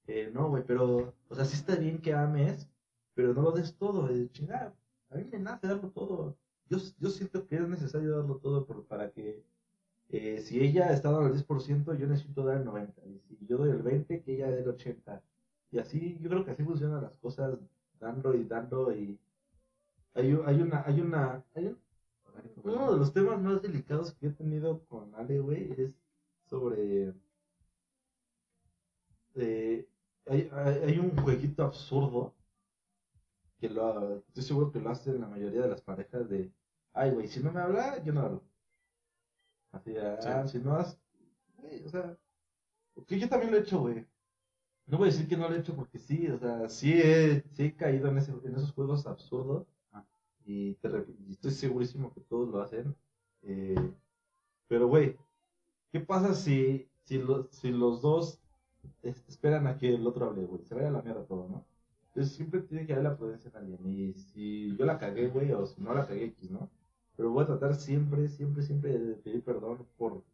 eh, 0.07 0.31
no, 0.33 0.49
güey, 0.49 0.65
pero, 0.67 1.15
o 1.29 1.35
sea, 1.35 1.45
sí 1.45 1.57
está 1.57 1.77
bien 1.77 2.01
que 2.01 2.13
ames, 2.15 2.69
pero 3.15 3.35
no 3.35 3.43
lo 3.43 3.53
des 3.53 3.77
todo, 3.77 4.09
chingada, 4.29 4.75
a 5.11 5.17
mí 5.17 5.25
me 5.25 5.39
nace 5.39 5.67
darlo 5.67 5.91
todo. 5.91 6.37
Yo, 6.69 6.79
yo 6.99 7.11
siento 7.11 7.47
que 7.47 7.57
es 7.57 7.69
necesario 7.69 8.17
darlo 8.17 8.37
todo 8.39 8.67
por, 8.67 8.87
para 8.87 9.11
que 9.11 9.45
eh, 10.11 10.41
si 10.41 10.61
ella 10.61 10.93
está 10.93 11.11
dando 11.11 11.29
el 11.29 11.47
10%, 11.47 11.97
yo 11.99 12.07
necesito 12.07 12.45
dar 12.45 12.59
el 12.59 12.67
90%. 12.67 12.95
Y 13.29 13.37
si 13.37 13.47
yo 13.47 13.59
doy 13.59 13.71
el 13.71 13.83
20%, 13.83 14.25
que 14.25 14.35
ella 14.35 14.51
dé 14.51 14.61
el 14.61 14.67
80%. 14.67 15.23
Y 15.73 15.79
así, 15.79 16.19
yo 16.21 16.29
creo 16.29 16.45
que 16.45 16.51
así 16.51 16.65
funcionan 16.65 17.03
las 17.03 17.17
cosas, 17.19 17.59
dando 17.99 18.35
y 18.35 18.45
dando. 18.45 18.93
Y 18.93 19.19
hay, 20.15 20.39
hay 20.47 20.61
una, 20.61 20.83
hay 20.85 21.01
una, 21.01 21.45
hay 21.55 21.77
uno 22.63 22.93
de 22.93 22.99
los 22.99 23.13
temas 23.13 23.41
más 23.41 23.63
delicados 23.63 24.13
que 24.15 24.29
he 24.29 24.31
tenido 24.31 24.85
con 24.87 25.15
Ale, 25.15 25.41
güey, 25.41 25.73
es 25.81 25.97
sobre. 26.47 27.15
Eh, 29.37 29.87
hay, 30.27 30.51
hay, 30.53 30.99
un 30.99 31.17
jueguito 31.17 31.65
absurdo 31.65 32.35
que 33.59 33.69
lo, 33.69 34.19
estoy 34.19 34.43
seguro 34.43 34.73
que 34.73 34.81
lo 34.81 34.91
hacen 34.91 35.21
la 35.21 35.29
mayoría 35.29 35.63
de 35.63 35.69
las 35.69 35.81
parejas 35.83 36.29
de, 36.29 36.51
ay, 36.93 37.11
güey, 37.13 37.29
si 37.29 37.41
no 37.41 37.53
me 37.53 37.61
habla, 37.61 38.03
yo 38.03 38.13
no 38.13 38.21
hablo. 38.21 38.43
Así, 39.73 39.95
ah, 39.97 40.47
si 40.49 40.59
no 40.59 40.75
has, 40.75 40.99
güey, 41.59 41.85
o 41.85 41.89
sea, 41.89 42.17
porque 42.95 43.19
yo 43.19 43.29
también 43.29 43.53
lo 43.53 43.59
he 43.59 43.61
hecho, 43.61 43.81
güey. 43.81 44.05
No 44.91 44.99
voy 44.99 45.09
a 45.09 45.13
decir 45.13 45.29
que 45.29 45.37
no 45.37 45.49
lo 45.49 45.55
he 45.55 45.61
hecho 45.61 45.77
porque 45.77 45.99
sí, 45.99 46.27
o 46.27 46.37
sea, 46.37 46.69
sí 46.69 46.93
he, 46.93 47.45
sí 47.53 47.63
he 47.63 47.77
caído 47.77 48.09
en, 48.09 48.19
ese, 48.19 48.33
en 48.43 48.57
esos 48.57 48.73
juegos 48.73 49.07
absurdos 49.07 49.69
y, 50.45 50.75
te, 50.75 50.89
estoy 51.31 51.53
segurísimo 51.53 52.13
que 52.13 52.21
todos 52.23 52.49
lo 52.49 52.61
hacen. 52.61 52.97
Eh, 53.43 53.93
pero, 54.67 54.89
güey, 54.89 55.17
¿qué 55.93 56.01
pasa 56.01 56.35
si, 56.35 56.89
si, 57.05 57.23
si 57.51 57.71
los 57.71 58.03
dos 58.03 58.41
esperan 59.03 59.69
a 59.69 59.79
que 59.79 59.95
el 59.95 60.05
otro 60.05 60.27
hable, 60.27 60.45
güey? 60.45 60.65
Se 60.65 60.75
vaya 60.75 60.89
a 60.89 60.93
la 60.93 61.03
mierda 61.03 61.25
todo, 61.25 61.49
¿no? 61.49 61.65
Entonces 62.09 62.35
siempre 62.35 62.61
tiene 62.63 62.85
que 62.85 62.93
haber 62.93 63.05
la 63.05 63.17
prudencia 63.17 63.49
en 63.51 63.57
alguien. 63.59 63.87
Y 63.87 64.15
si 64.15 64.77
yo 64.77 64.85
la 64.87 64.99
cagué, 64.99 65.29
güey, 65.29 65.53
o 65.53 65.67
si 65.67 65.81
no 65.81 65.95
la 65.95 66.05
cagué, 66.05 66.25
X, 66.25 66.51
¿no? 66.51 66.69
Pero 67.17 67.31
voy 67.31 67.45
a 67.45 67.47
tratar 67.47 67.77
siempre, 67.77 68.27
siempre, 68.27 68.65
siempre 68.65 68.99
de 68.99 69.15
pedir 69.15 69.45
perdón 69.45 69.87
por 69.97 70.25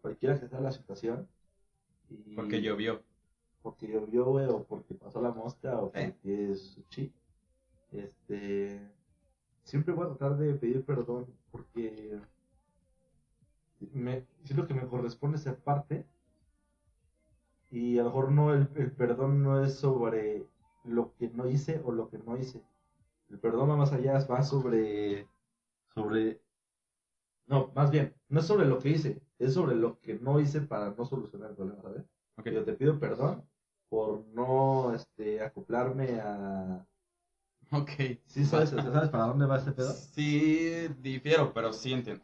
cualquiera 0.00 0.38
que 0.38 0.46
sea 0.46 0.60
la 0.60 0.70
situación. 0.70 1.26
Y 2.08 2.36
porque 2.36 2.62
llovió. 2.62 3.02
Porque 3.64 3.88
llovió, 3.88 4.26
güey, 4.26 4.46
o 4.46 4.62
porque 4.62 4.94
pasó 4.94 5.20
la 5.20 5.32
mosca, 5.32 5.76
o 5.80 5.90
eh. 5.94 6.14
porque 6.14 6.52
es 6.52 6.80
chi. 6.88 7.12
Este 7.90 8.94
siempre 9.64 9.94
voy 9.94 10.04
a 10.04 10.08
tratar 10.10 10.36
de 10.36 10.54
pedir 10.54 10.84
perdón 10.84 11.26
porque 11.50 12.20
me, 13.92 14.26
siento 14.44 14.66
que 14.66 14.74
me 14.74 14.86
corresponde 14.86 15.38
ser 15.38 15.58
parte 15.58 16.06
y 17.70 17.98
a 17.98 18.02
lo 18.02 18.10
mejor 18.10 18.30
no 18.30 18.54
el, 18.54 18.68
perdón 18.92 19.42
no 19.42 19.64
es 19.64 19.74
sobre 19.74 20.46
lo 20.84 21.14
que 21.16 21.28
no 21.30 21.48
hice 21.48 21.80
o 21.84 21.92
lo 21.92 22.08
que 22.08 22.18
no 22.18 22.36
hice 22.36 22.62
el 23.30 23.38
perdón 23.38 23.70
va 23.70 23.76
más 23.76 23.92
allá 23.92 24.24
va 24.26 24.42
sobre 24.42 25.26
sobre 25.94 26.40
no 27.46 27.72
más 27.74 27.90
bien 27.90 28.14
no 28.28 28.40
es 28.40 28.46
sobre 28.46 28.66
lo 28.66 28.78
que 28.78 28.90
hice 28.90 29.22
es 29.38 29.54
sobre 29.54 29.76
lo 29.76 29.98
que 30.00 30.18
no 30.18 30.40
hice 30.40 30.60
para 30.60 30.90
no 30.90 31.04
solucionar 31.06 31.50
el 31.50 31.56
problema 31.56 31.82
¿sabes? 31.82 32.04
yo 32.44 32.64
te 32.64 32.74
pido 32.74 32.98
perdón 33.00 33.44
por 33.94 34.26
no 34.34 34.92
este 34.92 35.40
acoplarme 35.40 36.20
a 36.20 36.84
Ok. 37.70 37.90
¿Sí 38.26 38.44
sabes, 38.44 38.70
sabes 38.70 39.08
para 39.08 39.26
dónde 39.26 39.46
va 39.46 39.58
ese 39.58 39.70
pedo? 39.70 39.92
Sí, 39.92 40.88
difiero, 40.98 41.54
pero 41.54 41.72
sí 41.72 41.92
entiendo. 41.92 42.22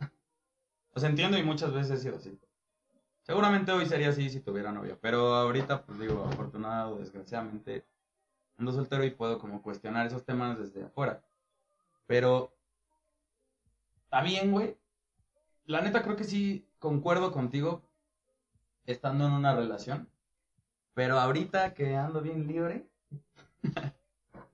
Pues 0.92 1.04
entiendo 1.04 1.38
y 1.38 1.44
muchas 1.44 1.72
veces 1.72 2.00
he 2.00 2.02
sido 2.02 2.16
así. 2.16 2.36
Seguramente 3.22 3.70
hoy 3.70 3.86
sería 3.86 4.08
así 4.08 4.28
si 4.30 4.40
tuviera 4.40 4.72
novia, 4.72 4.98
pero 5.00 5.34
ahorita, 5.34 5.86
pues 5.86 6.00
digo, 6.00 6.24
afortunado, 6.24 6.98
desgraciadamente, 6.98 7.86
ando 8.58 8.72
soltero 8.72 9.04
y 9.04 9.10
puedo 9.10 9.38
como 9.38 9.62
cuestionar 9.62 10.08
esos 10.08 10.24
temas 10.24 10.58
desde 10.58 10.82
afuera. 10.82 11.22
Pero, 12.08 12.52
está 14.02 14.22
bien, 14.22 14.50
güey. 14.50 14.76
La 15.66 15.80
neta 15.80 16.02
creo 16.02 16.16
que 16.16 16.24
sí 16.24 16.66
concuerdo 16.80 17.30
contigo 17.30 17.82
estando 18.86 19.26
en 19.26 19.32
una 19.32 19.54
relación. 19.54 20.08
Pero 20.94 21.18
ahorita 21.18 21.74
que 21.74 21.96
ando 21.96 22.20
bien 22.20 22.46
libre, 22.46 22.88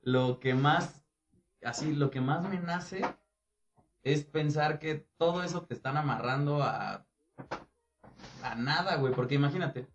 lo 0.02 0.38
que 0.40 0.54
más, 0.54 1.04
así, 1.64 1.92
lo 1.92 2.10
que 2.10 2.20
más 2.20 2.48
me 2.48 2.58
nace 2.58 3.02
es 4.02 4.24
pensar 4.24 4.78
que 4.78 5.06
todo 5.16 5.42
eso 5.42 5.62
te 5.62 5.74
están 5.74 5.96
amarrando 5.96 6.62
a, 6.62 7.04
a 8.42 8.54
nada, 8.54 8.96
güey, 8.96 9.12
porque 9.12 9.34
imagínate, 9.34 9.86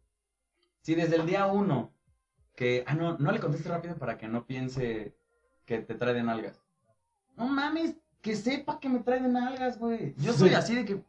si 0.81 0.95
desde 0.95 1.15
el 1.15 1.25
día 1.25 1.45
uno, 1.45 1.93
que, 2.55 2.83
ah, 2.87 2.93
no, 2.93 3.17
no 3.17 3.31
le 3.31 3.39
conteste 3.39 3.69
rápido 3.69 3.95
para 3.95 4.17
que 4.17 4.27
no 4.27 4.45
piense 4.45 5.15
que 5.65 5.79
te 5.79 5.95
trae 5.95 6.13
de 6.13 6.23
nalgas. 6.23 6.61
No 7.37 7.47
mames, 7.47 7.95
que 8.21 8.35
sepa 8.35 8.79
que 8.79 8.89
me 8.89 8.99
trae 8.99 9.21
de 9.21 9.29
nalgas, 9.29 9.79
güey. 9.79 10.13
Yo 10.17 10.33
soy 10.33 10.53
así 10.53 10.75
de 10.75 10.85
que, 10.85 11.01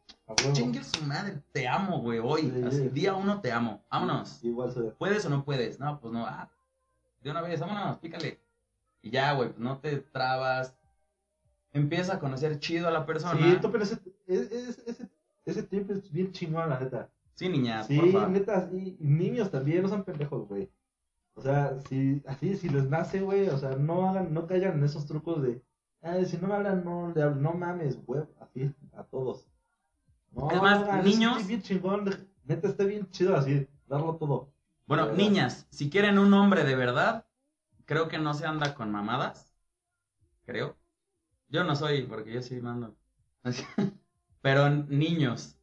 chingue 0.53 0.83
su 0.83 1.03
madre, 1.05 1.43
te 1.53 1.67
amo, 1.67 2.01
güey, 2.01 2.19
hoy. 2.19 2.65
así, 2.67 2.89
día 2.89 3.15
uno 3.15 3.41
te 3.41 3.53
amo. 3.53 3.83
Vámonos. 3.91 4.43
Igual 4.45 4.73
soy. 4.73 4.91
¿Puedes 4.99 5.25
o 5.27 5.31
no 5.31 5.45
puedes? 5.45 5.79
No, 5.79 6.01
pues 6.01 6.13
no. 6.13 6.27
Ah, 6.27 6.51
de 7.21 7.31
una 7.31 7.41
vez, 7.41 7.61
vámonos, 7.61 7.99
pícale. 7.99 8.41
Y 9.03 9.11
ya, 9.11 9.33
güey, 9.35 9.53
no 9.57 9.79
te 9.79 9.99
trabas. 9.99 10.77
Empieza 11.73 12.15
a 12.15 12.19
conocer 12.19 12.59
chido 12.59 12.89
a 12.89 12.91
la 12.91 13.07
persona. 13.07 13.41
Sí, 13.41 13.59
pero 13.61 13.83
ese, 13.83 13.99
ese, 14.27 15.09
ese, 15.45 15.63
tiempo 15.63 15.95
es 15.95 16.13
bien 16.13 16.33
chingón, 16.33 16.69
la 16.69 16.79
neta. 16.79 17.09
Sí, 17.35 17.49
niñas, 17.49 17.87
Sí, 17.87 17.99
neta, 18.29 18.69
y 18.73 18.97
niños 19.01 19.51
también, 19.51 19.83
no 19.83 19.89
son 19.89 20.05
pendejos, 20.05 20.47
güey. 20.49 20.71
O 21.35 21.41
sea, 21.41 21.81
si, 21.89 22.23
así, 22.27 22.57
si 22.57 22.69
les 22.69 22.89
nace, 22.91 23.23
güey, 23.23 23.49
o 23.49 23.57
sea, 23.57 23.71
no 23.71 24.09
hagan, 24.09 24.35
no 24.35 24.47
caigan 24.47 24.75
en 24.75 24.85
esos 24.85 25.07
trucos 25.07 25.43
de, 25.43 25.63
si 26.27 26.37
no 26.37 26.49
me 26.49 26.55
hablan, 26.55 26.85
no 26.85 27.13
le 27.15 27.35
no 27.37 27.55
mames, 27.55 28.05
güey, 28.05 28.23
así, 28.41 28.75
a 28.93 29.03
todos. 29.05 29.47
No, 30.35 30.51
es 30.51 30.63
más, 30.63 31.05
niños. 31.05 31.41
Es 31.41 31.47
bien 31.47 31.63
chingón, 31.63 32.11
neta, 32.45 32.69
está 32.69 32.85
bien 32.85 33.09
chido 33.11 33.37
así, 33.37 33.67
darlo 33.87 34.17
todo. 34.17 34.53
Bueno, 34.87 35.13
niñas, 35.13 35.67
si 35.71 35.91
quieren 35.91 36.19
un 36.19 36.33
hombre 36.35 36.65
de 36.65 36.75
verdad, 36.75 37.27
creo 37.85 38.09
que 38.09 38.19
no 38.19 38.35
se 38.35 38.47
anda 38.47 38.75
con 38.75 38.91
mamadas. 38.91 39.53
Creo. 40.45 40.77
Yo 41.49 41.65
no 41.65 41.77
soy, 41.77 42.03
porque 42.03 42.33
yo 42.33 42.43
sí 42.43 42.61
mando. 42.61 42.97
Pero 44.43 44.69
niños, 44.71 45.57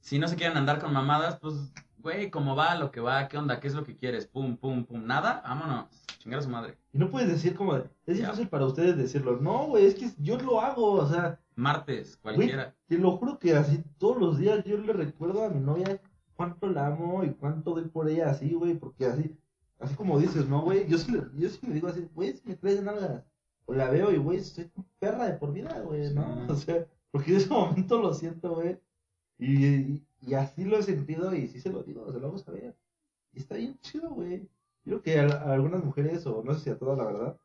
si 0.00 0.18
no 0.18 0.26
se 0.26 0.36
quieren 0.36 0.56
andar 0.56 0.80
con 0.80 0.92
mamadas, 0.92 1.38
pues, 1.38 1.54
güey, 1.98 2.30
¿cómo 2.30 2.56
va? 2.56 2.74
Lo 2.74 2.90
que 2.90 3.00
va, 3.00 3.28
¿qué 3.28 3.38
onda? 3.38 3.60
¿Qué 3.60 3.68
es 3.68 3.74
lo 3.74 3.84
que 3.84 3.96
quieres? 3.96 4.26
Pum, 4.26 4.56
pum, 4.56 4.84
pum, 4.84 5.06
nada, 5.06 5.40
vámonos, 5.44 5.86
chingar 6.18 6.40
a 6.40 6.42
su 6.42 6.48
madre. 6.48 6.78
Y 6.92 6.98
no 6.98 7.10
puedes 7.10 7.28
decir 7.28 7.54
como, 7.54 7.76
es 7.76 8.18
difícil 8.18 8.48
para 8.48 8.66
ustedes 8.66 8.96
decirlo. 8.96 9.36
No, 9.36 9.66
güey, 9.66 9.86
es 9.86 9.94
que 9.94 10.10
yo 10.18 10.38
lo 10.38 10.60
hago, 10.60 10.92
o 10.92 11.08
sea. 11.08 11.38
Martes, 11.54 12.16
cualquiera. 12.16 12.74
te 12.86 12.98
lo 12.98 13.16
juro 13.16 13.38
que 13.38 13.54
así 13.54 13.82
todos 13.98 14.18
los 14.18 14.38
días 14.38 14.64
yo 14.64 14.78
le 14.78 14.92
recuerdo 14.92 15.44
a 15.44 15.50
mi 15.50 15.60
novia 15.60 16.00
cuánto 16.36 16.66
la 16.66 16.86
amo 16.86 17.24
y 17.24 17.30
cuánto 17.34 17.72
doy 17.72 17.88
por 17.88 18.08
ella 18.08 18.30
así, 18.30 18.54
güey, 18.54 18.74
porque 18.74 19.06
así, 19.06 19.36
así 19.78 19.94
como 19.94 20.18
dices, 20.18 20.48
¿no, 20.48 20.62
güey? 20.62 20.88
Yo 20.88 20.98
sí 20.98 21.12
le, 21.12 21.20
yo 21.34 21.48
sí 21.48 21.66
le 21.66 21.74
digo 21.74 21.88
así, 21.88 22.08
güey, 22.14 22.34
si 22.34 22.48
me 22.48 22.56
traes 22.56 22.82
nalgas, 22.82 23.24
o 23.66 23.74
la 23.74 23.90
veo 23.90 24.10
y, 24.10 24.16
güey, 24.16 24.40
soy 24.40 24.70
perra 24.98 25.26
de 25.26 25.34
por 25.34 25.52
vida, 25.52 25.80
güey, 25.80 26.12
¿no? 26.12 26.22
O 26.48 26.56
sea, 26.56 26.86
porque 27.10 27.32
en 27.32 27.36
ese 27.36 27.48
momento 27.50 27.98
lo 28.00 28.14
siento, 28.14 28.54
güey, 28.54 28.78
y, 29.38 30.02
y, 30.20 30.34
así 30.34 30.64
lo 30.64 30.78
he 30.78 30.82
sentido 30.82 31.34
y 31.34 31.48
sí 31.48 31.60
se 31.60 31.70
lo 31.70 31.82
digo, 31.82 32.06
se 32.12 32.20
lo 32.20 32.28
vamos 32.28 32.46
a 32.46 32.52
ver. 32.52 32.76
Y 33.32 33.40
está 33.40 33.56
bien 33.56 33.78
chido, 33.80 34.10
güey. 34.10 34.48
Creo 34.84 35.02
que 35.02 35.18
a, 35.18 35.52
algunas 35.52 35.84
mujeres, 35.84 36.24
o 36.26 36.42
no 36.44 36.54
sé 36.54 36.60
si 36.60 36.70
a 36.70 36.78
todas, 36.78 36.98
la 36.98 37.04
verdad, 37.04 37.40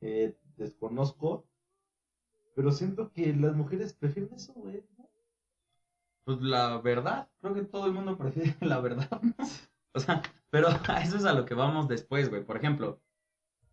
eh, 0.00 0.36
desconozco, 0.56 1.47
pero 2.58 2.72
siento 2.72 3.12
que 3.12 3.32
las 3.36 3.54
mujeres 3.54 3.92
prefieren 3.92 4.34
eso, 4.34 4.52
güey. 4.52 4.82
Pues 6.24 6.40
la 6.40 6.78
verdad, 6.78 7.28
creo 7.40 7.54
que 7.54 7.62
todo 7.62 7.86
el 7.86 7.92
mundo 7.92 8.18
prefiere 8.18 8.56
la 8.60 8.80
verdad. 8.80 9.08
o 9.92 10.00
sea, 10.00 10.22
pero 10.50 10.66
eso 11.00 11.18
es 11.18 11.24
a 11.24 11.34
lo 11.34 11.44
que 11.44 11.54
vamos 11.54 11.86
después, 11.86 12.28
güey. 12.28 12.42
Por 12.42 12.56
ejemplo, 12.56 13.00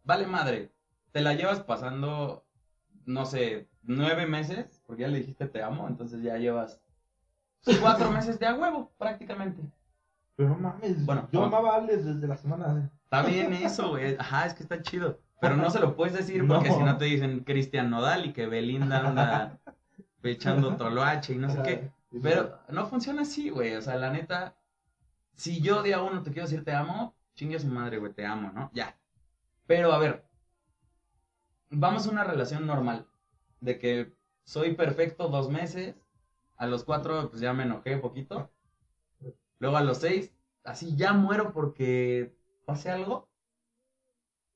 vale 0.04 0.28
madre, 0.28 0.72
te 1.12 1.22
la 1.22 1.34
llevas 1.34 1.62
pasando, 1.62 2.46
no 3.08 3.26
sé, 3.26 3.68
nueve 3.82 4.28
meses, 4.28 4.84
porque 4.86 5.02
ya 5.02 5.08
le 5.08 5.18
dijiste 5.18 5.48
te 5.48 5.64
amo, 5.64 5.88
entonces 5.88 6.22
ya 6.22 6.38
llevas 6.38 6.80
cuatro 7.82 8.12
meses 8.12 8.38
de 8.38 8.46
a 8.46 8.54
huevo, 8.54 8.92
prácticamente. 9.00 9.64
Pero 10.36 10.54
mames, 10.60 11.04
bueno, 11.08 11.28
yo 11.32 11.44
amaba 11.44 11.74
a 11.74 11.78
Alex 11.78 12.06
desde 12.06 12.28
la 12.28 12.38
semana. 12.38 12.92
Está 13.06 13.24
bien 13.24 13.52
eso, 13.54 13.90
güey. 13.90 14.16
Ajá, 14.20 14.46
es 14.46 14.54
que 14.54 14.62
está 14.62 14.80
chido. 14.84 15.20
Pero 15.42 15.58
no 15.58 15.70
se 15.70 15.80
lo 15.80 15.96
puedes 15.96 16.14
decir 16.14 16.48
porque 16.48 16.72
si 16.72 16.80
no 16.80 16.98
te 16.98 17.06
dicen 17.06 17.42
Cristian 17.42 17.90
Nodal 17.90 18.26
y 18.26 18.34
que 18.34 18.48
Belinda 18.48 19.08
anda 19.08 19.60
echando 20.24 20.76
H 21.04 21.34
y 21.34 21.38
no 21.38 21.50
sé 21.50 21.62
qué. 21.64 21.92
Pero 22.22 22.60
no 22.70 22.88
funciona 22.88 23.24
así, 23.24 23.50
güey. 23.50 23.76
O 23.76 23.82
sea, 23.82 23.96
la 23.96 24.10
neta, 24.10 24.58
si 25.36 25.62
yo 25.62 25.84
día 25.84 26.02
uno 26.02 26.24
te 26.24 26.32
quiero 26.32 26.48
decir 26.48 26.64
te 26.64 26.74
amo, 26.74 27.16
chingue 27.36 27.58
a 27.58 27.60
su 27.60 27.68
madre, 27.68 27.98
güey, 27.98 28.14
te 28.14 28.26
amo, 28.26 28.52
¿no? 28.52 28.72
Ya. 28.74 28.98
Pero 29.68 29.92
a 29.92 30.00
ver, 30.00 30.26
vamos 31.70 32.08
a 32.08 32.12
una 32.12 32.24
relación 32.24 32.66
normal. 32.66 33.08
De 33.60 33.78
que 33.78 34.16
soy 34.44 34.76
perfecto 34.76 35.28
dos 35.28 35.50
meses, 35.50 35.96
a 36.58 36.68
los 36.68 36.84
cuatro, 36.84 37.30
pues 37.30 37.42
ya 37.42 37.54
me 37.54 37.64
enojé 37.64 37.96
un 37.96 38.02
poquito. 38.02 38.52
Luego 39.60 39.78
a 39.78 39.84
los 39.84 39.98
seis, 39.98 40.34
así 40.64 40.96
ya 40.96 41.14
muero 41.14 41.52
porque 41.54 42.36
pase 42.66 42.90
algo. 42.90 43.30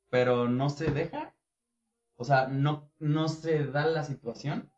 Pero 0.09 0.47
no 0.47 0.69
se 0.69 0.91
deja. 0.91 1.35
O 2.15 2.23
sea, 2.23 2.47
no, 2.47 2.91
no 2.99 3.29
se 3.29 3.65
da 3.65 3.85
la 3.85 4.03
situación. 4.03 4.69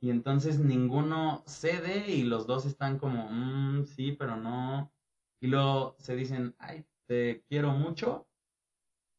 Y 0.00 0.10
entonces 0.10 0.58
ninguno 0.58 1.42
cede 1.46 2.10
y 2.10 2.22
los 2.22 2.46
dos 2.46 2.66
están 2.66 2.98
como, 2.98 3.28
mmm, 3.30 3.84
sí, 3.84 4.12
pero 4.12 4.36
no. 4.36 4.92
Y 5.40 5.48
luego 5.48 5.96
se 5.98 6.16
dicen, 6.16 6.54
ay, 6.58 6.86
te 7.06 7.44
quiero 7.48 7.72
mucho. 7.72 8.26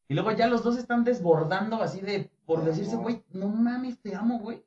Y 0.08 0.14
luego 0.14 0.32
ya 0.32 0.46
los 0.46 0.62
dos 0.62 0.78
están 0.78 1.04
desbordando 1.04 1.82
así 1.82 2.00
de, 2.00 2.30
por 2.46 2.64
decirse, 2.64 2.96
güey, 2.96 3.24
no 3.30 3.48
mames, 3.48 4.00
te 4.00 4.14
amo, 4.14 4.38
güey. 4.38 4.64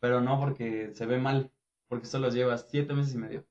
Pero 0.00 0.20
no 0.20 0.38
porque 0.38 0.94
se 0.94 1.06
ve 1.06 1.18
mal, 1.18 1.52
porque 1.88 2.06
solo 2.06 2.30
llevas 2.30 2.66
siete 2.70 2.94
meses 2.94 3.14
y 3.14 3.18
medio. 3.18 3.46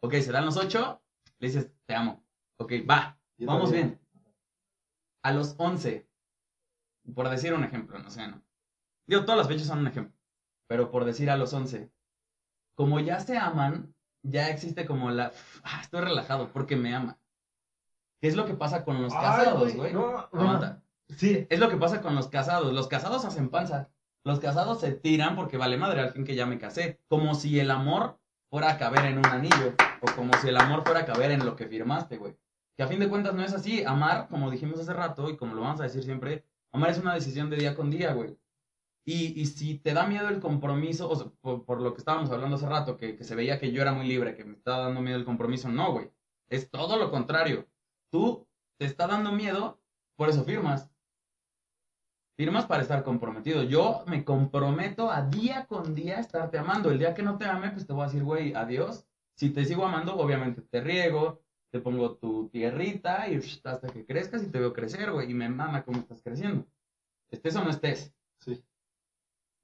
Ok, 0.00 0.14
se 0.16 0.30
dan 0.30 0.44
los 0.44 0.56
ocho, 0.56 1.00
le 1.38 1.48
dices, 1.48 1.72
te 1.86 1.94
amo. 1.94 2.22
Ok, 2.58 2.72
va, 2.88 3.18
vamos 3.38 3.72
bien. 3.72 3.98
A 5.26 5.32
los 5.32 5.54
once, 5.58 6.08
por 7.14 7.28
decir 7.28 7.52
un 7.54 7.64
ejemplo, 7.64 7.98
no 7.98 8.10
sé, 8.10 8.26
¿no? 8.26 8.42
Digo, 9.06 9.24
todas 9.24 9.38
las 9.38 9.48
fechas 9.48 9.66
son 9.66 9.80
un 9.80 9.88
ejemplo 9.88 10.16
pero 10.66 10.90
por 10.90 11.04
decir 11.04 11.30
a 11.30 11.36
los 11.36 11.52
11, 11.52 11.90
como 12.74 13.00
ya 13.00 13.20
se 13.20 13.38
aman, 13.38 13.94
ya 14.22 14.48
existe 14.48 14.86
como 14.86 15.10
la, 15.10 15.32
ah, 15.62 15.80
estoy 15.82 16.00
relajado 16.00 16.50
porque 16.52 16.76
me 16.76 16.94
ama. 16.94 17.18
¿Qué 18.20 18.28
es 18.28 18.36
lo 18.36 18.46
que 18.46 18.54
pasa 18.54 18.84
con 18.84 19.02
los 19.02 19.12
casados, 19.12 19.74
güey? 19.74 19.92
No, 19.92 20.28
no. 20.32 20.82
Sí. 21.08 21.46
Es 21.50 21.60
lo 21.60 21.68
que 21.68 21.76
pasa 21.76 22.00
con 22.00 22.14
los 22.14 22.28
casados. 22.28 22.72
Los 22.72 22.88
casados 22.88 23.24
hacen 23.24 23.50
panza. 23.50 23.90
Los 24.24 24.40
casados 24.40 24.80
se 24.80 24.92
tiran 24.92 25.36
porque 25.36 25.56
vale 25.56 25.76
madre 25.76 26.00
al 26.00 26.10
fin 26.10 26.24
que 26.24 26.34
ya 26.34 26.46
me 26.46 26.58
casé. 26.58 26.98
Como 27.08 27.34
si 27.34 27.60
el 27.60 27.70
amor 27.70 28.18
fuera 28.50 28.72
a 28.72 28.78
caber 28.78 29.04
en 29.04 29.18
un 29.18 29.26
anillo. 29.26 29.74
O 30.00 30.06
como 30.16 30.32
si 30.38 30.48
el 30.48 30.56
amor 30.56 30.82
fuera 30.82 31.00
a 31.00 31.04
caber 31.04 31.30
en 31.30 31.44
lo 31.44 31.54
que 31.54 31.68
firmaste, 31.68 32.16
güey. 32.16 32.36
Que 32.76 32.82
a 32.82 32.88
fin 32.88 33.00
de 33.00 33.08
cuentas 33.08 33.34
no 33.34 33.42
es 33.42 33.52
así. 33.54 33.84
Amar, 33.84 34.28
como 34.28 34.50
dijimos 34.50 34.80
hace 34.80 34.92
rato 34.92 35.30
y 35.30 35.36
como 35.36 35.54
lo 35.54 35.62
vamos 35.62 35.80
a 35.80 35.84
decir 35.84 36.04
siempre, 36.04 36.44
amar 36.72 36.90
es 36.90 36.98
una 36.98 37.14
decisión 37.14 37.50
de 37.50 37.56
día 37.56 37.74
con 37.74 37.90
día, 37.90 38.12
güey. 38.12 38.36
Y, 39.04 39.40
y 39.40 39.46
si 39.46 39.78
te 39.78 39.94
da 39.94 40.06
miedo 40.06 40.28
el 40.28 40.40
compromiso, 40.40 41.08
o 41.08 41.64
por, 41.64 41.80
lo 41.80 41.94
que 41.94 42.00
estábamos 42.00 42.30
hablando 42.30 42.56
hace 42.56 42.68
rato, 42.68 42.96
que, 42.96 43.16
que, 43.16 43.24
se 43.24 43.36
veía 43.36 43.60
que 43.60 43.70
yo 43.70 43.80
era 43.80 43.92
muy 43.92 44.06
libre, 44.06 44.34
que 44.34 44.44
me 44.44 44.54
estaba 44.54 44.84
dando 44.84 45.00
miedo 45.00 45.16
el 45.16 45.24
compromiso, 45.24 45.68
no, 45.68 45.92
güey. 45.92 46.10
Es 46.48 46.70
todo 46.70 46.98
lo 46.98 47.10
contrario. 47.10 47.68
Tú 48.10 48.46
te 48.78 48.84
está 48.84 49.06
dando 49.06 49.32
miedo, 49.32 49.80
por 50.16 50.28
eso 50.28 50.44
firmas. 50.44 50.90
Firmas 52.36 52.66
para 52.66 52.82
estar 52.82 53.02
comprometido. 53.02 53.62
Yo 53.62 54.04
me 54.06 54.24
comprometo 54.24 55.10
a 55.10 55.22
día 55.22 55.66
con 55.66 55.94
día 55.94 56.18
estarte 56.18 56.58
amando. 56.58 56.90
El 56.90 56.98
día 56.98 57.14
que 57.14 57.22
no 57.22 57.38
te 57.38 57.46
ame, 57.46 57.70
pues 57.70 57.86
te 57.86 57.92
voy 57.92 58.02
a 58.02 58.06
decir, 58.06 58.24
güey, 58.24 58.54
adiós. 58.54 59.06
Si 59.36 59.50
te 59.50 59.64
sigo 59.64 59.86
amando, 59.86 60.16
obviamente 60.16 60.62
te 60.62 60.80
riego, 60.80 61.40
te 61.70 61.80
pongo 61.80 62.16
tu 62.16 62.48
tierrita 62.48 63.28
y 63.28 63.36
hasta 63.36 63.88
que 63.88 64.04
crezcas 64.06 64.42
y 64.42 64.48
te 64.48 64.58
veo 64.58 64.72
crecer, 64.72 65.12
güey. 65.12 65.30
Y 65.30 65.34
me 65.34 65.48
mama 65.48 65.84
cómo 65.84 65.98
estás 65.98 66.22
creciendo. 66.22 66.66
Estés 67.30 67.56
o 67.56 67.64
no 67.64 67.70
estés. 67.70 68.14
Sí. 68.38 68.62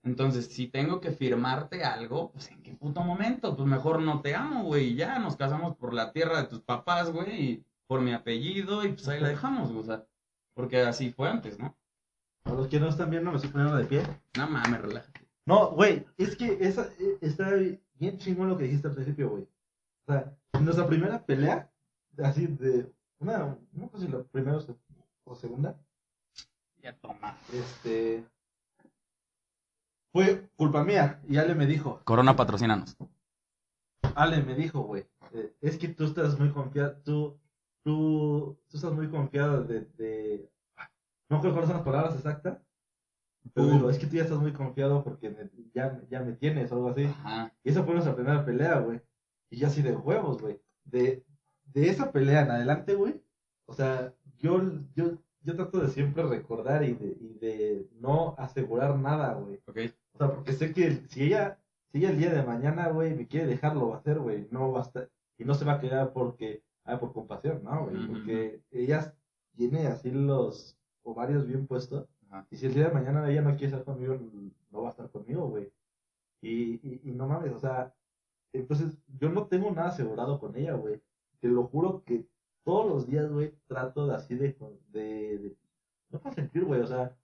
Entonces, 0.05 0.47
si 0.47 0.67
tengo 0.67 1.01
que 1.01 1.13
firmarte 1.13 1.85
algo, 1.85 2.33
pues 2.33 2.51
en 2.51 2.63
qué 2.63 2.73
puto 2.75 3.03
momento, 3.03 3.57
pues 3.57 3.69
mejor 3.69 4.03
no 4.03 4.21
te 4.21 4.35
amo, 4.35 4.65
güey, 4.65 4.97
ya 4.97 5.19
nos 5.21 5.37
casamos 5.37 5.77
por 5.77 5.95
la 5.95 6.13
tierra 6.13 6.43
de 6.43 6.49
tus 6.49 6.61
papás, 6.61 7.13
güey, 7.13 7.41
y 7.41 7.65
por 7.87 8.01
mi 8.01 8.13
apellido, 8.13 8.85
y 8.85 8.93
pues 8.93 9.07
ahí 9.07 9.21
la 9.21 9.29
dejamos, 9.29 9.71
güey, 9.71 9.85
o 9.85 9.87
sea, 9.87 10.05
porque 10.55 10.81
así 10.81 11.13
fue 11.13 11.29
antes, 11.29 11.59
¿no? 11.59 11.77
A 12.45 12.53
los 12.53 12.67
que 12.67 12.81
no 12.81 12.89
están 12.89 13.11
viendo, 13.11 13.31
me 13.31 13.37
estoy 13.37 13.53
poniendo 13.53 13.77
de 13.77 13.85
pie. 13.85 14.03
No 14.37 14.49
mames, 14.49 14.83
relájate. 14.83 15.21
No, 15.47 15.71
güey, 15.71 16.05
es 16.17 16.37
que 16.37 16.59
esa, 16.61 16.89
e, 16.99 17.19
está 17.21 17.51
bien 17.95 18.19
chingón 18.19 18.49
lo 18.49 18.59
que 18.59 18.65
dijiste 18.65 18.89
al 18.89 18.95
principio, 18.95 19.31
güey. 19.31 19.45
O 20.07 20.13
sea, 20.13 20.37
en 20.53 20.65
nuestra 20.65 20.87
primera 20.89 21.25
pelea, 21.25 21.72
así 22.19 22.47
de, 22.47 22.93
una, 23.19 23.57
no 23.73 23.89
sé 23.91 24.07
si 24.07 24.09
la 24.09 24.23
primera 24.25 24.59
o 25.25 25.35
segunda. 25.35 25.79
Ya 26.83 26.97
toma. 26.99 27.39
Este, 27.53 28.25
fue 30.13 30.49
culpa 30.57 30.85
mía. 30.85 31.21
Y 31.29 31.37
Ale 31.39 31.55
me 31.55 31.67
dijo. 31.67 32.01
Corona, 32.05 32.37
patrocínanos. 32.37 32.97
Ale 34.15 34.43
me 34.43 34.55
dijo, 34.55 34.83
güey. 34.83 35.07
Eh, 35.33 35.55
es 35.61 35.79
que 35.79 35.89
tú 35.89 36.05
estás 36.05 36.39
muy 36.39 36.51
confiado. 36.51 36.97
Tú, 37.05 37.39
tú, 37.83 38.59
tú 38.69 38.77
estás 38.77 38.93
muy 38.93 39.09
confiado 39.09 39.63
de. 39.63 39.83
de... 39.97 40.51
No 41.29 41.41
creo 41.41 41.53
cuáles 41.53 41.69
son 41.69 41.79
las 41.79 41.87
palabras 41.87 42.15
exactas. 42.17 42.59
Pero 43.55 43.69
digo, 43.69 43.91
es 43.91 43.99
que 43.99 44.07
tú 44.07 44.17
ya 44.17 44.23
estás 44.23 44.39
muy 44.39 44.53
confiado 44.53 45.03
porque 45.03 45.35
ya, 45.75 46.01
ya 46.09 46.21
me 46.21 46.33
tienes 46.33 46.71
o 46.71 46.77
algo 46.77 46.91
así. 46.91 47.09
Y 47.65 47.71
esa 47.71 47.83
fue 47.83 47.95
nuestra 47.95 48.15
primera 48.15 48.45
pelea, 48.45 48.79
güey. 48.79 49.01
Y 49.51 49.59
ya 49.59 49.69
así 49.69 49.83
de 49.83 49.97
huevos, 49.97 50.41
güey. 50.41 50.61
De, 50.85 51.25
de 51.73 51.89
esa 51.89 52.13
pelea 52.13 52.43
en 52.43 52.51
adelante, 52.51 52.95
güey. 52.95 53.21
O 53.67 53.75
sea, 53.75 54.13
yo, 54.39 54.61
yo, 54.95 55.19
yo 55.43 55.57
trato 55.57 55.81
de 55.81 55.89
siempre 55.89 56.23
recordar 56.25 56.85
y 56.85 56.95
de, 56.95 57.17
y 57.21 57.39
de 57.41 57.89
no 58.01 58.35
asegurar 58.39 58.99
nada, 58.99 59.35
güey. 59.35 59.61
Okay. 59.67 59.93
O 60.13 60.19
sea, 60.19 60.29
porque 60.35 60.53
sé 60.53 60.73
que 60.73 60.93
si 61.09 61.25
ella, 61.25 61.59
si 61.91 61.99
ella 61.99 62.11
el 62.11 62.19
día 62.19 62.33
de 62.33 62.43
mañana, 62.43 62.89
güey, 62.89 63.15
me 63.15 63.27
quiere 63.27 63.47
dejar, 63.47 63.75
lo 63.77 63.89
va 63.89 63.97
a 63.97 63.99
hacer, 63.99 64.19
güey. 64.19 64.49
No 64.51 64.73
va 64.73 64.81
a 64.81 64.83
estar, 64.83 65.11
y 65.39 65.45
no 65.45 65.55
se 65.55 65.65
va 65.65 65.75
a 65.75 65.81
quedar 65.81 66.13
porque, 66.13 66.63
ah, 66.85 66.99
por 66.99 67.13
compasión, 67.13 67.63
¿no, 67.65 67.87
güey? 67.87 68.07
Porque 68.07 68.63
ella 68.71 69.15
tiene 69.57 69.87
así 69.87 70.11
los 70.11 70.77
ovarios 71.03 71.47
bien 71.47 71.67
puestos. 71.67 72.07
Y 72.51 72.57
si 72.57 72.67
el 72.67 72.75
día 72.75 72.89
de 72.89 72.95
mañana 72.95 73.29
ella 73.29 73.43
no 73.43 73.51
quiere 73.51 73.67
estar 73.67 73.85
conmigo, 73.85 74.19
no 74.71 74.83
va 74.83 74.89
a 74.89 74.91
estar 74.91 75.11
conmigo, 75.11 75.49
güey. 75.49 75.71
Y, 76.41 76.75
y, 76.83 77.01
y 77.05 77.13
no 77.13 77.29
mames, 77.29 77.53
o 77.53 77.59
sea, 77.59 77.95
entonces 78.53 78.99
yo 79.19 79.29
no 79.29 79.47
tengo 79.47 79.71
nada 79.71 79.89
asegurado 79.89 80.39
con 80.41 80.57
ella, 80.57 80.75
güey. 80.75 81.01
Te 81.43 81.49
lo 81.49 81.65
juro 81.65 82.05
que 82.05 82.25
todos 82.65 82.89
los 82.89 83.07
días, 83.09 83.31
güey, 83.31 83.53
trato 83.67 84.07
de 84.07 84.15
así 84.15 84.37
de, 84.37 84.57
de, 84.93 85.39
de 85.39 85.57
no 86.09 86.33
sentir, 86.33 86.65
güey, 86.65 86.81
o 86.81 86.87
sea, 86.87 87.19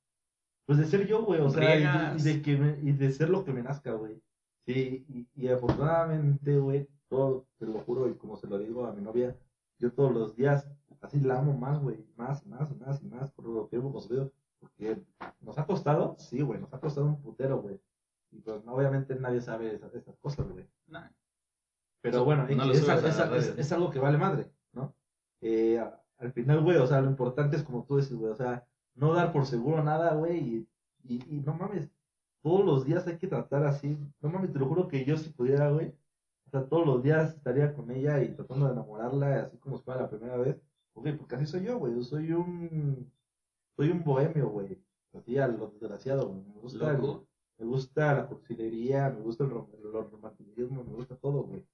pues 0.66 0.78
de 0.78 0.86
ser 0.86 1.06
yo, 1.06 1.24
güey, 1.24 1.40
o 1.40 1.48
sea, 1.48 2.16
y 2.16 2.22
de, 2.22 2.42
que 2.42 2.52
y 2.82 2.92
de 2.92 3.12
ser 3.12 3.30
lo 3.30 3.44
que 3.44 3.52
me 3.52 3.62
nazca, 3.62 3.92
güey. 3.92 4.20
Sí, 4.66 5.06
y, 5.08 5.28
y 5.34 5.48
afortunadamente, 5.48 6.58
güey, 6.58 6.88
todo, 7.08 7.46
te 7.58 7.66
lo 7.66 7.78
juro, 7.84 8.08
y 8.08 8.16
como 8.16 8.36
se 8.36 8.48
lo 8.48 8.58
digo 8.58 8.84
a 8.86 8.92
mi 8.92 9.02
novia, 9.02 9.38
yo 9.78 9.92
todos 9.92 10.12
los 10.12 10.34
días 10.34 10.68
así 11.00 11.20
la 11.20 11.38
amo 11.38 11.56
más, 11.56 11.80
güey, 11.80 12.04
más, 12.16 12.44
más, 12.46 12.76
más 12.76 13.00
y 13.02 13.06
más 13.06 13.30
por 13.30 13.46
lo 13.46 13.68
que 13.68 13.76
hemos 13.76 13.92
construido. 13.92 14.32
Porque 14.58 15.00
nos 15.40 15.56
ha 15.56 15.66
costado, 15.66 16.16
sí, 16.18 16.42
güey, 16.42 16.60
nos 16.60 16.74
ha 16.74 16.80
costado 16.80 17.06
un 17.06 17.22
putero, 17.22 17.62
güey. 17.62 17.80
Y 18.32 18.40
pues 18.40 18.60
obviamente 18.66 19.14
nadie 19.14 19.40
sabe 19.40 19.74
esas, 19.74 19.94
esas 19.94 20.16
cosas, 20.18 20.50
güey. 20.50 20.66
Pero 22.00 22.24
bueno, 22.24 22.46
es, 22.48 23.72
algo 23.72 23.90
que 23.90 23.98
vale 23.98 24.18
madre, 24.18 24.50
¿no? 24.72 24.94
Eh, 25.40 25.82
al 26.18 26.32
final, 26.32 26.62
güey, 26.62 26.76
o 26.76 26.86
sea, 26.86 27.00
lo 27.00 27.10
importante 27.10 27.56
es 27.56 27.62
como 27.62 27.84
tú 27.84 27.96
dices, 27.96 28.14
güey, 28.14 28.32
o 28.32 28.36
sea, 28.36 28.66
no 28.94 29.14
dar 29.14 29.32
por 29.32 29.46
seguro 29.46 29.82
nada, 29.82 30.14
güey, 30.14 30.66
y, 31.04 31.14
y, 31.14 31.40
no 31.40 31.54
mames, 31.54 31.88
todos 32.42 32.64
los 32.64 32.84
días 32.84 33.06
hay 33.06 33.18
que 33.18 33.26
tratar 33.26 33.64
así, 33.64 33.98
no 34.20 34.28
mames, 34.28 34.52
te 34.52 34.58
lo 34.58 34.66
juro 34.66 34.88
que 34.88 35.04
yo 35.04 35.16
si 35.16 35.30
pudiera, 35.30 35.70
güey, 35.70 35.92
o 36.46 36.50
sea, 36.50 36.64
todos 36.66 36.86
los 36.86 37.02
días 37.02 37.34
estaría 37.34 37.74
con 37.74 37.90
ella 37.90 38.22
y 38.22 38.28
tratando 38.34 38.66
de 38.66 38.72
enamorarla, 38.72 39.42
así 39.42 39.58
como 39.58 39.78
fue 39.78 39.96
la 39.96 40.08
primera 40.08 40.36
vez, 40.36 40.60
ok, 40.94 41.08
porque 41.18 41.36
así 41.36 41.46
soy 41.46 41.64
yo, 41.64 41.78
güey, 41.78 41.94
yo 41.94 42.02
soy 42.02 42.32
un, 42.32 43.10
soy 43.76 43.90
un 43.90 44.04
bohemio, 44.04 44.48
güey, 44.48 44.78
así 45.14 45.38
a 45.38 45.48
lo 45.48 45.68
desgraciado, 45.68 46.28
güey, 46.28 46.44
me 46.44 46.60
gusta 46.60 46.98
me 47.58 47.66
gusta 47.66 48.14
la 48.14 48.26
cursilería, 48.26 49.10
me 49.10 49.20
gusta 49.20 49.44
el, 49.44 49.50
romanticismo, 49.50 50.84
me 50.84 50.94
gusta 50.94 51.16
todo, 51.16 51.42
güey. 51.42 51.66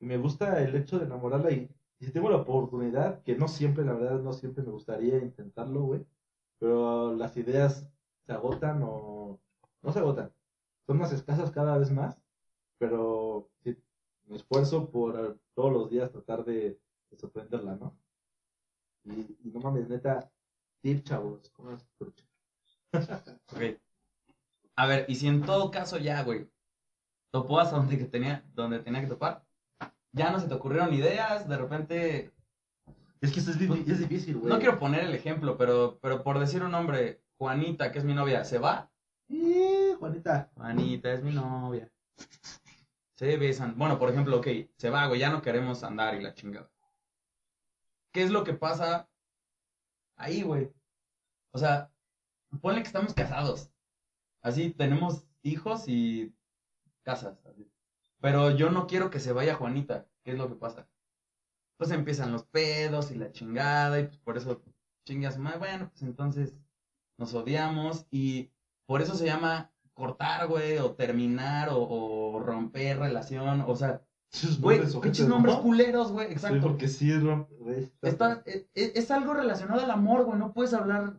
Y 0.00 0.06
me 0.06 0.16
gusta 0.16 0.57
el 0.68 0.76
hecho 0.76 0.98
de 0.98 1.06
enamorarla 1.06 1.50
y, 1.50 1.70
si 2.00 2.12
tengo 2.12 2.30
la 2.30 2.36
oportunidad, 2.36 3.22
que 3.24 3.34
no 3.36 3.48
siempre, 3.48 3.84
la 3.84 3.92
verdad, 3.92 4.20
no 4.20 4.32
siempre 4.32 4.62
me 4.62 4.70
gustaría 4.70 5.18
intentarlo, 5.18 5.82
güey, 5.82 6.06
pero 6.58 7.12
las 7.14 7.36
ideas 7.36 7.88
se 8.24 8.32
agotan 8.32 8.82
o 8.84 9.40
no 9.82 9.92
se 9.92 9.98
agotan, 9.98 10.32
son 10.86 10.98
más 10.98 11.12
escasas 11.12 11.50
cada 11.50 11.76
vez 11.76 11.90
más, 11.90 12.22
pero 12.78 13.50
sí, 13.64 13.76
me 14.26 14.36
esfuerzo 14.36 14.90
por 14.90 15.40
todos 15.54 15.72
los 15.72 15.90
días 15.90 16.12
tratar 16.12 16.44
de, 16.44 16.80
sorprenderla, 17.16 17.74
¿no? 17.76 17.98
Y, 19.04 19.50
no 19.50 19.60
mames, 19.60 19.88
neta, 19.88 20.30
tip, 20.80 21.02
chavos, 21.02 21.50
¿cómo 21.50 21.72
es? 21.72 21.84
ok. 23.52 23.80
A 24.76 24.86
ver, 24.86 25.06
y 25.08 25.16
si 25.16 25.26
en 25.26 25.42
todo 25.42 25.72
caso 25.72 25.98
ya, 25.98 26.22
güey, 26.22 26.48
topó 27.32 27.58
hasta 27.58 27.76
donde, 27.76 27.96
tenía, 28.04 28.48
donde 28.54 28.78
tenía 28.78 29.00
que 29.00 29.08
topar, 29.08 29.47
ya 30.18 30.30
no 30.30 30.40
se 30.40 30.48
te 30.48 30.54
ocurrieron 30.54 30.92
ideas, 30.92 31.48
de 31.48 31.56
repente... 31.56 32.32
Es 33.20 33.32
que 33.32 33.40
esto 33.40 33.52
es, 33.52 33.60
es 33.60 33.98
difícil, 33.98 34.36
güey. 34.36 34.52
No 34.52 34.58
quiero 34.58 34.78
poner 34.78 35.04
el 35.04 35.14
ejemplo, 35.14 35.56
pero, 35.56 35.98
pero 36.00 36.22
por 36.22 36.38
decir 36.38 36.62
un 36.62 36.70
nombre, 36.70 37.22
Juanita, 37.38 37.90
que 37.90 37.98
es 37.98 38.04
mi 38.04 38.14
novia, 38.14 38.44
¿se 38.44 38.58
va? 38.58 38.90
Eh, 39.28 39.96
Juanita. 39.98 40.50
Juanita 40.54 41.12
es 41.12 41.22
mi 41.22 41.32
novia. 41.32 41.90
Se 43.16 43.36
besan. 43.36 43.76
Bueno, 43.76 43.98
por 43.98 44.10
ejemplo, 44.10 44.36
ok, 44.38 44.46
se 44.76 44.90
va, 44.90 45.06
güey, 45.06 45.18
ya 45.18 45.30
no 45.30 45.42
queremos 45.42 45.82
andar 45.82 46.14
y 46.14 46.22
la 46.22 46.34
chingada. 46.34 46.70
¿Qué 48.12 48.22
es 48.22 48.30
lo 48.30 48.44
que 48.44 48.54
pasa 48.54 49.08
ahí, 50.16 50.42
güey? 50.42 50.72
O 51.52 51.58
sea, 51.58 51.90
ponle 52.60 52.82
que 52.82 52.86
estamos 52.86 53.14
casados. 53.14 53.70
Así 54.40 54.70
tenemos 54.70 55.24
hijos 55.42 55.88
y 55.88 56.32
casas. 57.02 57.36
Pero 58.20 58.50
yo 58.50 58.70
no 58.70 58.86
quiero 58.86 59.10
que 59.10 59.20
se 59.20 59.32
vaya 59.32 59.54
Juanita. 59.54 60.06
¿Qué 60.24 60.32
es 60.32 60.38
lo 60.38 60.48
que 60.48 60.56
pasa? 60.56 60.88
Pues 61.76 61.90
empiezan 61.90 62.32
los 62.32 62.44
pedos 62.44 63.10
y 63.10 63.14
la 63.14 63.30
chingada 63.30 64.00
y 64.00 64.06
pues 64.06 64.18
por 64.18 64.36
eso 64.36 64.62
chingas 65.04 65.38
más. 65.38 65.58
Bueno, 65.58 65.88
pues 65.90 66.02
entonces 66.02 66.54
nos 67.18 67.34
odiamos 67.34 68.06
y 68.10 68.50
por 68.86 69.02
eso 69.02 69.14
se 69.14 69.26
llama 69.26 69.70
cortar, 69.98 70.46
güey, 70.46 70.78
o 70.78 70.92
terminar, 70.92 71.68
o, 71.72 72.40
romper 72.40 73.00
relación, 73.00 73.64
o 73.66 73.74
sea, 73.74 74.00
güey, 74.60 74.80
pinches 75.02 75.26
nombres 75.26 75.56
culeros, 75.56 76.12
güey, 76.12 76.30
exacto. 76.30 76.60
porque 76.60 76.86
sí, 76.86 77.12
Está, 78.00 78.42
es, 78.46 78.68
e, 78.74 78.92
es, 78.94 79.10
algo 79.10 79.34
relacionado 79.34 79.82
al 79.82 79.90
amor, 79.90 80.24
güey, 80.24 80.38
no 80.38 80.52
puedes 80.52 80.72
hablar 80.72 81.18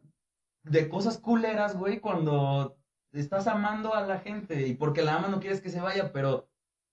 de 0.63 0.87
cosas 0.87 1.17
culeras, 1.17 1.77
güey, 1.77 1.99
cuando 1.99 2.77
estás 3.11 3.47
amando 3.47 3.93
a 3.93 4.01
la 4.01 4.19
gente 4.19 4.67
y 4.67 4.75
porque 4.75 5.01
la 5.01 5.15
amas 5.15 5.29
no 5.29 5.41
quieres 5.41 5.61
que 5.61 5.69
se 5.69 5.81
vaya, 5.81 6.13
pero, 6.13 6.48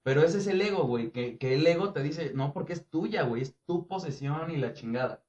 pero 0.06 0.22
ese 0.22 0.38
es 0.38 0.46
el 0.46 0.62
ego, 0.62 0.84
güey, 0.84 1.10
que, 1.10 1.36
que 1.36 1.54
el 1.54 1.66
ego 1.66 1.92
te 1.92 2.00
dice, 2.00 2.32
no, 2.32 2.52
porque 2.52 2.74
es 2.74 2.88
tuya, 2.88 3.24
güey, 3.24 3.42
es 3.42 3.56
tu 3.66 3.88
posesión 3.88 4.52
y 4.52 4.56
la 4.56 4.72
chingada. 4.72 5.24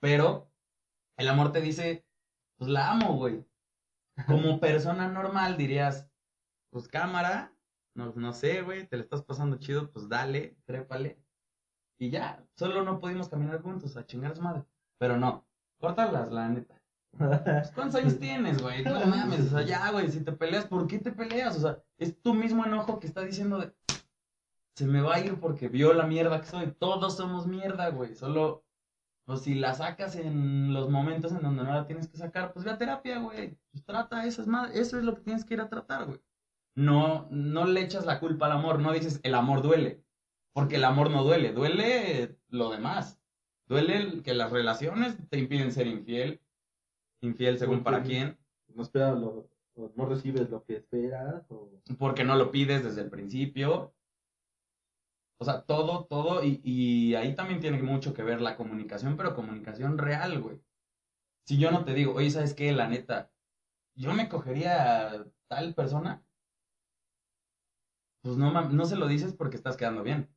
Pero 0.00 0.50
el 1.18 1.28
amor 1.28 1.52
te 1.52 1.60
dice, 1.60 2.06
pues 2.56 2.70
la 2.70 2.92
amo, 2.92 3.18
güey. 3.18 3.44
Como 4.26 4.58
persona 4.60 5.06
normal 5.08 5.58
dirías, 5.58 6.08
pues 6.70 6.88
cámara, 6.88 7.54
no, 7.94 8.14
no 8.16 8.32
sé, 8.32 8.62
güey, 8.62 8.86
te 8.88 8.96
le 8.96 9.02
estás 9.02 9.22
pasando 9.22 9.58
chido, 9.58 9.92
pues 9.92 10.08
dale, 10.08 10.56
trépale. 10.64 11.22
Y 11.98 12.08
ya, 12.08 12.42
solo 12.54 12.82
no 12.82 13.00
pudimos 13.00 13.28
caminar 13.28 13.60
juntos 13.60 13.98
a 13.98 14.06
chingar 14.06 14.34
su 14.34 14.40
madre. 14.40 14.64
Pero 14.96 15.18
no, 15.18 15.46
córtalas, 15.78 16.32
la 16.32 16.48
neta. 16.48 16.80
Pues, 17.16 17.70
¿Cuántos 17.74 18.00
años 18.00 18.18
tienes, 18.18 18.62
güey? 18.62 18.84
No 18.84 19.04
mames, 19.06 19.40
o 19.40 19.50
sea, 19.50 19.62
ya, 19.62 19.90
güey, 19.90 20.10
si 20.10 20.22
te 20.22 20.32
peleas, 20.32 20.66
¿por 20.66 20.86
qué 20.86 20.98
te 20.98 21.12
peleas? 21.12 21.56
O 21.56 21.60
sea, 21.60 21.82
es 21.98 22.20
tu 22.20 22.34
mismo 22.34 22.64
enojo 22.64 23.00
que 23.00 23.06
está 23.06 23.22
diciendo 23.22 23.58
de, 23.58 23.72
se 24.74 24.86
me 24.86 25.00
va 25.00 25.16
a 25.16 25.20
ir 25.20 25.38
porque 25.38 25.68
vio 25.68 25.92
la 25.92 26.06
mierda 26.06 26.40
que 26.40 26.46
soy. 26.46 26.72
Todos 26.78 27.16
somos 27.16 27.46
mierda, 27.46 27.90
güey. 27.90 28.14
Solo, 28.14 28.64
pues 29.24 29.42
si 29.42 29.54
la 29.54 29.74
sacas 29.74 30.16
en 30.16 30.72
los 30.72 30.88
momentos 30.90 31.32
en 31.32 31.42
donde 31.42 31.64
no 31.64 31.72
la 31.72 31.86
tienes 31.86 32.08
que 32.08 32.16
sacar, 32.16 32.52
pues 32.52 32.64
ve 32.64 32.72
a 32.72 32.78
terapia, 32.78 33.18
güey. 33.18 33.58
Pues 33.70 33.84
trata 33.84 34.24
eso, 34.26 34.42
es 34.42 34.48
más, 34.48 34.74
eso 34.74 34.98
es 34.98 35.04
lo 35.04 35.14
que 35.14 35.22
tienes 35.22 35.44
que 35.44 35.54
ir 35.54 35.60
a 35.60 35.68
tratar, 35.68 36.06
güey. 36.06 36.20
No, 36.74 37.26
no 37.30 37.66
le 37.66 37.82
echas 37.82 38.06
la 38.06 38.20
culpa 38.20 38.46
al 38.46 38.52
amor, 38.52 38.78
no 38.78 38.92
dices 38.92 39.20
el 39.22 39.34
amor 39.34 39.60
duele, 39.60 40.02
porque 40.52 40.76
el 40.76 40.84
amor 40.84 41.10
no 41.10 41.24
duele, 41.24 41.52
duele 41.52 42.38
lo 42.48 42.70
demás. 42.70 43.20
Duele 43.66 44.22
que 44.22 44.34
las 44.34 44.50
relaciones 44.50 45.16
te 45.28 45.38
impiden 45.38 45.72
ser 45.72 45.86
infiel, 45.86 46.40
Infiel 47.22 47.58
según 47.58 47.82
para 47.82 48.02
quién. 48.02 48.38
No 48.74 48.82
esperas 48.82 49.18
lo, 49.18 49.48
no 49.94 50.06
recibes 50.06 50.48
lo 50.50 50.64
que 50.64 50.76
esperas. 50.76 51.44
O... 51.50 51.70
Porque 51.98 52.24
no 52.24 52.36
lo 52.36 52.50
pides 52.50 52.84
desde 52.84 53.02
el 53.02 53.10
principio. 53.10 53.92
O 55.40 55.44
sea, 55.44 55.62
todo, 55.62 56.04
todo, 56.04 56.44
y, 56.44 56.60
y 56.62 57.14
ahí 57.14 57.34
también 57.34 57.60
tiene 57.60 57.82
mucho 57.82 58.12
que 58.12 58.22
ver 58.22 58.42
la 58.42 58.56
comunicación, 58.56 59.16
pero 59.16 59.34
comunicación 59.34 59.96
real, 59.96 60.40
güey. 60.40 60.60
Si 61.46 61.58
yo 61.58 61.70
no 61.70 61.84
te 61.84 61.94
digo, 61.94 62.14
oye, 62.14 62.30
¿sabes 62.30 62.54
qué? 62.54 62.72
La 62.72 62.88
neta, 62.88 63.32
yo 63.96 64.12
me 64.12 64.28
cogería 64.28 65.10
a 65.10 65.26
tal 65.48 65.74
persona, 65.74 66.22
pues 68.22 68.36
no, 68.36 68.52
no 68.52 68.84
se 68.84 68.96
lo 68.96 69.08
dices 69.08 69.34
porque 69.34 69.56
estás 69.56 69.76
quedando 69.76 70.02
bien. 70.02 70.28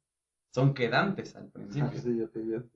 Son 0.54 0.74
quedantes 0.74 1.36
al 1.36 1.49
principio. 1.49 1.89
Ah, 1.89 2.01
sí, 2.01 2.24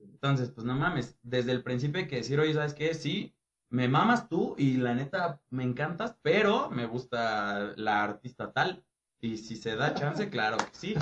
Entonces, 0.00 0.50
pues 0.50 0.66
no 0.66 0.74
mames, 0.74 1.18
desde 1.22 1.52
el 1.52 1.62
principio 1.62 2.00
hay 2.00 2.08
que 2.08 2.16
decir, 2.16 2.38
oye, 2.40 2.52
¿sabes 2.52 2.74
qué? 2.74 2.92
Sí, 2.92 3.34
me 3.70 3.88
mamas 3.88 4.28
tú 4.28 4.54
y 4.58 4.76
la 4.78 4.94
neta 4.94 5.40
me 5.50 5.62
encantas, 5.62 6.16
pero 6.22 6.70
me 6.70 6.86
gusta 6.86 7.74
la 7.76 8.02
artista 8.02 8.52
tal. 8.52 8.84
Y 9.20 9.36
si 9.36 9.56
se 9.56 9.76
da 9.76 9.94
chance, 9.94 10.28
claro 10.28 10.56
que 10.58 10.74
sí. 10.76 10.94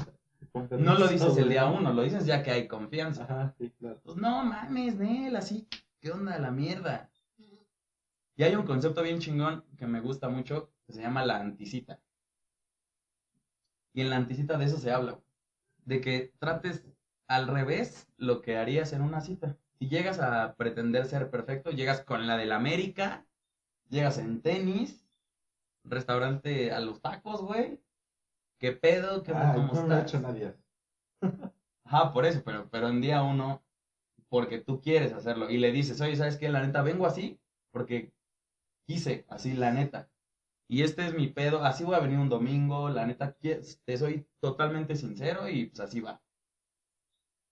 No 0.79 0.99
lo 0.99 1.09
dices 1.09 1.37
el 1.37 1.49
día 1.49 1.67
uno, 1.67 1.93
lo 1.93 2.03
dices 2.03 2.27
ya 2.27 2.43
que 2.43 2.51
hay 2.51 2.69
confianza. 2.69 3.25
Ajá, 3.25 3.55
sí, 3.59 3.71
claro. 3.79 4.01
Pues 4.03 4.17
no 4.17 4.45
mames, 4.45 4.97
Nel, 4.97 5.37
así, 5.37 5.69
¿qué 6.01 6.11
onda 6.11 6.39
la 6.39 6.51
mierda? 6.51 7.11
Y 8.37 8.43
hay 8.43 8.55
un 8.55 8.67
concepto 8.67 9.03
bien 9.03 9.19
chingón 9.19 9.65
que 9.79 9.87
me 9.87 10.01
gusta 10.01 10.29
mucho 10.29 10.71
que 10.87 10.93
se 10.93 11.03
llama 11.03 11.25
la 11.25 11.41
anticita. 11.41 12.01
Y 13.93 14.03
en 14.03 14.11
la 14.11 14.17
anticita 14.17 14.59
de 14.59 14.67
eso 14.67 14.79
se 14.79 14.93
habla, 14.93 15.19
de 15.85 16.01
que 16.01 16.33
trates 16.39 16.85
al 17.29 17.49
revés 17.49 18.07
lo 18.19 18.43
que 18.43 18.59
harías 18.59 18.93
en 18.93 19.01
una 19.01 19.21
cita 19.21 19.57
si 19.79 19.89
llegas 19.89 20.21
a 20.21 20.55
pretender 20.57 21.07
ser 21.07 21.31
perfecto, 21.31 21.71
llegas 21.71 22.03
con 22.03 22.27
la 22.27 22.37
del 22.37 22.53
América, 22.53 23.27
llegas 23.89 24.19
en 24.19 24.41
tenis, 24.41 25.07
restaurante 25.85 26.73
a 26.73 26.81
los 26.81 27.01
tacos, 27.01 27.43
güey. 27.43 27.81
¿Qué 28.59 28.73
pedo? 28.73 29.23
¿Qué 29.23 29.33
ah, 29.35 29.53
¿Cómo 29.55 29.73
no 29.73 29.87
Lo 29.87 29.95
ha 29.95 30.03
hecho 30.03 30.21
nadie. 30.21 30.55
Ajá, 31.85 32.13
por 32.13 32.25
eso, 32.27 32.43
pero, 32.45 32.69
pero 32.71 32.89
en 32.89 33.01
día 33.01 33.23
uno, 33.23 33.63
porque 34.29 34.59
tú 34.59 34.81
quieres 34.81 35.13
hacerlo 35.13 35.51
y 35.51 35.59
le 35.59 35.73
dices, 35.73 36.01
oye, 36.01 36.17
¿sabes 36.17 36.37
qué? 36.37 36.49
La 36.49 36.65
neta, 36.65 36.83
vengo 36.83 37.07
así 37.07 37.39
porque 37.71 38.13
quise, 38.87 39.27
así, 39.29 39.53
la 39.53 39.71
neta. 39.71 40.09
Y 40.69 40.83
este 40.83 41.07
es 41.07 41.15
mi 41.15 41.29
pedo, 41.29 41.63
así 41.63 41.85
voy 41.85 41.95
a 41.95 42.01
venir 42.01 42.19
un 42.19 42.31
domingo, 42.31 42.89
la 42.89 43.07
neta, 43.07 43.37
te 43.37 43.97
soy 43.99 44.27
totalmente 44.41 44.97
sincero 44.97 45.49
y 45.49 45.67
pues 45.67 45.81
así 45.81 46.01
va. 46.01 46.23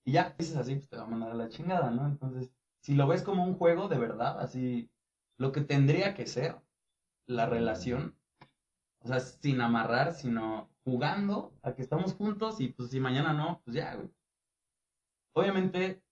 Y 0.06 0.12
ya 0.12 0.34
dices 0.38 0.56
así, 0.56 0.76
pues 0.76 0.88
te 0.88 0.96
va 0.96 1.04
a 1.04 1.06
mandar 1.06 1.30
a 1.30 1.34
la 1.34 1.48
chingada, 1.48 1.90
¿no? 1.90 2.06
Entonces, 2.06 2.50
si 2.80 2.94
lo 2.94 3.06
ves 3.06 3.22
como 3.22 3.44
un 3.44 3.54
juego 3.54 3.88
de 3.88 3.98
verdad, 3.98 4.40
así, 4.40 4.90
lo 5.38 5.52
que 5.52 5.60
tendría 5.60 6.14
que 6.14 6.26
ser 6.26 6.56
la 7.26 7.46
relación, 7.46 8.16
o 9.00 9.08
sea, 9.08 9.20
sin 9.20 9.60
amarrar, 9.60 10.14
sino 10.14 10.70
jugando 10.84 11.52
a 11.62 11.74
que 11.74 11.82
estamos 11.82 12.14
juntos 12.14 12.60
y 12.60 12.68
pues 12.68 12.90
si 12.90 13.00
mañana 13.00 13.32
no, 13.32 13.62
pues 13.64 13.76
ya, 13.76 13.94
güey. 13.94 14.10
Obviamente, 15.32 16.02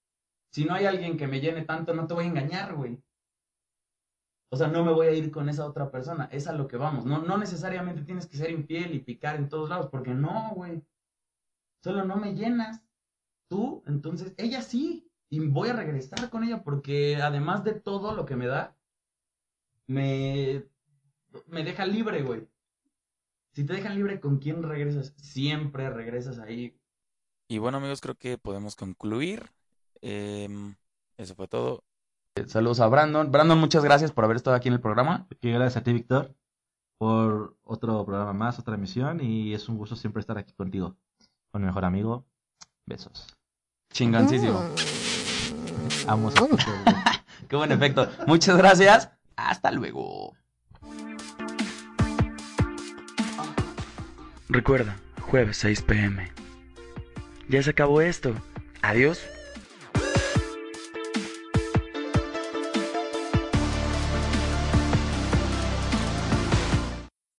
si 0.51 0.65
no 0.65 0.75
hay 0.75 0.87
alguien 0.87 1.17
que 1.17 1.27
me 1.27 1.41
llene 1.41 1.63
tanto, 1.65 1.95
no 1.95 2.07
te 2.07 2.15
voy 2.15 2.25
a 2.25 2.29
engañar, 2.29 2.75
güey. 2.75 3.03
O 4.51 4.57
sea, 4.57 4.69
no 4.69 4.85
me 4.85 4.93
voy 4.93 5.07
a 5.07 5.13
ir 5.13 5.31
con 5.31 5.49
esa 5.49 5.67
otra 5.67 5.91
persona, 5.91 6.29
es 6.31 6.47
a 6.47 6.53
lo 6.53 6.69
que 6.69 6.77
vamos. 6.77 7.07
No, 7.07 7.23
no 7.23 7.39
necesariamente 7.39 8.03
tienes 8.03 8.27
que 8.27 8.37
ser 8.37 8.51
infiel 8.51 8.95
y 8.95 9.01
picar 9.01 9.37
en 9.37 9.49
todos 9.49 9.71
lados, 9.71 9.89
porque 9.91 10.13
no, 10.13 10.53
güey. 10.55 10.83
Solo 11.83 12.05
no 12.05 12.17
me 12.17 12.35
llenas 12.35 12.85
tú, 13.49 13.83
entonces 13.87 14.35
ella 14.37 14.63
sí, 14.63 15.11
y 15.31 15.41
voy 15.49 15.71
a 15.71 15.73
regresar 15.73 16.29
con 16.31 16.45
ella 16.45 16.63
porque 16.63 17.17
además 17.17 17.65
de 17.65 17.73
todo 17.73 18.15
lo 18.15 18.27
que 18.27 18.37
me 18.37 18.47
da, 18.47 18.77
me, 19.87 20.69
me 21.47 21.65
deja 21.65 21.87
libre, 21.87 22.23
güey. 22.23 22.52
Si 23.53 23.65
te 23.65 23.75
dejan 23.75 23.95
libre, 23.95 24.19
¿con 24.19 24.39
quién 24.39 24.63
regresas? 24.63 25.13
Siempre 25.17 25.91
regresas 25.91 26.39
ahí. 26.39 26.79
Y 27.49 27.59
bueno 27.59 27.79
amigos, 27.79 28.01
creo 28.01 28.15
que 28.15 28.39
podemos 28.39 28.77
concluir. 28.77 29.53
Em, 30.01 30.75
eso 31.19 31.35
fue 31.35 31.49
todo. 31.49 31.85
Saludos 32.47 32.81
a 32.81 32.87
Brandon. 32.87 33.31
Brandon, 33.31 33.59
muchas 33.59 33.85
gracias 33.85 34.11
por 34.11 34.25
haber 34.25 34.37
estado 34.37 34.57
aquí 34.57 34.69
en 34.69 34.75
el 34.75 34.81
programa. 34.81 35.27
gracias 35.43 35.77
a 35.77 35.83
ti, 35.83 35.93
Víctor, 35.93 36.35
por 36.97 37.59
otro 37.63 38.07
programa 38.07 38.33
más, 38.33 38.59
otra 38.59 38.77
emisión. 38.77 39.21
Y 39.23 39.53
es 39.53 39.69
un 39.69 39.77
gusto 39.77 39.97
siempre 39.97 40.21
estar 40.21 40.39
aquí 40.39 40.55
contigo, 40.55 40.97
con 41.51 41.61
mi 41.61 41.67
mejor 41.67 41.85
amigo. 41.85 42.25
Besos. 42.87 43.37
Chingancísimo. 43.93 44.65
Vamos 46.07 46.35
a 46.41 47.25
Qué 47.49 47.57
buen 47.57 47.71
efecto. 47.71 48.09
Muchas 48.27 48.57
gracias. 48.57 49.11
Hasta 49.37 49.71
luego. 49.71 50.33
Recuerda, 54.53 54.99
jueves 55.19 55.57
6 55.57 55.81
pm. 55.81 56.31
Ya 57.49 57.63
se 57.63 57.71
acabó 57.71 58.03
esto. 58.03 58.35
Adiós. 58.83 59.27